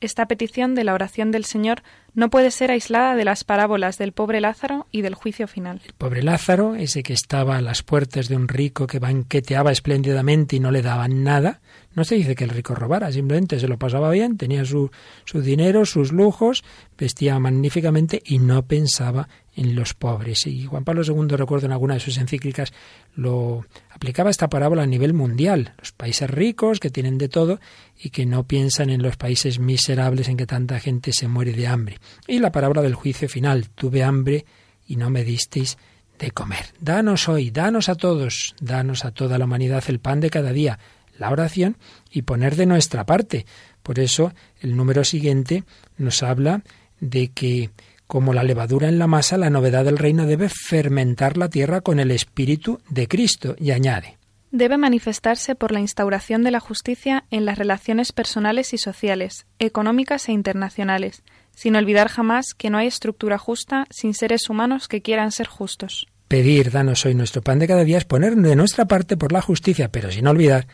Esta 0.00 0.26
petición 0.26 0.76
de 0.76 0.84
la 0.84 0.94
oración 0.94 1.32
del 1.32 1.44
Señor 1.44 1.82
no 2.14 2.30
puede 2.30 2.52
ser 2.52 2.70
aislada 2.70 3.16
de 3.16 3.24
las 3.24 3.42
parábolas 3.42 3.98
del 3.98 4.12
pobre 4.12 4.40
Lázaro 4.40 4.86
y 4.92 5.02
del 5.02 5.14
juicio 5.14 5.48
final. 5.48 5.80
El 5.84 5.92
pobre 5.94 6.22
Lázaro, 6.22 6.76
ese 6.76 7.02
que 7.02 7.12
estaba 7.12 7.56
a 7.56 7.60
las 7.60 7.82
puertas 7.82 8.28
de 8.28 8.36
un 8.36 8.46
rico 8.46 8.86
que 8.86 9.00
banqueteaba 9.00 9.72
espléndidamente 9.72 10.54
y 10.56 10.60
no 10.60 10.70
le 10.70 10.82
daban 10.82 11.24
nada, 11.24 11.60
no 11.98 12.04
se 12.04 12.14
dice 12.14 12.34
que 12.34 12.44
el 12.44 12.50
rico 12.50 12.74
robara, 12.74 13.10
simplemente 13.10 13.58
se 13.58 13.68
lo 13.68 13.76
pasaba 13.76 14.10
bien, 14.10 14.38
tenía 14.38 14.64
su, 14.64 14.90
su 15.24 15.42
dinero, 15.42 15.84
sus 15.84 16.12
lujos, 16.12 16.64
vestía 16.96 17.38
magníficamente 17.38 18.22
y 18.24 18.38
no 18.38 18.64
pensaba 18.64 19.28
en 19.56 19.74
los 19.74 19.94
pobres. 19.94 20.46
Y 20.46 20.64
Juan 20.64 20.84
Pablo 20.84 21.02
II, 21.04 21.36
recuerdo 21.36 21.66
en 21.66 21.72
alguna 21.72 21.94
de 21.94 22.00
sus 22.00 22.16
encíclicas, 22.18 22.72
lo 23.16 23.66
aplicaba 23.90 24.30
esta 24.30 24.48
parábola 24.48 24.84
a 24.84 24.86
nivel 24.86 25.12
mundial. 25.12 25.74
Los 25.78 25.90
países 25.90 26.30
ricos 26.30 26.78
que 26.78 26.90
tienen 26.90 27.18
de 27.18 27.28
todo 27.28 27.58
y 28.00 28.10
que 28.10 28.24
no 28.24 28.46
piensan 28.46 28.90
en 28.90 29.02
los 29.02 29.16
países 29.16 29.58
miserables 29.58 30.28
en 30.28 30.36
que 30.36 30.46
tanta 30.46 30.78
gente 30.78 31.12
se 31.12 31.26
muere 31.26 31.52
de 31.52 31.66
hambre. 31.66 31.98
Y 32.28 32.38
la 32.38 32.52
parábola 32.52 32.82
del 32.82 32.94
juicio 32.94 33.28
final. 33.28 33.70
Tuve 33.70 34.04
hambre 34.04 34.46
y 34.86 34.94
no 34.94 35.10
me 35.10 35.24
disteis 35.24 35.76
de 36.18 36.30
comer. 36.30 36.66
Danos 36.80 37.28
hoy, 37.28 37.50
danos 37.50 37.88
a 37.88 37.96
todos, 37.96 38.54
danos 38.60 39.04
a 39.04 39.10
toda 39.10 39.38
la 39.38 39.44
humanidad 39.46 39.82
el 39.88 40.00
pan 40.00 40.20
de 40.20 40.30
cada 40.30 40.52
día, 40.52 40.78
la 41.18 41.30
oración 41.30 41.76
y 42.10 42.22
poner 42.22 42.56
de 42.56 42.66
nuestra 42.66 43.04
parte. 43.04 43.46
Por 43.82 43.98
eso 43.98 44.32
el 44.60 44.76
número 44.76 45.04
siguiente 45.04 45.64
nos 45.96 46.22
habla 46.22 46.62
de 47.00 47.28
que 47.28 47.70
como 48.06 48.32
la 48.32 48.42
levadura 48.42 48.88
en 48.88 48.98
la 48.98 49.06
masa, 49.06 49.36
la 49.36 49.50
novedad 49.50 49.84
del 49.84 49.98
reino 49.98 50.26
debe 50.26 50.48
fermentar 50.48 51.36
la 51.36 51.50
tierra 51.50 51.82
con 51.82 52.00
el 52.00 52.10
espíritu 52.10 52.80
de 52.88 53.06
Cristo 53.06 53.54
y 53.58 53.72
añade 53.72 54.18
debe 54.50 54.78
manifestarse 54.78 55.54
por 55.54 55.72
la 55.72 55.80
instauración 55.80 56.42
de 56.42 56.50
la 56.50 56.60
justicia 56.60 57.24
en 57.30 57.44
las 57.44 57.58
relaciones 57.58 58.12
personales 58.12 58.72
y 58.72 58.78
sociales, 58.78 59.46
económicas 59.58 60.28
e 60.28 60.32
internacionales, 60.32 61.22
sin 61.54 61.76
olvidar 61.76 62.08
jamás 62.08 62.54
que 62.56 62.70
no 62.70 62.78
hay 62.78 62.86
estructura 62.86 63.38
justa 63.38 63.86
sin 63.90 64.14
seres 64.14 64.48
humanos 64.48 64.88
que 64.88 65.02
quieran 65.02 65.32
ser 65.32 65.48
justos. 65.48 66.06
Pedir, 66.28 66.70
danos 66.70 67.04
hoy 67.06 67.14
nuestro 67.14 67.42
pan 67.42 67.58
de 67.58 67.66
cada 67.66 67.84
día 67.84 67.98
es 67.98 68.04
poner 68.04 68.36
de 68.36 68.56
nuestra 68.56 68.86
parte 68.86 69.16
por 69.16 69.32
la 69.32 69.40
justicia, 69.40 69.90
pero 69.90 70.10
sin 70.10 70.26
olvidar 70.26 70.66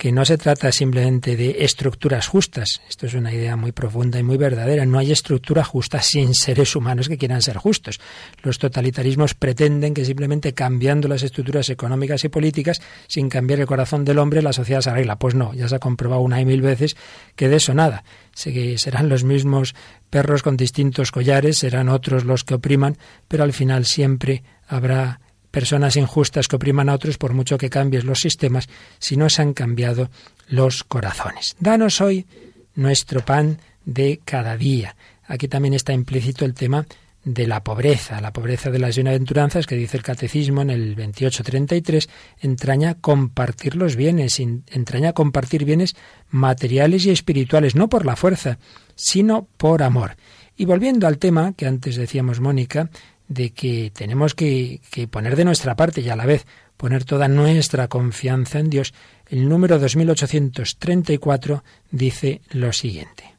que 0.00 0.12
no 0.12 0.24
se 0.24 0.38
trata 0.38 0.72
simplemente 0.72 1.36
de 1.36 1.56
estructuras 1.58 2.26
justas. 2.26 2.80
Esto 2.88 3.04
es 3.04 3.12
una 3.12 3.34
idea 3.34 3.54
muy 3.56 3.72
profunda 3.72 4.18
y 4.18 4.22
muy 4.22 4.38
verdadera. 4.38 4.86
No 4.86 4.98
hay 4.98 5.12
estructura 5.12 5.62
justa 5.62 6.00
sin 6.00 6.34
seres 6.34 6.74
humanos 6.74 7.06
que 7.06 7.18
quieran 7.18 7.42
ser 7.42 7.58
justos. 7.58 8.00
Los 8.42 8.58
totalitarismos 8.58 9.34
pretenden 9.34 9.92
que 9.92 10.06
simplemente 10.06 10.54
cambiando 10.54 11.06
las 11.06 11.22
estructuras 11.22 11.68
económicas 11.68 12.24
y 12.24 12.30
políticas, 12.30 12.80
sin 13.08 13.28
cambiar 13.28 13.60
el 13.60 13.66
corazón 13.66 14.06
del 14.06 14.20
hombre, 14.20 14.40
la 14.40 14.54
sociedad 14.54 14.80
se 14.80 14.88
arregla. 14.88 15.18
Pues 15.18 15.34
no, 15.34 15.52
ya 15.52 15.68
se 15.68 15.74
ha 15.74 15.80
comprobado 15.80 16.22
una 16.22 16.40
y 16.40 16.46
mil 16.46 16.62
veces 16.62 16.96
que 17.36 17.50
de 17.50 17.56
eso 17.56 17.74
nada. 17.74 18.02
Serán 18.32 19.10
los 19.10 19.22
mismos 19.22 19.74
perros 20.08 20.42
con 20.42 20.56
distintos 20.56 21.12
collares, 21.12 21.58
serán 21.58 21.90
otros 21.90 22.24
los 22.24 22.44
que 22.44 22.54
opriman, 22.54 22.96
pero 23.28 23.44
al 23.44 23.52
final 23.52 23.84
siempre 23.84 24.44
habrá 24.66 25.20
personas 25.50 25.96
injustas 25.96 26.48
que 26.48 26.56
opriman 26.56 26.88
a 26.88 26.94
otros 26.94 27.18
por 27.18 27.34
mucho 27.34 27.58
que 27.58 27.70
cambies 27.70 28.04
los 28.04 28.20
sistemas 28.20 28.68
si 28.98 29.16
no 29.16 29.28
se 29.28 29.42
han 29.42 29.52
cambiado 29.52 30.10
los 30.48 30.84
corazones. 30.84 31.56
Danos 31.58 32.00
hoy 32.00 32.26
nuestro 32.74 33.24
pan 33.24 33.58
de 33.84 34.20
cada 34.24 34.56
día. 34.56 34.96
Aquí 35.26 35.48
también 35.48 35.74
está 35.74 35.92
implícito 35.92 36.44
el 36.44 36.54
tema 36.54 36.86
de 37.24 37.46
la 37.46 37.62
pobreza. 37.62 38.20
La 38.20 38.32
pobreza 38.32 38.70
de 38.70 38.78
las 38.78 38.96
bienaventuranzas, 38.96 39.66
que 39.66 39.76
dice 39.76 39.96
el 39.96 40.02
Catecismo 40.02 40.62
en 40.62 40.70
el 40.70 40.94
2833, 40.94 42.08
entraña 42.40 42.94
compartir 42.94 43.76
los 43.76 43.96
bienes, 43.96 44.40
entraña 44.40 45.12
compartir 45.12 45.64
bienes 45.64 45.94
materiales 46.30 47.04
y 47.06 47.10
espirituales, 47.10 47.74
no 47.74 47.88
por 47.88 48.06
la 48.06 48.16
fuerza, 48.16 48.58
sino 48.94 49.46
por 49.56 49.82
amor. 49.82 50.16
Y 50.56 50.64
volviendo 50.64 51.06
al 51.06 51.18
tema 51.18 51.52
que 51.54 51.66
antes 51.66 51.96
decíamos, 51.96 52.40
Mónica, 52.40 52.90
de 53.30 53.50
que 53.50 53.92
tenemos 53.94 54.34
que, 54.34 54.80
poner 55.08 55.36
de 55.36 55.44
nuestra 55.44 55.76
parte 55.76 56.00
y 56.00 56.08
a 56.10 56.16
la 56.16 56.26
vez 56.26 56.46
poner 56.76 57.04
toda 57.04 57.28
nuestra 57.28 57.86
confianza 57.86 58.58
en 58.58 58.70
Dios, 58.70 58.92
el 59.28 59.48
número 59.48 59.78
2834 59.78 61.62
dice 61.92 62.40
lo 62.50 62.72
siguiente. 62.72 63.36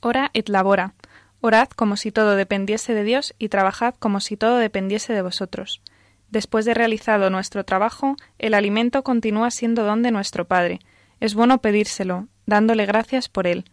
Ora 0.00 0.30
et 0.34 0.48
labora. 0.50 0.92
Orad 1.40 1.68
como 1.68 1.96
si 1.96 2.12
todo 2.12 2.36
dependiese 2.36 2.92
de 2.92 3.04
Dios 3.04 3.34
y 3.38 3.48
trabajad 3.48 3.94
como 3.98 4.20
si 4.20 4.36
todo 4.36 4.58
dependiese 4.58 5.14
de 5.14 5.22
vosotros. 5.22 5.80
Después 6.30 6.66
de 6.66 6.74
realizado 6.74 7.30
nuestro 7.30 7.64
trabajo, 7.64 8.16
el 8.38 8.52
alimento 8.52 9.02
continúa 9.02 9.50
siendo 9.50 9.84
don 9.84 10.02
de 10.02 10.10
nuestro 10.10 10.46
Padre. 10.46 10.80
Es 11.20 11.34
bueno 11.34 11.62
pedírselo, 11.62 12.28
dándole 12.44 12.84
gracias 12.84 13.30
por 13.30 13.46
él. 13.46 13.64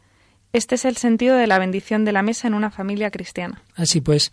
Este 0.53 0.75
es 0.75 0.85
el 0.85 0.95
sentido 0.95 1.35
de 1.35 1.47
la 1.47 1.59
bendición 1.59 2.05
de 2.05 2.13
la 2.13 2.23
mesa 2.23 2.47
en 2.47 2.53
una 2.53 2.71
familia 2.71 3.11
cristiana. 3.11 3.61
Así 3.75 4.01
pues, 4.01 4.31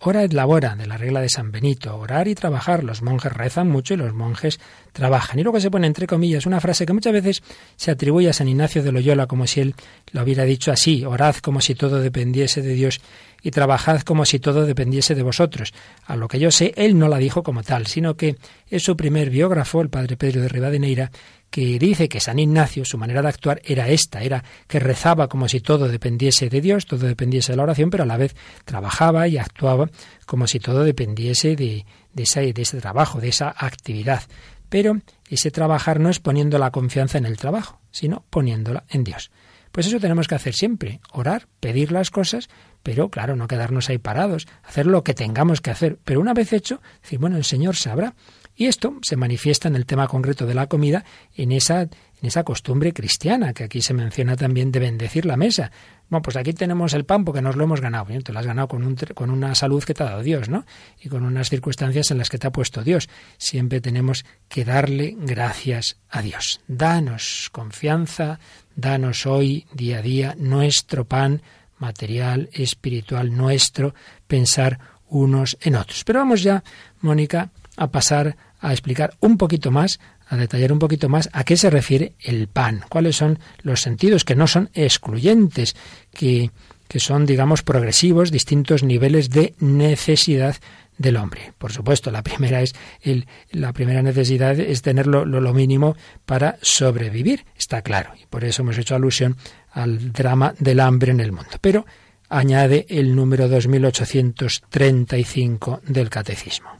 Ora 0.00 0.22
et 0.22 0.32
labora, 0.32 0.76
de 0.76 0.86
la 0.86 0.96
regla 0.96 1.20
de 1.20 1.28
San 1.28 1.50
Benito, 1.50 1.96
orar 1.96 2.28
y 2.28 2.36
trabajar. 2.36 2.84
Los 2.84 3.02
monjes 3.02 3.32
rezan 3.32 3.68
mucho 3.68 3.94
y 3.94 3.96
los 3.96 4.14
monjes 4.14 4.60
trabajan. 4.92 5.40
Y 5.40 5.42
luego 5.42 5.58
se 5.58 5.72
pone 5.72 5.88
entre 5.88 6.06
comillas 6.06 6.46
una 6.46 6.60
frase 6.60 6.86
que 6.86 6.92
muchas 6.92 7.12
veces 7.12 7.42
se 7.74 7.90
atribuye 7.90 8.28
a 8.28 8.32
San 8.32 8.46
Ignacio 8.46 8.84
de 8.84 8.92
Loyola 8.92 9.26
como 9.26 9.48
si 9.48 9.60
él 9.60 9.74
lo 10.12 10.22
hubiera 10.22 10.44
dicho 10.44 10.70
así, 10.70 11.04
orad 11.04 11.34
como 11.36 11.60
si 11.60 11.74
todo 11.74 12.00
dependiese 12.00 12.62
de 12.62 12.74
Dios 12.74 13.00
y 13.42 13.50
trabajad 13.50 14.02
como 14.02 14.24
si 14.24 14.38
todo 14.38 14.66
dependiese 14.66 15.16
de 15.16 15.24
vosotros. 15.24 15.74
A 16.06 16.14
lo 16.14 16.28
que 16.28 16.38
yo 16.38 16.52
sé, 16.52 16.74
él 16.76 16.96
no 16.96 17.08
la 17.08 17.18
dijo 17.18 17.42
como 17.42 17.64
tal, 17.64 17.88
sino 17.88 18.16
que 18.16 18.36
es 18.70 18.84
su 18.84 18.96
primer 18.96 19.30
biógrafo, 19.30 19.80
el 19.80 19.90
padre 19.90 20.16
Pedro 20.16 20.42
de 20.42 20.48
Rivadeneira, 20.48 21.10
que 21.50 21.78
dice 21.78 22.08
que 22.08 22.20
San 22.20 22.38
Ignacio, 22.38 22.84
su 22.84 22.98
manera 22.98 23.22
de 23.22 23.28
actuar 23.28 23.60
era 23.64 23.88
esta, 23.88 24.22
era 24.22 24.44
que 24.66 24.78
rezaba 24.78 25.28
como 25.28 25.48
si 25.48 25.60
todo 25.60 25.88
dependiese 25.88 26.48
de 26.48 26.60
Dios, 26.60 26.86
todo 26.86 27.06
dependiese 27.06 27.52
de 27.52 27.56
la 27.56 27.62
oración, 27.62 27.90
pero 27.90 28.04
a 28.04 28.06
la 28.06 28.16
vez 28.16 28.36
trabajaba 28.64 29.28
y 29.28 29.38
actuaba 29.38 29.88
como 30.26 30.46
si 30.46 30.60
todo 30.60 30.84
dependiese 30.84 31.56
de, 31.56 31.86
de, 32.12 32.22
ese, 32.22 32.52
de 32.52 32.62
ese 32.62 32.80
trabajo, 32.80 33.20
de 33.20 33.28
esa 33.28 33.54
actividad. 33.56 34.22
Pero 34.68 35.00
ese 35.28 35.50
trabajar 35.50 36.00
no 36.00 36.10
es 36.10 36.20
poniendo 36.20 36.58
la 36.58 36.70
confianza 36.70 37.18
en 37.18 37.24
el 37.24 37.38
trabajo, 37.38 37.80
sino 37.90 38.24
poniéndola 38.30 38.84
en 38.90 39.04
Dios. 39.04 39.30
Pues 39.72 39.86
eso 39.86 40.00
tenemos 40.00 40.28
que 40.28 40.34
hacer 40.34 40.54
siempre, 40.54 41.00
orar, 41.12 41.46
pedir 41.60 41.92
las 41.92 42.10
cosas, 42.10 42.48
pero 42.82 43.10
claro, 43.10 43.36
no 43.36 43.48
quedarnos 43.48 43.88
ahí 43.88 43.98
parados, 43.98 44.46
hacer 44.64 44.86
lo 44.86 45.04
que 45.04 45.14
tengamos 45.14 45.60
que 45.60 45.70
hacer. 45.70 45.98
Pero 46.04 46.20
una 46.20 46.34
vez 46.34 46.52
hecho, 46.52 46.80
decir, 47.02 47.18
bueno, 47.18 47.36
el 47.36 47.44
Señor 47.44 47.76
sabrá. 47.76 48.14
Y 48.60 48.66
esto 48.66 48.98
se 49.02 49.14
manifiesta 49.14 49.68
en 49.68 49.76
el 49.76 49.86
tema 49.86 50.08
concreto 50.08 50.44
de 50.44 50.52
la 50.52 50.66
comida, 50.66 51.04
en 51.36 51.52
esa, 51.52 51.82
en 51.82 51.90
esa 52.22 52.42
costumbre 52.42 52.92
cristiana, 52.92 53.52
que 53.54 53.62
aquí 53.62 53.80
se 53.80 53.94
menciona 53.94 54.34
también 54.34 54.72
de 54.72 54.80
bendecir 54.80 55.26
la 55.26 55.36
mesa. 55.36 55.70
Bueno, 56.08 56.22
pues 56.22 56.36
aquí 56.36 56.52
tenemos 56.52 56.92
el 56.92 57.04
pan 57.04 57.24
porque 57.24 57.40
nos 57.40 57.54
lo 57.54 57.62
hemos 57.62 57.80
ganado. 57.80 58.06
Te 58.20 58.32
lo 58.32 58.38
has 58.40 58.46
ganado 58.46 58.66
con, 58.66 58.84
un, 58.84 58.96
con 59.14 59.30
una 59.30 59.54
salud 59.54 59.84
que 59.84 59.94
te 59.94 60.02
ha 60.02 60.06
dado 60.06 60.24
Dios, 60.24 60.48
¿no? 60.48 60.66
Y 61.00 61.08
con 61.08 61.24
unas 61.24 61.50
circunstancias 61.50 62.10
en 62.10 62.18
las 62.18 62.30
que 62.30 62.38
te 62.38 62.48
ha 62.48 62.50
puesto 62.50 62.82
Dios. 62.82 63.08
Siempre 63.36 63.80
tenemos 63.80 64.24
que 64.48 64.64
darle 64.64 65.14
gracias 65.16 65.98
a 66.10 66.20
Dios. 66.20 66.60
Danos 66.66 67.50
confianza, 67.52 68.40
danos 68.74 69.24
hoy, 69.24 69.68
día 69.72 69.98
a 69.98 70.02
día, 70.02 70.34
nuestro 70.36 71.04
pan 71.04 71.42
material, 71.78 72.50
espiritual, 72.52 73.36
nuestro, 73.36 73.94
pensar 74.26 74.80
unos 75.06 75.56
en 75.60 75.76
otros. 75.76 76.02
Pero 76.02 76.18
vamos 76.18 76.42
ya, 76.42 76.64
Mónica, 77.02 77.52
a 77.76 77.86
pasar 77.92 78.36
a 78.60 78.72
explicar 78.72 79.14
un 79.20 79.36
poquito 79.36 79.70
más, 79.70 80.00
a 80.26 80.36
detallar 80.36 80.72
un 80.72 80.78
poquito 80.78 81.08
más 81.08 81.28
a 81.32 81.44
qué 81.44 81.56
se 81.56 81.70
refiere 81.70 82.14
el 82.20 82.48
pan, 82.48 82.82
cuáles 82.88 83.16
son 83.16 83.38
los 83.62 83.80
sentidos 83.80 84.24
que 84.24 84.36
no 84.36 84.46
son 84.46 84.70
excluyentes, 84.74 85.76
que, 86.12 86.50
que 86.88 87.00
son, 87.00 87.26
digamos, 87.26 87.62
progresivos, 87.62 88.30
distintos 88.30 88.82
niveles 88.82 89.30
de 89.30 89.54
necesidad 89.60 90.56
del 90.98 91.16
hombre. 91.16 91.54
Por 91.56 91.72
supuesto, 91.72 92.10
la 92.10 92.22
primera 92.22 92.60
es 92.60 92.74
el, 93.00 93.26
la 93.52 93.72
primera 93.72 94.02
necesidad 94.02 94.58
es 94.58 94.82
tener 94.82 95.06
lo, 95.06 95.24
lo, 95.24 95.54
mínimo 95.54 95.96
para 96.26 96.58
sobrevivir, 96.60 97.46
está 97.56 97.82
claro, 97.82 98.10
y 98.20 98.26
por 98.26 98.42
eso 98.44 98.62
hemos 98.62 98.76
hecho 98.78 98.96
alusión 98.96 99.36
al 99.70 100.12
drama 100.12 100.54
del 100.58 100.80
hambre 100.80 101.12
en 101.12 101.20
el 101.20 101.30
mundo. 101.32 101.52
Pero 101.60 101.86
añade 102.28 102.84
el 102.88 103.14
número 103.14 103.48
2835 103.48 105.82
del 105.86 106.10
catecismo. 106.10 106.77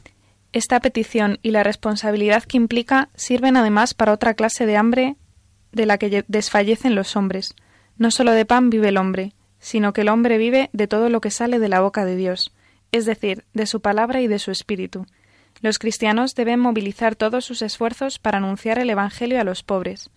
Esta 0.51 0.79
petición 0.79 1.39
y 1.43 1.51
la 1.51 1.63
responsabilidad 1.63 2.43
que 2.43 2.57
implica 2.57 3.09
sirven 3.15 3.55
además 3.55 3.93
para 3.93 4.13
otra 4.13 4.33
clase 4.33 4.65
de 4.65 4.77
hambre 4.77 5.15
de 5.71 5.85
la 5.85 5.97
que 5.97 6.25
desfallecen 6.27 6.95
los 6.95 7.15
hombres. 7.15 7.53
No 7.97 8.09
solo 8.09 8.31
de 8.31 8.45
pan 8.45 8.69
vive 8.69 8.89
el 8.89 8.97
hombre, 8.97 9.33
sino 9.59 9.93
que 9.93 10.01
el 10.01 10.09
hombre 10.09 10.37
vive 10.37 10.69
de 10.73 10.87
todo 10.87 11.09
lo 11.09 11.21
que 11.21 11.29
sale 11.29 11.59
de 11.59 11.69
la 11.69 11.81
boca 11.81 12.05
de 12.05 12.15
Dios, 12.15 12.51
es 12.91 13.05
decir, 13.05 13.45
de 13.53 13.67
su 13.67 13.81
palabra 13.81 14.21
y 14.21 14.27
de 14.27 14.39
su 14.39 14.49
espíritu. 14.49 15.05
Los 15.61 15.77
cristianos 15.77 16.33
deben 16.33 16.59
movilizar 16.59 17.15
todos 17.15 17.45
sus 17.45 17.61
esfuerzos 17.61 18.17
para 18.17 18.37
anunciar 18.37 18.79
el 18.79 18.89
Evangelio 18.89 19.39
a 19.39 19.43
los 19.43 19.61
pobres. 19.63 20.09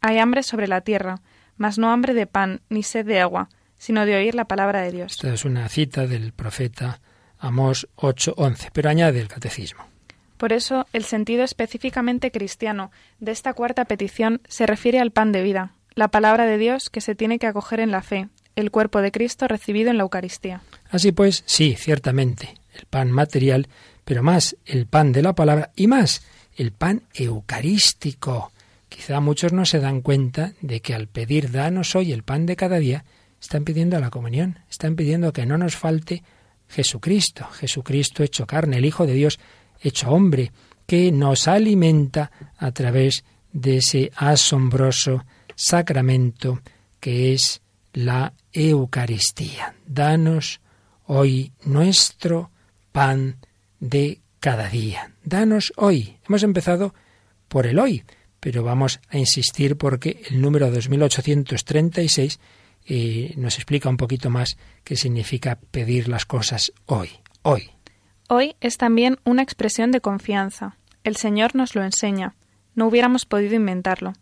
Hay 0.00 0.18
hambre 0.18 0.42
sobre 0.42 0.68
la 0.68 0.80
tierra, 0.82 1.20
mas 1.56 1.78
no 1.78 1.90
hambre 1.90 2.12
de 2.12 2.26
pan 2.26 2.60
ni 2.68 2.82
sed 2.82 3.06
de 3.06 3.20
agua, 3.20 3.48
sino 3.78 4.04
de 4.04 4.16
oír 4.16 4.34
la 4.34 4.46
palabra 4.46 4.82
de 4.82 4.92
Dios. 4.92 5.12
Esta 5.12 5.32
es 5.32 5.44
una 5.44 5.68
cita 5.68 6.06
del 6.06 6.32
profeta 6.32 7.00
Amós 7.38 7.88
8:11, 7.96 8.70
pero 8.72 8.90
añade 8.90 9.20
el 9.20 9.28
catecismo. 9.28 9.84
Por 10.36 10.52
eso, 10.52 10.86
el 10.92 11.04
sentido 11.04 11.42
específicamente 11.42 12.30
cristiano 12.30 12.92
de 13.18 13.32
esta 13.32 13.54
cuarta 13.54 13.84
petición 13.86 14.40
se 14.48 14.66
refiere 14.66 15.00
al 15.00 15.10
pan 15.10 15.32
de 15.32 15.42
vida, 15.42 15.72
la 15.94 16.08
palabra 16.08 16.46
de 16.46 16.58
Dios 16.58 16.90
que 16.90 17.00
se 17.00 17.16
tiene 17.16 17.40
que 17.40 17.48
acoger 17.48 17.80
en 17.80 17.90
la 17.90 18.02
fe, 18.02 18.28
el 18.54 18.70
cuerpo 18.70 19.00
de 19.00 19.10
Cristo 19.10 19.48
recibido 19.48 19.90
en 19.90 19.96
la 19.96 20.04
Eucaristía. 20.04 20.62
Así 20.90 21.10
pues, 21.12 21.42
sí, 21.46 21.74
ciertamente, 21.76 22.54
el 22.74 22.86
pan 22.86 23.10
material, 23.10 23.68
pero 24.04 24.22
más 24.22 24.56
el 24.64 24.86
pan 24.86 25.12
de 25.12 25.22
la 25.22 25.34
palabra 25.34 25.70
y 25.74 25.88
más 25.88 26.22
el 26.56 26.72
pan 26.72 27.02
eucarístico. 27.14 28.52
Quizá 28.88 29.20
muchos 29.20 29.52
no 29.52 29.64
se 29.64 29.80
dan 29.80 30.00
cuenta 30.00 30.52
de 30.60 30.80
que 30.80 30.94
al 30.94 31.08
pedir 31.08 31.50
danos 31.50 31.94
hoy 31.94 32.12
el 32.12 32.22
pan 32.22 32.46
de 32.46 32.56
cada 32.56 32.78
día, 32.78 33.04
están 33.40 33.64
pidiendo 33.64 33.98
la 34.00 34.10
comunión, 34.10 34.60
están 34.70 34.96
pidiendo 34.96 35.32
que 35.32 35.46
no 35.46 35.58
nos 35.58 35.76
falte 35.76 36.22
Jesucristo, 36.68 37.46
Jesucristo 37.52 38.22
hecho 38.22 38.46
carne, 38.46 38.78
el 38.78 38.84
Hijo 38.84 39.06
de 39.06 39.14
Dios 39.14 39.38
hecho 39.80 40.10
hombre, 40.10 40.52
que 40.86 41.12
nos 41.12 41.48
alimenta 41.48 42.30
a 42.56 42.72
través 42.72 43.24
de 43.52 43.78
ese 43.78 44.10
asombroso 44.16 45.24
sacramento 45.54 46.60
que 47.00 47.34
es 47.34 47.60
la 47.92 48.32
Eucaristía. 48.52 49.74
Danos 49.86 50.60
hoy 51.06 51.52
nuestro 51.64 52.50
pan 52.92 53.36
de 53.80 54.20
cada 54.40 54.68
día. 54.68 55.12
Danos 55.24 55.72
hoy. 55.76 56.16
Hemos 56.28 56.42
empezado 56.42 56.94
por 57.48 57.66
el 57.66 57.78
hoy, 57.78 58.04
pero 58.40 58.62
vamos 58.62 59.00
a 59.08 59.18
insistir 59.18 59.76
porque 59.76 60.22
el 60.30 60.40
número 60.40 60.70
2836 60.70 62.38
nos 63.36 63.56
explica 63.56 63.88
un 63.88 63.96
poquito 63.96 64.30
más 64.30 64.56
qué 64.84 64.96
significa 64.96 65.58
pedir 65.70 66.08
las 66.08 66.24
cosas 66.24 66.72
hoy. 66.86 67.10
Hoy. 67.42 67.70
Hoy 68.28 68.56
es 68.60 68.76
también 68.76 69.18
una 69.24 69.42
expresión 69.42 69.90
de 69.90 70.00
confianza. 70.00 70.76
El 71.04 71.16
Señor 71.16 71.54
nos 71.54 71.74
lo 71.74 71.82
enseña. 71.82 72.34
No 72.74 72.86
hubiéramos 72.86 73.26
podido 73.26 73.54
inventarlo. 73.54 74.14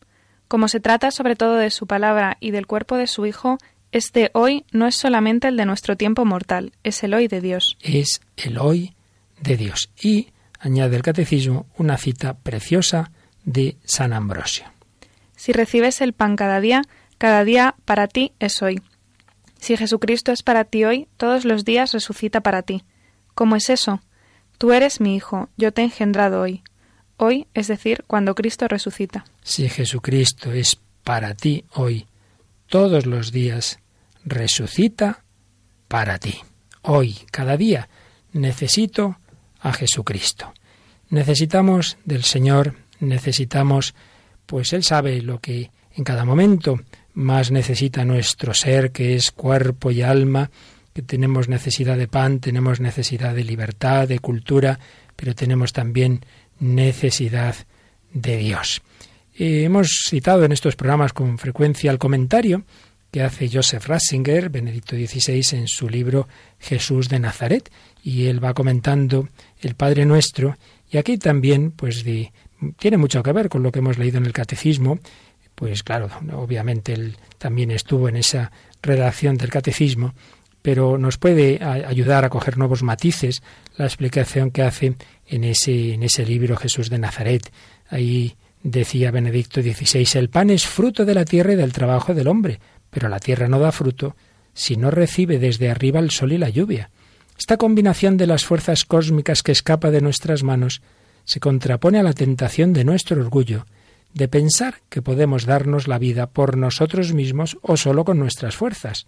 Como 0.49 0.69
se 0.69 0.81
trata 0.81 1.11
sobre 1.11 1.37
todo 1.37 1.57
de 1.57 1.71
su 1.71 1.87
palabra 1.87 2.37
y 2.41 2.51
del 2.51 2.67
cuerpo 2.67 2.97
de 2.97 3.07
su 3.07 3.27
Hijo, 3.27 3.59
este 3.93 4.31
hoy 4.35 4.64
no 4.73 4.87
es 4.87 4.97
solamente 4.97 5.49
el 5.49 5.57
de 5.57 5.64
nuestro 5.64 5.97
tiempo 5.97 6.25
mortal, 6.25 6.73
es 6.85 7.03
el 7.03 7.14
hoy 7.14 7.29
de 7.29 7.41
Dios. 7.41 7.77
Es 7.81 8.21
el 8.37 8.59
hoy 8.59 8.95
de 9.41 9.57
Dios. 9.57 9.91
Y, 10.01 10.29
añade 10.59 10.97
el 10.97 11.03
catecismo, 11.03 11.67
una 11.77 11.97
cita 11.97 12.35
preciosa 12.35 13.11
de 13.45 13.77
San 13.85 14.12
Ambrosio. 14.12 14.67
Si 15.37 15.53
recibes 15.53 16.01
el 16.01 16.12
pan 16.12 16.37
cada 16.37 16.61
día, 16.61 16.83
cada 17.19 17.45
día 17.45 17.75
para 17.85 18.09
ti 18.09 18.33
es 18.39 18.62
hoy. 18.62 18.83
Si 19.59 19.77
Jesucristo 19.77 20.33
es 20.33 20.43
para 20.43 20.64
ti 20.64 20.85
hoy, 20.85 21.09
todos 21.17 21.45
los 21.45 21.64
días 21.64 21.93
resucita 21.93 22.41
para 22.41 22.62
ti. 22.62 22.85
¿Cómo 23.35 23.57
es 23.57 23.71
eso? 23.71 24.01
Tú 24.59 24.73
eres 24.73 25.01
mi 25.01 25.17
Hijo, 25.17 25.49
yo 25.57 25.73
te 25.73 25.83
he 25.83 25.85
engendrado 25.85 26.43
hoy. 26.43 26.62
Hoy, 27.17 27.47
es 27.55 27.67
decir, 27.67 28.05
cuando 28.07 28.35
Cristo 28.35 28.69
resucita. 28.69 29.25
Si 29.43 29.69
Jesucristo 29.69 30.53
es 30.53 30.79
para 31.03 31.35
ti 31.35 31.64
hoy, 31.73 32.07
todos 32.69 33.07
los 33.07 33.33
días, 33.33 33.79
resucita 34.25 35.25
para 35.89 36.19
ti. 36.19 36.41
Hoy, 36.83 37.19
cada 37.31 37.57
día, 37.57 37.89
necesito 38.33 39.19
a 39.61 39.73
Jesucristo. 39.73 40.53
Necesitamos 41.09 41.97
del 42.05 42.25
Señor, 42.25 42.75
necesitamos, 43.01 43.95
pues 44.45 44.73
Él 44.73 44.83
sabe 44.83 45.23
lo 45.23 45.41
que 45.41 45.71
en 45.95 46.05
cada 46.05 46.25
momento 46.25 46.81
más 47.17 47.51
necesita 47.51 48.05
nuestro 48.05 48.53
ser, 48.53 48.93
que 48.93 49.17
es 49.17 49.33
cuerpo 49.33 49.91
y 49.91 50.03
alma, 50.03 50.51
que 50.93 51.01
tenemos 51.01 51.49
necesidad 51.49 51.97
de 51.97 52.09
pan, 52.09 52.41
tenemos 52.41 52.79
necesidad 52.79 53.35
de 53.35 53.43
libertad, 53.43 54.07
de 54.07 54.19
cultura, 54.19 54.79
pero 55.17 55.35
tenemos 55.35 55.73
también 55.73 56.25
necesidad 56.61 57.57
de 58.12 58.37
Dios. 58.37 58.83
Eh, 59.35 59.64
hemos 59.64 60.05
citado 60.09 60.45
en 60.45 60.53
estos 60.53 60.77
programas 60.77 61.14
con 61.14 61.39
frecuencia 61.39 61.91
el 61.91 61.99
comentario 61.99 62.64
que 63.11 63.23
hace 63.23 63.49
Joseph 63.51 63.87
Ratzinger, 63.87 64.51
Benedicto 64.51 64.95
XVI, 64.95 65.57
en 65.57 65.69
su 65.69 65.89
libro 65.89 66.29
Jesús 66.59 67.09
de 67.09 67.19
Nazaret, 67.19 67.71
y 68.03 68.27
él 68.27 68.45
va 68.45 68.53
comentando 68.53 69.29
el 69.61 69.75
Padre 69.75 70.05
Nuestro, 70.05 70.59
y 70.91 70.99
aquí 70.99 71.17
también, 71.17 71.71
pues, 71.71 72.05
tiene 72.79 72.99
mucho 72.99 73.23
que 73.23 73.33
ver 73.33 73.49
con 73.49 73.62
lo 73.62 73.73
que 73.73 73.79
hemos 73.79 73.97
leído 73.97 74.19
en 74.19 74.27
el 74.27 74.35
Catecismo, 74.35 74.99
pues 75.57 75.83
claro, 75.83 76.09
obviamente 76.35 76.93
él 76.93 77.17
también 77.39 77.71
estuvo 77.71 78.09
en 78.09 78.17
esa 78.17 78.53
redacción 78.83 79.39
del 79.39 79.51
catecismo, 79.51 80.15
pero 80.63 80.99
nos 80.99 81.17
puede 81.17 81.65
ayudar 81.65 82.25
a 82.25 82.29
coger 82.29 82.59
nuevos 82.59 82.83
matices 82.83 83.43
la 83.77 83.87
explicación 83.87 84.51
que 84.51 84.63
hace 84.63 84.97
en 85.27 85.45
ese, 85.45 85.95
en 85.95 86.03
ese 86.03 86.27
libro 86.27 86.57
Jesús 86.57 86.91
de 86.91 86.99
Nazaret. 86.99 87.51
Ahí 87.89 88.37
decía 88.63 89.11
Benedicto 89.11 89.63
XVI, 89.63 90.19
el 90.19 90.29
pan 90.29 90.51
es 90.51 90.67
fruto 90.67 91.05
de 91.05 91.15
la 91.15 91.25
tierra 91.25 91.55
y 91.55 91.57
del 91.57 91.73
trabajo 91.73 92.15
del 92.15 92.29
hombre, 92.29 92.61
pero 92.91 93.09
la 93.09 93.19
tierra 93.19 93.49
no 93.49 93.59
da 93.59 93.73
fruto 93.73 94.15
si 94.53 94.77
no 94.77 94.91
recibe 94.91 95.39
desde 95.39 95.71
arriba 95.71 96.01
el 96.01 96.11
sol 96.11 96.33
y 96.33 96.39
la 96.39 96.51
lluvia. 96.51 96.91
Esta 97.39 97.57
combinación 97.57 98.19
de 98.19 98.27
las 98.27 98.45
fuerzas 98.45 98.85
cósmicas 98.85 99.43
que 99.43 99.53
escapa 99.53 99.91
de 99.91 100.03
nuestras 100.03 100.43
manos 100.43 100.83
se 101.25 101.41
contrapone 101.41 101.99
a 101.99 102.03
la 102.03 102.13
tentación 102.13 102.73
de 102.73 102.85
nuestro 102.85 103.21
orgullo, 103.21 103.67
de 104.17 104.29
pensar 104.29 104.81
que 104.89 105.03
podemos 105.03 105.45
darnos 105.45 105.89
la 105.89 105.99
vida 105.99 106.27
por 106.31 106.57
nosotros 106.57 107.12
mismos 107.12 107.59
o 107.61 107.77
solo 107.77 108.07
con 108.07 108.19
nuestras 108.19 108.57
fuerzas. 108.57 109.07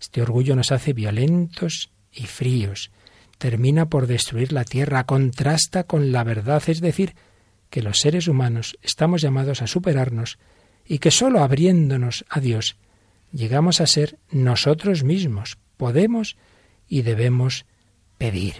Este 0.00 0.22
orgullo 0.22 0.56
nos 0.56 0.72
hace 0.72 0.94
violentos 0.94 1.90
y 2.10 2.22
fríos, 2.22 2.90
termina 3.36 3.90
por 3.90 4.06
destruir 4.06 4.54
la 4.54 4.64
tierra, 4.64 5.04
contrasta 5.04 5.84
con 5.84 6.10
la 6.10 6.24
verdad, 6.24 6.62
es 6.68 6.80
decir, 6.80 7.14
que 7.68 7.82
los 7.82 7.98
seres 7.98 8.28
humanos 8.28 8.78
estamos 8.80 9.20
llamados 9.20 9.60
a 9.60 9.66
superarnos 9.66 10.38
y 10.86 11.00
que 11.00 11.10
sólo 11.10 11.42
abriéndonos 11.42 12.24
a 12.30 12.40
Dios 12.40 12.78
llegamos 13.32 13.82
a 13.82 13.86
ser 13.86 14.18
nosotros 14.30 15.04
mismos, 15.04 15.58
podemos 15.76 16.38
y 16.88 17.02
debemos 17.02 17.66
pedir. 18.16 18.54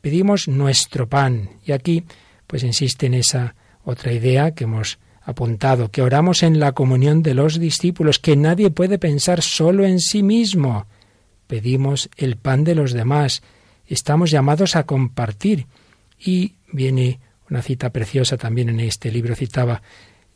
Pedimos 0.00 0.48
nuestro 0.48 1.06
pan 1.06 1.50
y 1.66 1.72
aquí 1.72 2.04
pues 2.46 2.62
insiste 2.62 3.04
en 3.04 3.12
esa 3.12 3.56
otra 3.84 4.14
idea 4.14 4.52
que 4.52 4.64
hemos 4.64 4.98
apuntado, 5.24 5.90
que 5.90 6.02
oramos 6.02 6.42
en 6.42 6.60
la 6.60 6.72
comunión 6.72 7.22
de 7.22 7.34
los 7.34 7.58
discípulos, 7.58 8.18
que 8.18 8.36
nadie 8.36 8.70
puede 8.70 8.98
pensar 8.98 9.42
solo 9.42 9.84
en 9.84 10.00
sí 10.00 10.22
mismo. 10.22 10.86
Pedimos 11.46 12.10
el 12.16 12.36
pan 12.36 12.64
de 12.64 12.74
los 12.74 12.92
demás, 12.92 13.42
estamos 13.86 14.30
llamados 14.30 14.76
a 14.76 14.84
compartir. 14.84 15.66
Y 16.18 16.54
viene 16.72 17.20
una 17.50 17.62
cita 17.62 17.90
preciosa 17.90 18.36
también 18.36 18.68
en 18.68 18.80
este 18.80 19.10
libro, 19.10 19.34
citaba 19.34 19.82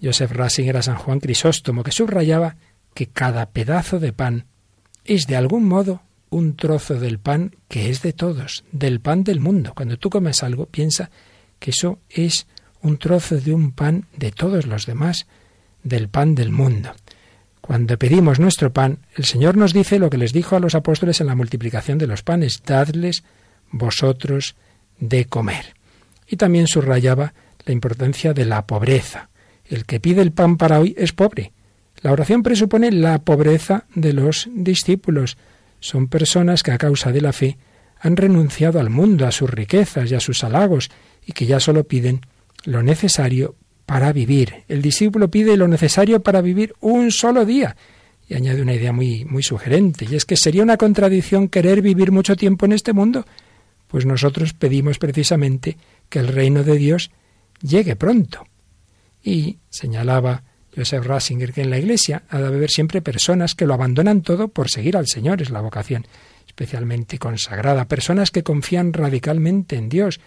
Joseph 0.03 0.32
Ratzinger 0.32 0.76
a 0.76 0.82
San 0.82 0.97
Juan 0.97 1.20
Crisóstomo, 1.20 1.82
que 1.82 1.93
subrayaba 1.93 2.57
que 2.95 3.07
cada 3.07 3.51
pedazo 3.51 3.99
de 3.99 4.12
pan 4.12 4.47
es 5.05 5.26
de 5.26 5.36
algún 5.36 5.64
modo 5.64 6.03
un 6.30 6.57
trozo 6.57 7.01
del 7.01 7.18
pan 7.18 7.57
que 7.68 7.91
es 7.91 8.03
de 8.03 8.12
todos, 8.12 8.64
del 8.72 9.01
pan 9.01 9.24
del 9.24 9.41
mundo. 9.41 9.72
Cuando 9.74 9.97
tú 9.99 10.11
comes 10.11 10.43
algo, 10.43 10.66
piensa 10.66 11.11
que 11.59 11.70
eso 11.70 11.99
es 12.09 12.47
un 12.82 12.98
trozo 12.98 13.36
de 13.36 13.52
un 13.52 13.72
pan 13.72 14.06
de 14.16 14.32
todos 14.32 14.66
los 14.66 14.86
demás, 14.86 15.26
del 15.82 16.08
pan 16.08 16.34
del 16.34 16.50
mundo. 16.50 16.92
Cuando 17.60 17.98
pedimos 17.98 18.40
nuestro 18.40 18.72
pan, 18.72 19.00
el 19.14 19.24
Señor 19.24 19.56
nos 19.56 19.72
dice 19.72 19.98
lo 19.98 20.10
que 20.10 20.18
les 20.18 20.32
dijo 20.32 20.56
a 20.56 20.60
los 20.60 20.74
apóstoles 20.74 21.20
en 21.20 21.26
la 21.26 21.34
multiplicación 21.34 21.98
de 21.98 22.06
los 22.06 22.22
panes, 22.22 22.62
dadles 22.64 23.24
vosotros 23.70 24.56
de 25.00 25.26
comer. 25.26 25.74
Y 26.26 26.36
también 26.36 26.66
subrayaba 26.66 27.34
la 27.66 27.72
importancia 27.72 28.32
de 28.32 28.44
la 28.44 28.66
pobreza. 28.66 29.28
El 29.66 29.84
que 29.84 30.00
pide 30.00 30.22
el 30.22 30.32
pan 30.32 30.56
para 30.56 30.80
hoy 30.80 30.94
es 30.96 31.12
pobre. 31.12 31.52
La 32.00 32.12
oración 32.12 32.42
presupone 32.42 32.90
la 32.90 33.18
pobreza 33.18 33.84
de 33.94 34.12
los 34.12 34.48
discípulos. 34.54 35.36
Son 35.80 36.08
personas 36.08 36.62
que 36.62 36.70
a 36.70 36.78
causa 36.78 37.12
de 37.12 37.20
la 37.20 37.32
fe 37.32 37.58
han 38.00 38.16
renunciado 38.16 38.80
al 38.80 38.88
mundo, 38.88 39.26
a 39.26 39.32
sus 39.32 39.50
riquezas 39.50 40.10
y 40.10 40.14
a 40.14 40.20
sus 40.20 40.44
halagos, 40.44 40.90
y 41.26 41.32
que 41.32 41.46
ya 41.46 41.60
solo 41.60 41.84
piden 41.84 42.20
lo 42.64 42.82
necesario 42.82 43.56
para 43.86 44.12
vivir. 44.12 44.64
El 44.68 44.82
discípulo 44.82 45.30
pide 45.30 45.56
lo 45.56 45.68
necesario 45.68 46.22
para 46.22 46.40
vivir 46.40 46.74
un 46.80 47.11
solo 47.11 47.44
día. 47.44 47.76
Y 48.28 48.34
añade 48.34 48.61
una 48.61 48.74
idea 48.74 48.92
muy, 48.92 49.24
muy 49.24 49.42
sugerente, 49.42 50.06
y 50.11 50.14
es 50.14 50.26
que 50.26 50.36
sería 50.36 50.62
una 50.62 50.76
contradicción 50.76 51.48
querer 51.48 51.80
vivir 51.80 52.12
mucho 52.12 52.36
tiempo 52.36 52.66
en 52.66 52.72
este 52.72 52.92
mundo, 52.92 53.24
pues 53.86 54.04
nosotros 54.04 54.52
pedimos 54.52 54.98
precisamente 54.98 55.78
que 56.11 56.18
el 56.18 56.28
reino 56.28 56.62
de 56.62 56.76
Dios 56.76 57.11
llegue 57.62 57.96
pronto. 57.96 58.46
Y 59.22 59.59
señalaba 59.70 60.42
Joseph 60.76 61.06
Ratzinger 61.06 61.52
que 61.54 61.62
en 61.62 61.70
la 61.70 61.78
Iglesia 61.78 62.22
ha 62.28 62.38
de 62.38 62.48
haber 62.48 62.70
siempre 62.70 63.00
personas 63.00 63.54
que 63.54 63.66
lo 63.66 63.72
abandonan 63.74 64.20
todo 64.20 64.48
por 64.48 64.70
seguir 64.70 64.96
al 64.98 65.06
Señor, 65.06 65.40
es 65.40 65.50
la 65.50 65.62
vocación 65.62 66.06
especialmente 66.46 67.18
consagrada, 67.18 67.86
personas 67.86 68.32
que 68.32 68.42
confían 68.42 68.92
radicalmente 68.92 69.76
en 69.76 69.88
Dios, 69.88 70.18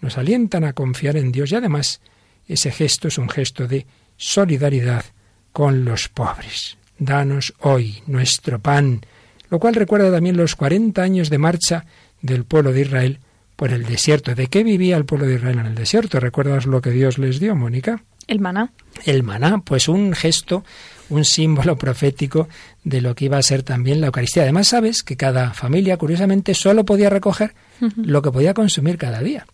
nos 0.00 0.18
alientan 0.18 0.64
a 0.64 0.72
confiar 0.72 1.16
en 1.16 1.32
Dios 1.32 1.52
y 1.52 1.56
además 1.56 2.00
ese 2.46 2.70
gesto 2.70 3.08
es 3.08 3.18
un 3.18 3.28
gesto 3.28 3.66
de 3.66 3.86
solidaridad 4.16 5.04
con 5.52 5.84
los 5.84 6.08
pobres. 6.08 6.76
Danos 6.98 7.54
hoy 7.60 8.02
nuestro 8.06 8.58
pan, 8.58 9.02
lo 9.50 9.58
cual 9.58 9.74
recuerda 9.74 10.10
también 10.10 10.36
los 10.36 10.56
40 10.56 11.00
años 11.02 11.30
de 11.30 11.38
marcha 11.38 11.84
del 12.20 12.44
pueblo 12.44 12.72
de 12.72 12.82
Israel 12.82 13.18
por 13.56 13.72
el 13.72 13.84
desierto. 13.84 14.34
¿De 14.34 14.48
qué 14.48 14.64
vivía 14.64 14.96
el 14.96 15.04
pueblo 15.04 15.26
de 15.26 15.34
Israel 15.34 15.58
en 15.58 15.66
el 15.66 15.74
desierto? 15.74 16.20
¿Recuerdas 16.20 16.66
lo 16.66 16.80
que 16.80 16.90
Dios 16.90 17.18
les 17.18 17.40
dio, 17.40 17.54
Mónica? 17.54 18.02
El 18.26 18.40
maná. 18.40 18.72
El 19.04 19.22
maná, 19.22 19.62
pues 19.64 19.88
un 19.88 20.12
gesto, 20.12 20.64
un 21.08 21.24
símbolo 21.24 21.76
profético 21.76 22.48
de 22.84 23.00
lo 23.00 23.14
que 23.14 23.24
iba 23.24 23.38
a 23.38 23.42
ser 23.42 23.62
también 23.62 24.00
la 24.00 24.08
Eucaristía. 24.08 24.42
Además, 24.42 24.68
sabes 24.68 25.02
que 25.02 25.16
cada 25.16 25.54
familia, 25.54 25.96
curiosamente, 25.96 26.54
solo 26.54 26.84
podía 26.84 27.10
recoger 27.10 27.54
lo 27.96 28.22
que 28.22 28.30
podía 28.30 28.54
consumir 28.54 28.98
cada 28.98 29.20
día. 29.20 29.46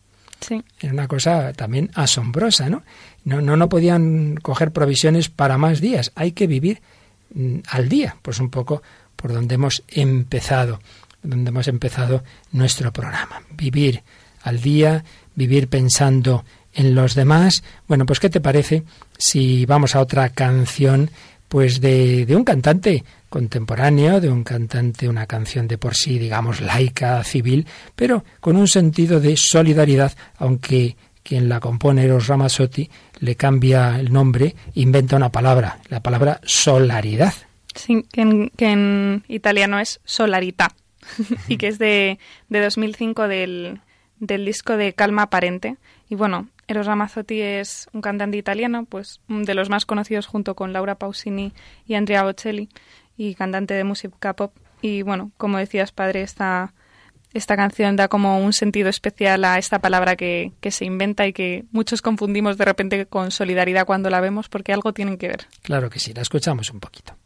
Sí. 0.46 0.62
Era 0.78 0.92
una 0.92 1.08
cosa 1.08 1.54
también 1.54 1.90
asombrosa, 1.94 2.68
¿no? 2.68 2.82
No, 3.24 3.40
no, 3.40 3.56
no 3.56 3.70
podían 3.70 4.36
coger 4.36 4.72
provisiones 4.72 5.30
para 5.30 5.56
más 5.56 5.80
días. 5.80 6.12
Hay 6.16 6.32
que 6.32 6.46
vivir 6.46 6.82
mm, 7.34 7.60
al 7.70 7.88
día, 7.88 8.16
pues 8.20 8.40
un 8.40 8.50
poco 8.50 8.82
por 9.16 9.32
donde 9.32 9.54
hemos 9.54 9.82
empezado, 9.88 10.80
donde 11.22 11.48
hemos 11.48 11.66
empezado 11.66 12.24
nuestro 12.52 12.92
programa. 12.92 13.42
Vivir 13.56 14.02
al 14.42 14.60
día, 14.60 15.02
vivir 15.34 15.68
pensando 15.68 16.44
en 16.74 16.94
los 16.94 17.14
demás. 17.14 17.64
Bueno, 17.88 18.04
pues 18.04 18.20
¿qué 18.20 18.28
te 18.28 18.42
parece 18.42 18.82
si 19.16 19.64
vamos 19.64 19.94
a 19.94 20.00
otra 20.00 20.28
canción 20.28 21.10
pues 21.48 21.80
de, 21.80 22.26
de 22.26 22.36
un 22.36 22.44
cantante 22.44 23.02
contemporáneo, 23.34 24.20
de 24.20 24.30
un 24.30 24.44
cantante, 24.44 25.08
una 25.08 25.26
canción 25.26 25.66
de 25.66 25.76
por 25.76 25.96
sí, 25.96 26.20
digamos, 26.20 26.60
laica, 26.60 27.24
civil, 27.24 27.66
pero 27.96 28.24
con 28.38 28.54
un 28.54 28.68
sentido 28.68 29.18
de 29.18 29.36
solidaridad, 29.36 30.12
aunque 30.36 30.96
quien 31.24 31.48
la 31.48 31.58
compone, 31.58 32.04
Eros 32.04 32.28
Ramazzotti, 32.28 32.88
le 33.18 33.34
cambia 33.34 33.98
el 33.98 34.12
nombre, 34.12 34.54
inventa 34.74 35.16
una 35.16 35.32
palabra, 35.32 35.80
la 35.88 36.00
palabra 36.00 36.40
solaridad. 36.44 37.34
Sí, 37.74 38.04
que 38.12 38.22
en, 38.70 39.24
italiano 39.26 39.80
es 39.80 40.00
solarita 40.04 40.72
y 41.48 41.56
que 41.56 41.66
es 41.66 41.80
de, 41.80 42.20
de 42.50 42.60
2005 42.62 43.26
del, 43.26 43.80
del 44.20 44.44
disco 44.44 44.76
de 44.76 44.92
Calma 44.92 45.22
Aparente. 45.22 45.76
Y 46.08 46.14
bueno, 46.14 46.50
Eros 46.68 46.86
Ramazzotti 46.86 47.40
es 47.40 47.88
un 47.92 48.00
cantante 48.00 48.36
italiano, 48.36 48.84
pues 48.84 49.18
de 49.26 49.54
los 49.54 49.70
más 49.70 49.86
conocidos 49.86 50.28
junto 50.28 50.54
con 50.54 50.72
Laura 50.72 50.94
Pausini 50.94 51.52
y 51.84 51.94
Andrea 51.94 52.22
Bocelli 52.22 52.68
y 53.16 53.34
cantante 53.34 53.74
de 53.74 53.84
música 53.84 54.34
pop. 54.34 54.52
Y 54.82 55.02
bueno, 55.02 55.30
como 55.36 55.58
decías, 55.58 55.92
padre, 55.92 56.22
esta, 56.22 56.74
esta 57.32 57.56
canción 57.56 57.96
da 57.96 58.08
como 58.08 58.38
un 58.38 58.52
sentido 58.52 58.88
especial 58.88 59.44
a 59.44 59.58
esta 59.58 59.78
palabra 59.78 60.16
que, 60.16 60.52
que 60.60 60.70
se 60.70 60.84
inventa 60.84 61.26
y 61.26 61.32
que 61.32 61.64
muchos 61.72 62.02
confundimos 62.02 62.58
de 62.58 62.64
repente 62.64 63.06
con 63.06 63.30
solidaridad 63.30 63.86
cuando 63.86 64.10
la 64.10 64.20
vemos 64.20 64.48
porque 64.48 64.72
algo 64.72 64.92
tienen 64.92 65.18
que 65.18 65.28
ver. 65.28 65.46
Claro 65.62 65.90
que 65.90 65.98
sí, 65.98 66.12
la 66.12 66.22
escuchamos 66.22 66.70
un 66.70 66.80
poquito. 66.80 67.16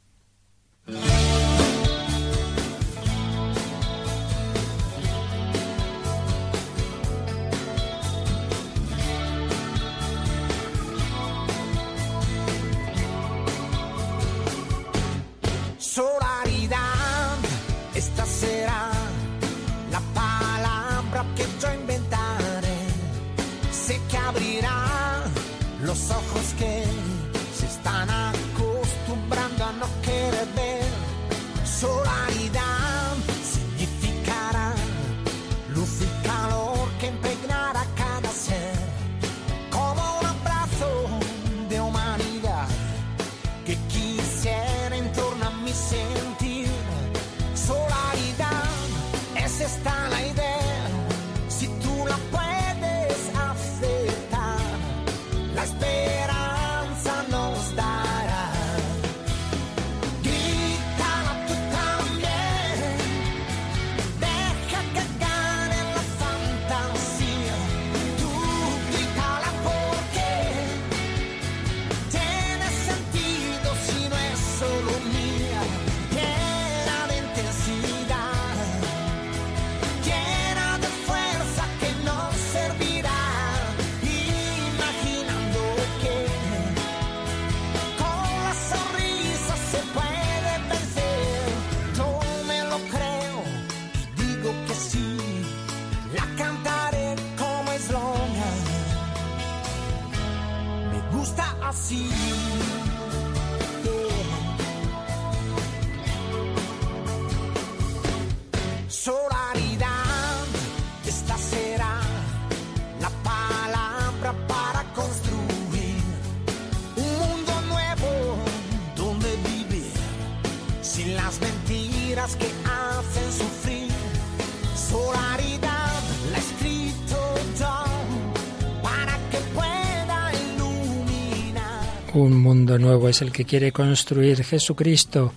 Es 133.09 133.23
el 133.23 133.33
que 133.33 133.45
quiere 133.45 133.73
construir 133.73 134.45
Jesucristo 134.45 135.33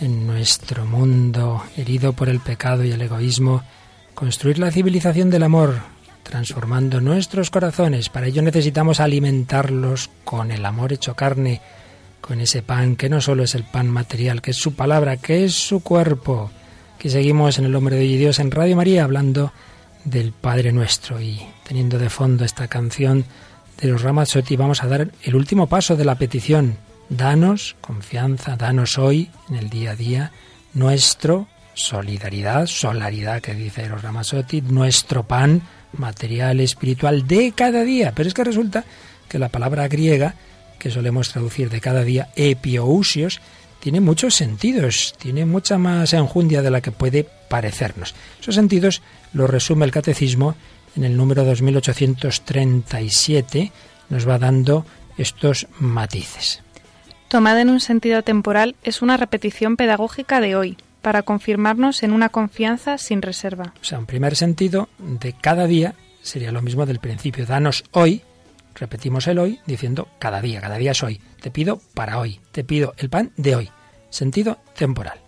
en 0.00 0.26
nuestro 0.26 0.84
mundo 0.84 1.62
herido 1.76 2.12
por 2.12 2.28
el 2.28 2.40
pecado 2.40 2.84
y 2.84 2.92
el 2.92 3.02
egoísmo, 3.02 3.62
construir 4.14 4.58
la 4.58 4.70
civilización 4.70 5.30
del 5.30 5.42
amor, 5.42 5.76
transformando 6.22 7.00
nuestros 7.00 7.50
corazones. 7.50 8.08
Para 8.08 8.26
ello 8.26 8.42
necesitamos 8.42 9.00
alimentarlos 9.00 10.10
con 10.24 10.50
el 10.50 10.64
amor 10.64 10.92
hecho 10.92 11.14
carne, 11.14 11.60
con 12.20 12.40
ese 12.40 12.62
pan 12.62 12.96
que 12.96 13.08
no 13.08 13.20
solo 13.20 13.42
es 13.42 13.54
el 13.54 13.64
pan 13.64 13.88
material, 13.88 14.42
que 14.42 14.52
es 14.52 14.56
su 14.56 14.74
palabra, 14.74 15.16
que 15.16 15.44
es 15.44 15.54
su 15.54 15.80
cuerpo, 15.80 16.50
que 16.98 17.10
seguimos 17.10 17.58
en 17.58 17.64
el 17.64 17.74
Hombre 17.74 17.96
de 17.96 18.04
Dios 18.04 18.38
en 18.38 18.50
Radio 18.50 18.76
María 18.76 19.04
hablando 19.04 19.52
del 20.04 20.32
Padre 20.32 20.72
Nuestro. 20.72 21.20
Y 21.20 21.40
teniendo 21.66 21.98
de 21.98 22.10
fondo 22.10 22.44
esta 22.44 22.68
canción 22.68 23.24
de 23.80 23.88
los 23.88 24.02
Ramazzotti 24.02 24.56
vamos 24.56 24.82
a 24.82 24.88
dar 24.88 25.10
el 25.22 25.34
último 25.34 25.66
paso 25.68 25.96
de 25.96 26.04
la 26.04 26.16
petición 26.16 26.87
Danos 27.10 27.76
confianza, 27.80 28.56
danos 28.56 28.98
hoy, 28.98 29.30
en 29.48 29.56
el 29.56 29.70
día 29.70 29.92
a 29.92 29.96
día, 29.96 30.32
nuestro 30.74 31.48
solidaridad, 31.72 32.66
solaridad 32.66 33.40
que 33.40 33.54
dice 33.54 33.88
los 33.88 34.02
Ramazotti, 34.02 34.60
nuestro 34.62 35.22
pan 35.22 35.62
material, 35.94 36.60
espiritual 36.60 37.26
de 37.26 37.52
cada 37.52 37.82
día. 37.84 38.12
Pero 38.14 38.28
es 38.28 38.34
que 38.34 38.44
resulta 38.44 38.84
que 39.28 39.38
la 39.38 39.48
palabra 39.48 39.88
griega, 39.88 40.34
que 40.78 40.90
solemos 40.90 41.30
traducir 41.30 41.70
de 41.70 41.80
cada 41.80 42.04
día, 42.04 42.28
epiousios, 42.36 43.40
tiene 43.80 44.00
muchos 44.00 44.34
sentidos, 44.34 45.14
tiene 45.18 45.46
mucha 45.46 45.78
más 45.78 46.12
enjundia 46.12 46.60
de 46.62 46.70
la 46.70 46.82
que 46.82 46.92
puede 46.92 47.26
parecernos. 47.48 48.14
Esos 48.40 48.56
sentidos 48.56 49.00
los 49.32 49.48
resume 49.48 49.86
el 49.86 49.92
catecismo 49.92 50.56
en 50.96 51.04
el 51.04 51.16
número 51.16 51.44
2837, 51.44 53.72
nos 54.10 54.28
va 54.28 54.38
dando 54.38 54.84
estos 55.16 55.68
matices. 55.78 56.62
Tomada 57.28 57.60
en 57.60 57.68
un 57.68 57.80
sentido 57.80 58.22
temporal, 58.22 58.74
es 58.84 59.02
una 59.02 59.18
repetición 59.18 59.76
pedagógica 59.76 60.40
de 60.40 60.56
hoy, 60.56 60.78
para 61.02 61.22
confirmarnos 61.22 62.02
en 62.02 62.12
una 62.12 62.30
confianza 62.30 62.96
sin 62.96 63.20
reserva. 63.20 63.74
O 63.80 63.84
sea, 63.84 63.98
un 63.98 64.06
primer 64.06 64.34
sentido 64.34 64.88
de 64.98 65.34
cada 65.34 65.66
día 65.66 65.94
sería 66.22 66.52
lo 66.52 66.62
mismo 66.62 66.86
del 66.86 67.00
principio. 67.00 67.44
Danos 67.44 67.84
hoy, 67.92 68.22
repetimos 68.74 69.26
el 69.26 69.38
hoy, 69.38 69.60
diciendo 69.66 70.08
cada 70.18 70.40
día, 70.40 70.62
cada 70.62 70.78
día 70.78 70.92
es 70.92 71.02
hoy. 71.02 71.20
Te 71.40 71.50
pido 71.50 71.80
para 71.92 72.18
hoy, 72.18 72.40
te 72.50 72.64
pido 72.64 72.94
el 72.96 73.10
pan 73.10 73.30
de 73.36 73.56
hoy. 73.56 73.70
Sentido 74.08 74.58
temporal. 74.76 75.20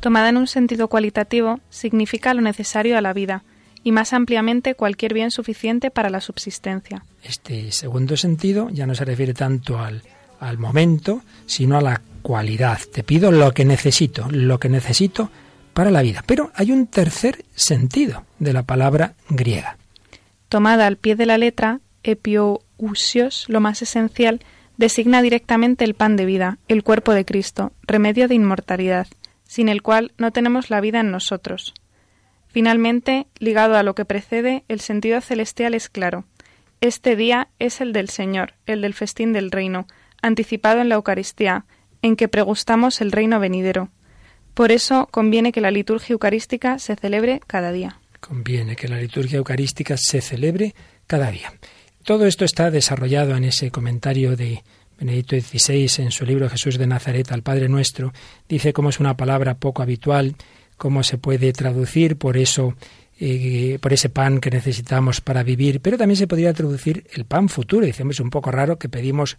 Tomada 0.00 0.30
en 0.30 0.36
un 0.36 0.48
sentido 0.48 0.88
cualitativo, 0.88 1.60
significa 1.70 2.34
lo 2.34 2.40
necesario 2.40 2.98
a 2.98 3.02
la 3.02 3.12
vida, 3.12 3.44
y 3.82 3.92
más 3.92 4.12
ampliamente 4.12 4.74
cualquier 4.74 5.14
bien 5.14 5.30
suficiente 5.30 5.90
para 5.90 6.10
la 6.10 6.20
subsistencia. 6.20 7.04
Este 7.22 7.70
segundo 7.72 8.16
sentido 8.16 8.68
ya 8.70 8.86
no 8.86 8.94
se 8.94 9.04
refiere 9.04 9.32
tanto 9.32 9.78
al 9.78 10.02
al 10.40 10.58
momento, 10.58 11.22
sino 11.46 11.78
a 11.78 11.82
la 11.82 12.00
cualidad. 12.22 12.80
Te 12.92 13.02
pido 13.02 13.30
lo 13.30 13.52
que 13.52 13.64
necesito, 13.64 14.26
lo 14.30 14.58
que 14.58 14.68
necesito 14.68 15.30
para 15.72 15.90
la 15.90 16.02
vida. 16.02 16.24
Pero 16.26 16.50
hay 16.54 16.72
un 16.72 16.86
tercer 16.86 17.44
sentido 17.54 18.24
de 18.38 18.52
la 18.52 18.62
palabra 18.62 19.14
griega. 19.28 19.76
Tomada 20.48 20.86
al 20.86 20.96
pie 20.96 21.14
de 21.14 21.26
la 21.26 21.38
letra, 21.38 21.80
epiousios, 22.02 23.44
lo 23.48 23.60
más 23.60 23.82
esencial, 23.82 24.40
designa 24.76 25.22
directamente 25.22 25.84
el 25.84 25.94
pan 25.94 26.16
de 26.16 26.24
vida, 26.24 26.58
el 26.66 26.82
cuerpo 26.82 27.12
de 27.12 27.24
Cristo, 27.24 27.72
remedio 27.82 28.28
de 28.28 28.34
inmortalidad, 28.34 29.06
sin 29.46 29.68
el 29.68 29.82
cual 29.82 30.12
no 30.16 30.32
tenemos 30.32 30.70
la 30.70 30.80
vida 30.80 31.00
en 31.00 31.10
nosotros. 31.10 31.74
Finalmente, 32.48 33.26
ligado 33.38 33.76
a 33.76 33.82
lo 33.82 33.94
que 33.94 34.04
precede, 34.04 34.64
el 34.68 34.80
sentido 34.80 35.20
celestial 35.20 35.74
es 35.74 35.88
claro. 35.88 36.24
Este 36.80 37.14
día 37.14 37.48
es 37.58 37.80
el 37.80 37.92
del 37.92 38.08
Señor, 38.08 38.54
el 38.66 38.80
del 38.80 38.94
festín 38.94 39.32
del 39.32 39.50
reino, 39.50 39.86
anticipado 40.22 40.80
en 40.80 40.88
la 40.88 40.96
Eucaristía, 40.96 41.64
en 42.02 42.16
que 42.16 42.28
pregustamos 42.28 43.00
el 43.00 43.12
reino 43.12 43.40
venidero. 43.40 43.90
Por 44.54 44.72
eso 44.72 45.08
conviene 45.10 45.52
que 45.52 45.60
la 45.60 45.70
liturgia 45.70 46.12
eucarística 46.12 46.78
se 46.78 46.96
celebre 46.96 47.40
cada 47.46 47.72
día. 47.72 48.00
Conviene 48.20 48.76
que 48.76 48.88
la 48.88 48.98
liturgia 48.98 49.38
eucarística 49.38 49.96
se 49.96 50.20
celebre 50.20 50.74
cada 51.06 51.30
día. 51.30 51.52
Todo 52.04 52.26
esto 52.26 52.44
está 52.44 52.70
desarrollado 52.70 53.36
en 53.36 53.44
ese 53.44 53.70
comentario 53.70 54.36
de 54.36 54.62
Benedicto 54.98 55.36
XVI 55.36 56.02
en 56.02 56.10
su 56.10 56.26
libro 56.26 56.48
Jesús 56.50 56.76
de 56.76 56.86
Nazaret 56.86 57.30
al 57.32 57.42
Padre 57.42 57.68
Nuestro. 57.68 58.12
Dice 58.48 58.72
cómo 58.72 58.90
es 58.90 59.00
una 59.00 59.16
palabra 59.16 59.54
poco 59.54 59.82
habitual, 59.82 60.36
cómo 60.76 61.02
se 61.02 61.18
puede 61.18 61.52
traducir, 61.52 62.16
por 62.16 62.36
eso 62.36 62.74
eh, 63.18 63.78
por 63.80 63.92
ese 63.92 64.08
pan 64.08 64.40
que 64.40 64.50
necesitamos 64.50 65.20
para 65.20 65.42
vivir, 65.42 65.80
pero 65.80 65.98
también 65.98 66.16
se 66.16 66.26
podría 66.26 66.52
traducir 66.52 67.06
el 67.12 67.24
pan 67.24 67.48
futuro. 67.48 67.86
Dicemos 67.86 68.20
un 68.20 68.30
poco 68.30 68.50
raro 68.50 68.78
que 68.78 68.88
pedimos 68.88 69.38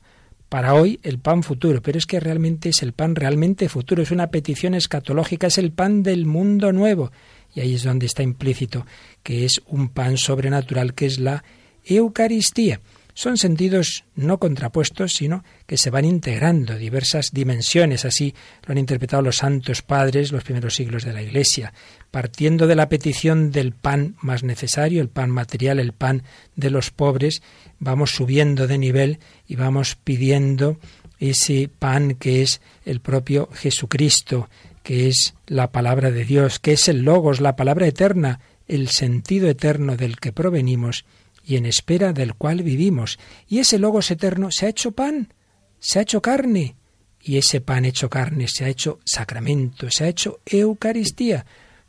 para 0.52 0.74
hoy 0.74 1.00
el 1.04 1.18
pan 1.18 1.44
futuro, 1.44 1.82
pero 1.82 1.98
es 1.98 2.06
que 2.06 2.20
realmente 2.20 2.68
es 2.68 2.84
el 2.84 2.92
pan 2.92 3.16
realmente 3.16 3.70
futuro, 3.70 4.04
es 4.04 4.12
una 4.12 4.28
petición 4.28 4.74
escatológica, 4.74 5.48
es 5.48 5.58
el 5.58 5.72
pan 5.72 6.04
del 6.04 6.26
mundo 6.26 6.74
nuevo. 6.74 7.10
Y 7.56 7.62
ahí 7.62 7.76
es 7.76 7.84
donde 7.84 8.06
está 8.06 8.22
implícito 8.22 8.86
que 9.24 9.46
es 9.46 9.62
un 9.68 9.88
pan 9.88 10.18
sobrenatural, 10.18 10.94
que 10.94 11.06
es 11.06 11.20
la 11.20 11.46
Eucaristía. 11.86 12.82
Son 13.14 13.38
sentidos 13.38 14.06
no 14.16 14.40
contrapuestos, 14.40 15.14
sino 15.14 15.44
que 15.66 15.78
se 15.78 15.90
van 15.90 16.06
integrando 16.06 16.78
diversas 16.78 17.32
dimensiones. 17.32 18.06
Así 18.06 18.34
lo 18.66 18.72
han 18.72 18.78
interpretado 18.78 19.22
los 19.22 19.38
santos 19.38 19.82
padres 19.82 20.32
los 20.32 20.44
primeros 20.44 20.76
siglos 20.76 21.04
de 21.04 21.14
la 21.14 21.22
Iglesia, 21.22 21.74
partiendo 22.10 22.68
de 22.68 22.76
la 22.76 22.90
petición 22.90 23.52
del 23.52 23.74
pan 23.74 24.16
más 24.22 24.44
necesario, 24.44 25.02
el 25.02 25.10
pan 25.10 25.30
material, 25.30 25.80
el 25.80 25.94
pan 25.94 26.24
de 26.56 26.70
los 26.70 26.92
pobres, 26.92 27.42
vamos 27.80 28.12
subiendo 28.12 28.68
de 28.68 28.78
nivel 28.78 29.20
y 29.48 29.56
vamos 29.56 29.96
pidiendo 29.96 30.78
ese 31.20 31.70
pan 31.80 32.16
que 32.16 32.42
es 32.42 32.62
el 32.86 33.00
propio 33.00 33.50
Jesucristo, 33.54 34.50
que 34.84 35.08
es 35.08 35.36
la 35.48 35.72
palabra 35.72 36.12
de 36.12 36.26
Dios, 36.26 36.60
que 36.60 36.74
es 36.74 36.88
el 36.88 37.04
logos, 37.04 37.42
la 37.42 37.56
palabra 37.56 37.88
eterna, 37.88 38.40
el 38.68 38.90
sentido 38.90 39.48
eterno 39.50 39.98
del 39.98 40.18
que 40.18 40.32
provenimos 40.32 41.06
y 41.44 41.56
en 41.58 41.66
espera 41.66 42.14
del 42.14 42.36
cual 42.36 42.64
vivimos. 42.64 43.20
Y 43.48 43.60
ese 43.60 43.80
logos 43.80 44.12
eterno 44.12 44.50
se 44.52 44.66
ha 44.66 44.70
hecho 44.70 44.92
pan, 44.92 45.34
se 45.80 46.00
ha 46.00 46.02
hecho 46.04 46.22
carne, 46.22 46.76
y 47.22 47.38
ese 47.38 47.62
pan 47.62 47.86
hecho 47.86 48.10
carne 48.10 48.48
se 48.48 48.66
ha 48.66 48.70
hecho 48.70 49.00
sacramento, 49.06 49.88
se 49.90 50.06
ha 50.06 50.08
hecho 50.08 50.40
Eucaristía. 50.46 51.46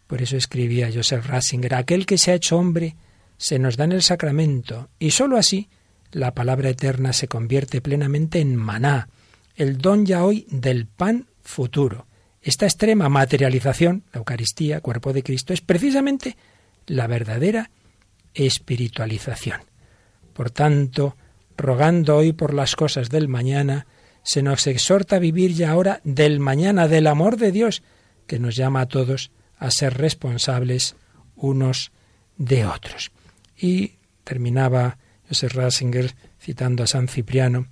Por 0.06 0.22
eso 0.22 0.36
escribía 0.36 0.90
Joseph 0.92 1.26
Ratzinger, 1.26 1.74
aquel 1.74 2.04
que 2.06 2.18
se 2.18 2.32
ha 2.32 2.34
hecho 2.34 2.58
hombre 2.58 2.96
se 3.38 3.58
nos 3.58 3.76
da 3.76 3.84
en 3.84 3.92
el 3.92 4.02
sacramento, 4.02 4.88
y 4.98 5.10
sólo 5.10 5.36
así 5.36 5.68
la 6.12 6.34
palabra 6.34 6.68
eterna 6.68 7.12
se 7.12 7.26
convierte 7.26 7.80
plenamente 7.80 8.38
en 8.40 8.54
maná, 8.54 9.08
el 9.56 9.78
don 9.78 10.06
ya 10.06 10.24
hoy 10.24 10.46
del 10.50 10.86
pan 10.86 11.26
futuro. 11.42 12.06
Esta 12.40 12.66
extrema 12.66 13.08
materialización, 13.08 14.04
la 14.12 14.18
Eucaristía, 14.18 14.80
cuerpo 14.80 15.12
de 15.12 15.22
Cristo, 15.22 15.52
es 15.52 15.60
precisamente 15.60 16.36
la 16.86 17.06
verdadera 17.06 17.70
espiritualización. 18.34 19.60
Por 20.32 20.50
tanto, 20.50 21.16
rogando 21.56 22.16
hoy 22.16 22.32
por 22.32 22.54
las 22.54 22.76
cosas 22.76 23.10
del 23.10 23.28
mañana, 23.28 23.86
se 24.22 24.42
nos 24.42 24.66
exhorta 24.66 25.16
a 25.16 25.20
vivir 25.20 25.52
ya 25.52 25.70
ahora 25.70 26.00
del 26.04 26.40
mañana, 26.40 26.88
del 26.88 27.06
amor 27.06 27.36
de 27.36 27.52
Dios, 27.52 27.82
que 28.26 28.38
nos 28.38 28.56
llama 28.56 28.82
a 28.82 28.86
todos 28.86 29.30
a 29.58 29.70
ser 29.70 29.98
responsables 29.98 30.96
unos 31.36 31.92
de 32.36 32.64
otros. 32.64 33.12
Y 33.56 33.96
terminaba 34.24 34.98
José 35.28 35.48
Ratzinger 35.48 36.14
citando 36.40 36.82
a 36.82 36.86
San 36.86 37.08
Cipriano, 37.08 37.66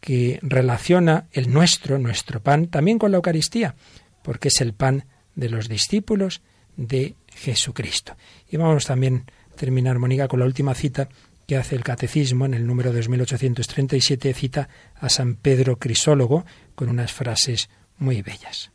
que 0.00 0.40
relaciona 0.42 1.28
el 1.32 1.52
nuestro, 1.52 1.98
nuestro 1.98 2.42
pan, 2.42 2.66
también 2.66 2.98
con 2.98 3.12
la 3.12 3.16
Eucaristía, 3.16 3.76
porque 4.22 4.48
es 4.48 4.60
el 4.60 4.74
pan 4.74 5.04
de 5.34 5.48
los 5.48 5.68
discípulos 5.68 6.42
de 6.76 7.14
Jesucristo. 7.28 8.16
Y 8.50 8.56
vamos 8.56 8.86
también 8.86 9.26
terminar, 9.56 9.98
Mónica, 9.98 10.28
con 10.28 10.40
la 10.40 10.46
última 10.46 10.74
cita 10.74 11.08
que 11.46 11.56
hace 11.56 11.76
el 11.76 11.84
Catecismo 11.84 12.46
en 12.46 12.54
el 12.54 12.66
número 12.66 12.92
2837, 12.92 14.32
cita 14.34 14.68
a 14.94 15.08
San 15.08 15.34
Pedro 15.34 15.76
Crisólogo 15.76 16.44
con 16.74 16.88
unas 16.88 17.12
frases 17.12 17.68
muy 17.98 18.22
bellas. 18.22 18.70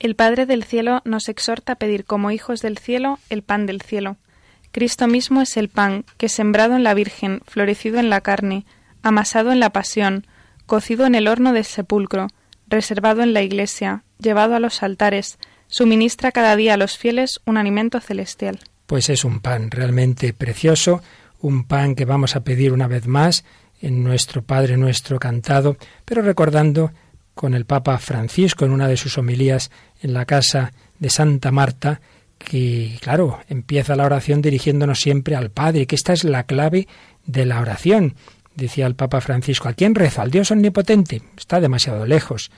El 0.00 0.16
Padre 0.16 0.46
del 0.46 0.64
Cielo 0.64 1.00
nos 1.04 1.28
exhorta 1.28 1.72
a 1.72 1.76
pedir 1.76 2.04
como 2.04 2.30
hijos 2.30 2.60
del 2.60 2.78
cielo 2.78 3.18
el 3.30 3.42
pan 3.42 3.66
del 3.66 3.80
cielo. 3.80 4.16
Cristo 4.70 5.06
mismo 5.06 5.40
es 5.40 5.56
el 5.56 5.68
pan 5.68 6.04
que 6.18 6.28
sembrado 6.28 6.74
en 6.76 6.82
la 6.82 6.94
Virgen, 6.94 7.40
florecido 7.46 7.98
en 7.98 8.10
la 8.10 8.20
carne, 8.20 8.66
amasado 9.02 9.52
en 9.52 9.60
la 9.60 9.70
pasión, 9.70 10.26
cocido 10.66 11.06
en 11.06 11.14
el 11.14 11.28
horno 11.28 11.52
del 11.52 11.64
sepulcro, 11.64 12.28
reservado 12.66 13.22
en 13.22 13.32
la 13.32 13.42
iglesia, 13.42 14.02
llevado 14.18 14.54
a 14.54 14.60
los 14.60 14.82
altares, 14.82 15.38
suministra 15.68 16.32
cada 16.32 16.56
día 16.56 16.74
a 16.74 16.76
los 16.76 16.98
fieles 16.98 17.40
un 17.46 17.56
alimento 17.56 18.00
celestial. 18.00 18.60
Pues 18.86 19.08
es 19.08 19.24
un 19.24 19.40
pan 19.40 19.70
realmente 19.70 20.32
precioso, 20.32 21.02
un 21.40 21.64
pan 21.64 21.94
que 21.94 22.04
vamos 22.04 22.36
a 22.36 22.44
pedir 22.44 22.72
una 22.72 22.86
vez 22.86 23.06
más 23.06 23.44
en 23.80 24.02
nuestro 24.02 24.42
Padre 24.42 24.76
nuestro 24.76 25.18
cantado, 25.18 25.76
pero 26.04 26.22
recordando 26.22 26.92
con 27.34 27.54
el 27.54 27.64
Papa 27.64 27.98
Francisco 27.98 28.64
en 28.64 28.70
una 28.70 28.88
de 28.88 28.96
sus 28.96 29.18
homilías 29.18 29.70
en 30.00 30.14
la 30.14 30.24
casa 30.24 30.72
de 30.98 31.10
Santa 31.10 31.50
Marta, 31.50 32.00
que, 32.38 32.98
claro, 33.00 33.40
empieza 33.48 33.96
la 33.96 34.04
oración 34.04 34.42
dirigiéndonos 34.42 35.00
siempre 35.00 35.34
al 35.34 35.50
Padre, 35.50 35.86
que 35.86 35.96
esta 35.96 36.12
es 36.12 36.24
la 36.24 36.44
clave 36.44 36.88
de 37.26 37.46
la 37.46 37.60
oración. 37.60 38.14
Decía 38.54 38.86
el 38.86 38.94
Papa 38.94 39.20
Francisco, 39.20 39.68
¿a 39.68 39.72
quién 39.72 39.94
rezo? 39.94 40.22
¿Al 40.22 40.30
Dios 40.30 40.50
omnipotente? 40.50 41.22
Está 41.36 41.60
demasiado 41.60 42.06
lejos. 42.06 42.50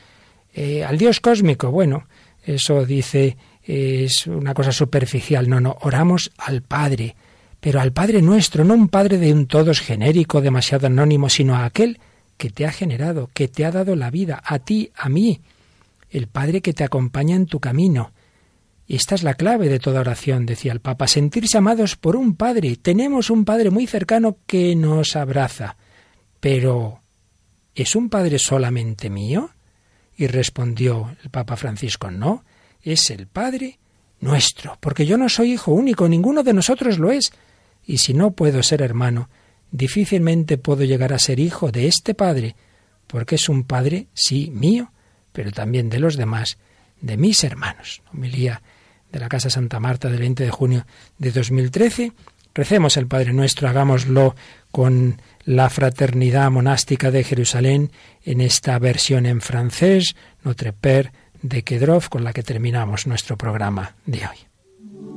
Eh, 0.54 0.84
¿Al 0.84 0.98
Dios 0.98 1.20
cósmico? 1.20 1.70
Bueno, 1.70 2.06
eso 2.44 2.84
dice 2.84 3.36
es 3.66 4.26
una 4.26 4.54
cosa 4.54 4.72
superficial. 4.72 5.48
No, 5.48 5.60
no, 5.60 5.76
oramos 5.80 6.32
al 6.38 6.62
Padre, 6.62 7.16
pero 7.60 7.80
al 7.80 7.92
Padre 7.92 8.22
nuestro, 8.22 8.64
no 8.64 8.74
un 8.74 8.88
Padre 8.88 9.18
de 9.18 9.32
un 9.32 9.46
todos 9.46 9.80
genérico, 9.80 10.40
demasiado 10.40 10.86
anónimo, 10.86 11.28
sino 11.28 11.56
a 11.56 11.64
aquel 11.64 11.98
que 12.36 12.50
te 12.50 12.66
ha 12.66 12.72
generado, 12.72 13.28
que 13.32 13.48
te 13.48 13.64
ha 13.64 13.72
dado 13.72 13.96
la 13.96 14.10
vida, 14.10 14.40
a 14.44 14.58
ti, 14.58 14.90
a 14.96 15.08
mí, 15.08 15.40
el 16.10 16.28
Padre 16.28 16.60
que 16.60 16.72
te 16.72 16.84
acompaña 16.84 17.34
en 17.34 17.46
tu 17.46 17.60
camino. 17.60 18.12
Y 18.86 18.94
esta 18.94 19.16
es 19.16 19.24
la 19.24 19.34
clave 19.34 19.68
de 19.68 19.80
toda 19.80 20.00
oración, 20.00 20.46
decía 20.46 20.72
el 20.72 20.80
Papa, 20.80 21.08
sentirse 21.08 21.58
amados 21.58 21.96
por 21.96 22.14
un 22.14 22.36
Padre. 22.36 22.76
Tenemos 22.76 23.30
un 23.30 23.44
Padre 23.44 23.70
muy 23.70 23.86
cercano 23.86 24.38
que 24.46 24.76
nos 24.76 25.16
abraza. 25.16 25.76
Pero, 26.38 27.00
¿es 27.74 27.96
un 27.96 28.08
Padre 28.08 28.38
solamente 28.38 29.10
mío? 29.10 29.50
Y 30.16 30.28
respondió 30.28 31.16
el 31.24 31.30
Papa 31.30 31.56
Francisco, 31.56 32.12
no, 32.12 32.44
es 32.92 33.10
el 33.10 33.26
Padre 33.26 33.78
nuestro, 34.20 34.78
porque 34.80 35.06
yo 35.06 35.16
no 35.16 35.28
soy 35.28 35.52
hijo 35.52 35.72
único, 35.72 36.08
ninguno 36.08 36.42
de 36.42 36.52
nosotros 36.52 36.98
lo 36.98 37.10
es. 37.10 37.32
Y 37.84 37.98
si 37.98 38.14
no 38.14 38.32
puedo 38.32 38.62
ser 38.62 38.82
hermano, 38.82 39.28
difícilmente 39.70 40.58
puedo 40.58 40.84
llegar 40.84 41.12
a 41.12 41.18
ser 41.18 41.40
hijo 41.40 41.70
de 41.70 41.86
este 41.86 42.14
Padre, 42.14 42.56
porque 43.06 43.36
es 43.36 43.48
un 43.48 43.64
Padre, 43.64 44.08
sí, 44.14 44.50
mío, 44.52 44.92
pero 45.32 45.52
también 45.52 45.90
de 45.90 46.00
los 46.00 46.16
demás, 46.16 46.58
de 47.00 47.16
mis 47.16 47.44
hermanos. 47.44 48.02
Homilía 48.12 48.62
de 49.12 49.20
la 49.20 49.28
Casa 49.28 49.50
Santa 49.50 49.80
Marta 49.80 50.08
del 50.08 50.20
20 50.20 50.44
de 50.44 50.50
junio 50.50 50.86
de 51.18 51.30
2013. 51.30 52.12
Recemos 52.54 52.96
el 52.96 53.06
Padre 53.06 53.32
Nuestro, 53.32 53.68
hagámoslo 53.68 54.34
con 54.70 55.20
la 55.44 55.68
Fraternidad 55.70 56.50
Monástica 56.50 57.10
de 57.10 57.22
Jerusalén 57.22 57.92
en 58.24 58.40
esta 58.40 58.78
versión 58.78 59.26
en 59.26 59.40
francés, 59.40 60.16
Notre 60.42 60.72
Père 60.72 61.12
de 61.48 61.62
Kedrov, 61.62 62.08
con 62.08 62.24
la 62.24 62.32
que 62.32 62.42
terminamos 62.42 63.06
nuestro 63.06 63.36
programa 63.36 63.94
de 64.04 64.26
hoy. 64.26 65.15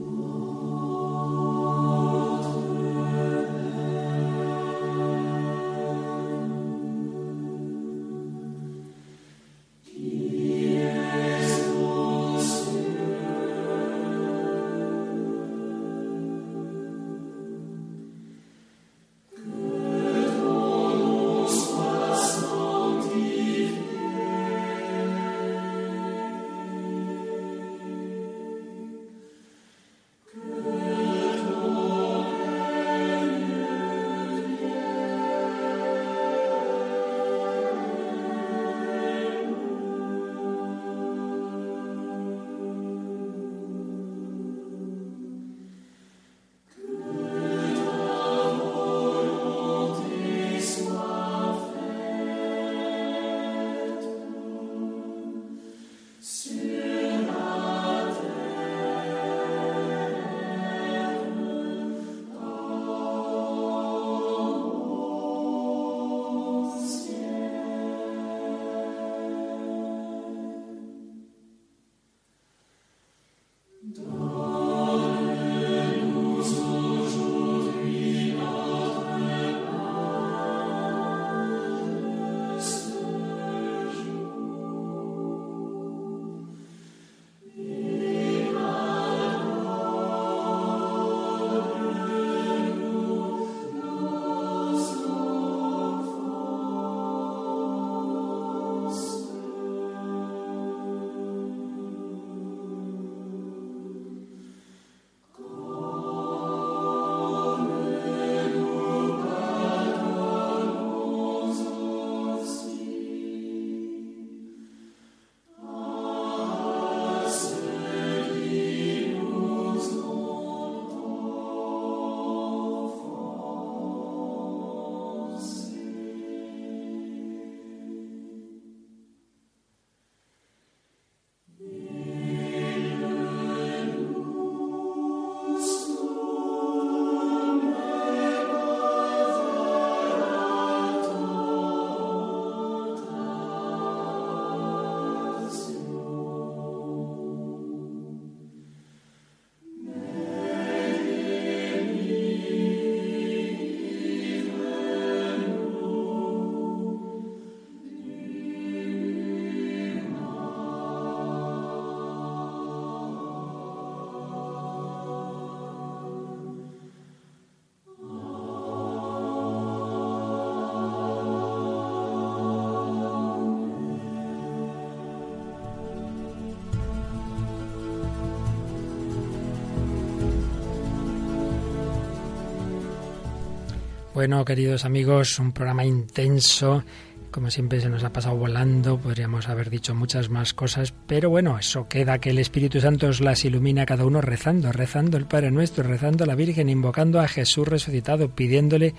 Bueno, 184.19 184.43
queridos 184.43 184.83
amigos, 184.83 185.39
un 185.39 185.53
programa 185.53 185.85
intenso. 185.85 186.83
Como 187.31 187.49
siempre 187.49 187.79
se 187.79 187.87
nos 187.87 188.03
ha 188.03 188.11
pasado 188.11 188.35
volando, 188.35 188.97
podríamos 188.97 189.47
haber 189.47 189.69
dicho 189.69 189.95
muchas 189.95 190.29
más 190.29 190.53
cosas, 190.53 190.93
pero 191.07 191.29
bueno, 191.29 191.57
eso 191.57 191.87
queda 191.87 192.19
que 192.19 192.31
el 192.31 192.37
Espíritu 192.39 192.81
Santo 192.81 193.07
os 193.07 193.21
las 193.21 193.45
ilumina 193.45 193.83
a 193.83 193.85
cada 193.85 194.03
uno 194.03 194.19
rezando, 194.19 194.73
rezando 194.73 195.15
el 195.15 195.25
Padre 195.25 195.51
Nuestro, 195.51 195.85
rezando 195.85 196.25
a 196.25 196.27
la 196.27 196.35
Virgen, 196.35 196.67
invocando 196.67 197.21
a 197.21 197.29
Jesús 197.29 197.65
resucitado, 197.65 198.35
pidiéndole 198.35 198.93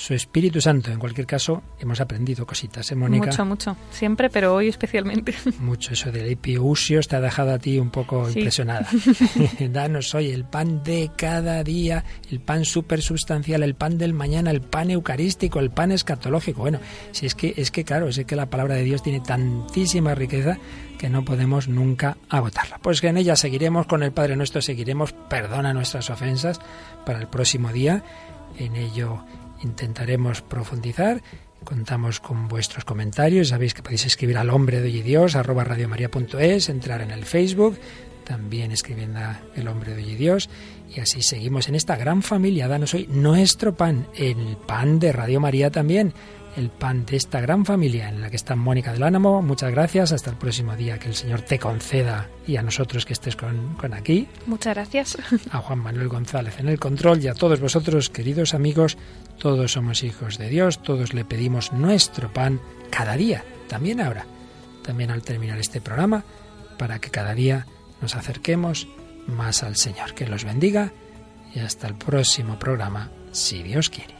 su 0.00 0.14
Espíritu 0.14 0.62
Santo. 0.62 0.90
En 0.90 0.98
cualquier 0.98 1.26
caso, 1.26 1.62
hemos 1.78 2.00
aprendido 2.00 2.46
cositas, 2.46 2.90
¿eh, 2.90 2.94
Mónica? 2.94 3.26
Mucho, 3.26 3.44
mucho. 3.44 3.76
Siempre, 3.90 4.30
pero 4.30 4.54
hoy 4.54 4.68
especialmente. 4.68 5.34
Mucho. 5.60 5.92
Eso 5.92 6.10
del 6.10 6.26
epiusio 6.26 7.00
te 7.02 7.16
ha 7.16 7.20
dejado 7.20 7.52
a 7.52 7.58
ti 7.58 7.78
un 7.78 7.90
poco 7.90 8.26
Sí. 8.30 8.38
impresionada. 8.38 8.88
Danos 9.70 10.14
hoy 10.14 10.30
el 10.30 10.44
pan 10.44 10.82
de 10.82 11.10
cada 11.16 11.62
día, 11.62 12.02
el 12.30 12.40
pan 12.40 12.64
supersustancial, 12.64 13.62
el 13.62 13.74
pan 13.74 13.98
del 13.98 14.14
mañana, 14.14 14.50
el 14.50 14.62
pan 14.62 14.90
eucarístico, 14.90 15.60
el 15.60 15.70
pan 15.70 15.92
escatológico. 15.92 16.62
Bueno, 16.62 16.80
si 17.12 17.26
es 17.26 17.34
que, 17.34 17.52
es 17.58 17.70
que 17.70 17.84
claro, 17.84 18.08
es 18.08 18.18
que 18.24 18.36
la 18.36 18.46
palabra 18.48 18.76
de 18.76 18.84
Dios 18.84 19.02
tiene 19.02 19.20
tantísima 19.20 20.14
riqueza 20.14 20.56
que 20.98 21.10
no 21.10 21.26
podemos 21.26 21.68
nunca 21.68 22.16
agotarla. 22.30 22.78
Pues 22.78 23.02
que 23.02 23.08
en 23.08 23.18
ella 23.18 23.36
seguiremos, 23.36 23.86
con 23.86 24.02
el 24.02 24.12
Padre 24.12 24.34
Nuestro 24.36 24.62
seguiremos, 24.62 25.12
perdona 25.12 25.74
nuestras 25.74 26.08
ofensas 26.08 26.58
para 27.04 27.18
el 27.18 27.26
próximo 27.28 27.70
día. 27.70 28.02
En 28.58 28.76
ello 28.76 29.22
intentaremos 29.62 30.42
profundizar. 30.42 31.22
Contamos 31.64 32.20
con 32.20 32.48
vuestros 32.48 32.84
comentarios. 32.84 33.48
Sabéis 33.48 33.74
que 33.74 33.82
podéis 33.82 34.06
escribir 34.06 34.38
al 34.38 34.50
hombre 34.50 34.80
de 34.80 34.88
hoy 34.88 34.98
y 34.98 35.02
Dios, 35.02 35.36
arroba 35.36 35.64
radiomaria.es, 35.64 36.68
entrar 36.68 37.02
en 37.02 37.10
el 37.10 37.24
Facebook, 37.24 37.78
también 38.24 38.72
escribiendo 38.72 39.18
a 39.20 39.40
el 39.54 39.68
hombre 39.68 39.94
de 39.94 40.02
hoy 40.02 40.10
y 40.12 40.16
Dios. 40.16 40.48
Y 40.94 41.00
así 41.00 41.22
seguimos 41.22 41.68
en 41.68 41.74
esta 41.74 41.96
gran 41.96 42.22
familia. 42.22 42.66
Danos 42.66 42.94
hoy 42.94 43.06
nuestro 43.10 43.74
pan, 43.74 44.06
el 44.16 44.56
pan 44.66 44.98
de 44.98 45.12
Radio 45.12 45.38
María 45.38 45.70
también, 45.70 46.14
el 46.56 46.70
pan 46.70 47.06
de 47.06 47.16
esta 47.16 47.40
gran 47.40 47.64
familia 47.64 48.08
en 48.08 48.22
la 48.22 48.30
que 48.30 48.36
está 48.36 48.56
Mónica 48.56 48.92
del 48.92 49.02
Ánimo. 49.02 49.42
Muchas 49.42 49.70
gracias. 49.70 50.12
Hasta 50.12 50.30
el 50.30 50.36
próximo 50.36 50.74
día. 50.76 50.98
Que 50.98 51.08
el 51.08 51.14
Señor 51.14 51.42
te 51.42 51.58
conceda 51.58 52.28
y 52.46 52.56
a 52.56 52.62
nosotros 52.62 53.04
que 53.04 53.12
estés 53.12 53.36
con, 53.36 53.74
con 53.74 53.94
aquí 53.94 54.26
Muchas 54.46 54.74
gracias. 54.74 55.18
a 55.52 55.58
Juan 55.58 55.78
Manuel 55.78 56.08
González 56.08 56.58
en 56.58 56.68
el 56.68 56.80
control 56.80 57.22
y 57.22 57.28
a 57.28 57.34
todos 57.34 57.60
vosotros, 57.60 58.10
queridos 58.10 58.54
amigos, 58.54 58.96
todos 59.40 59.72
somos 59.72 60.04
hijos 60.04 60.36
de 60.36 60.50
Dios, 60.50 60.82
todos 60.82 61.14
le 61.14 61.24
pedimos 61.24 61.72
nuestro 61.72 62.30
pan 62.32 62.60
cada 62.90 63.16
día, 63.16 63.42
también 63.68 64.00
ahora, 64.00 64.26
también 64.84 65.10
al 65.10 65.22
terminar 65.22 65.58
este 65.58 65.80
programa, 65.80 66.24
para 66.78 66.98
que 66.98 67.10
cada 67.10 67.34
día 67.34 67.66
nos 68.02 68.14
acerquemos 68.14 68.86
más 69.26 69.62
al 69.62 69.76
Señor. 69.76 70.14
Que 70.14 70.26
los 70.26 70.44
bendiga 70.44 70.92
y 71.54 71.60
hasta 71.60 71.88
el 71.88 71.94
próximo 71.94 72.58
programa, 72.58 73.10
si 73.32 73.62
Dios 73.62 73.88
quiere. 73.88 74.19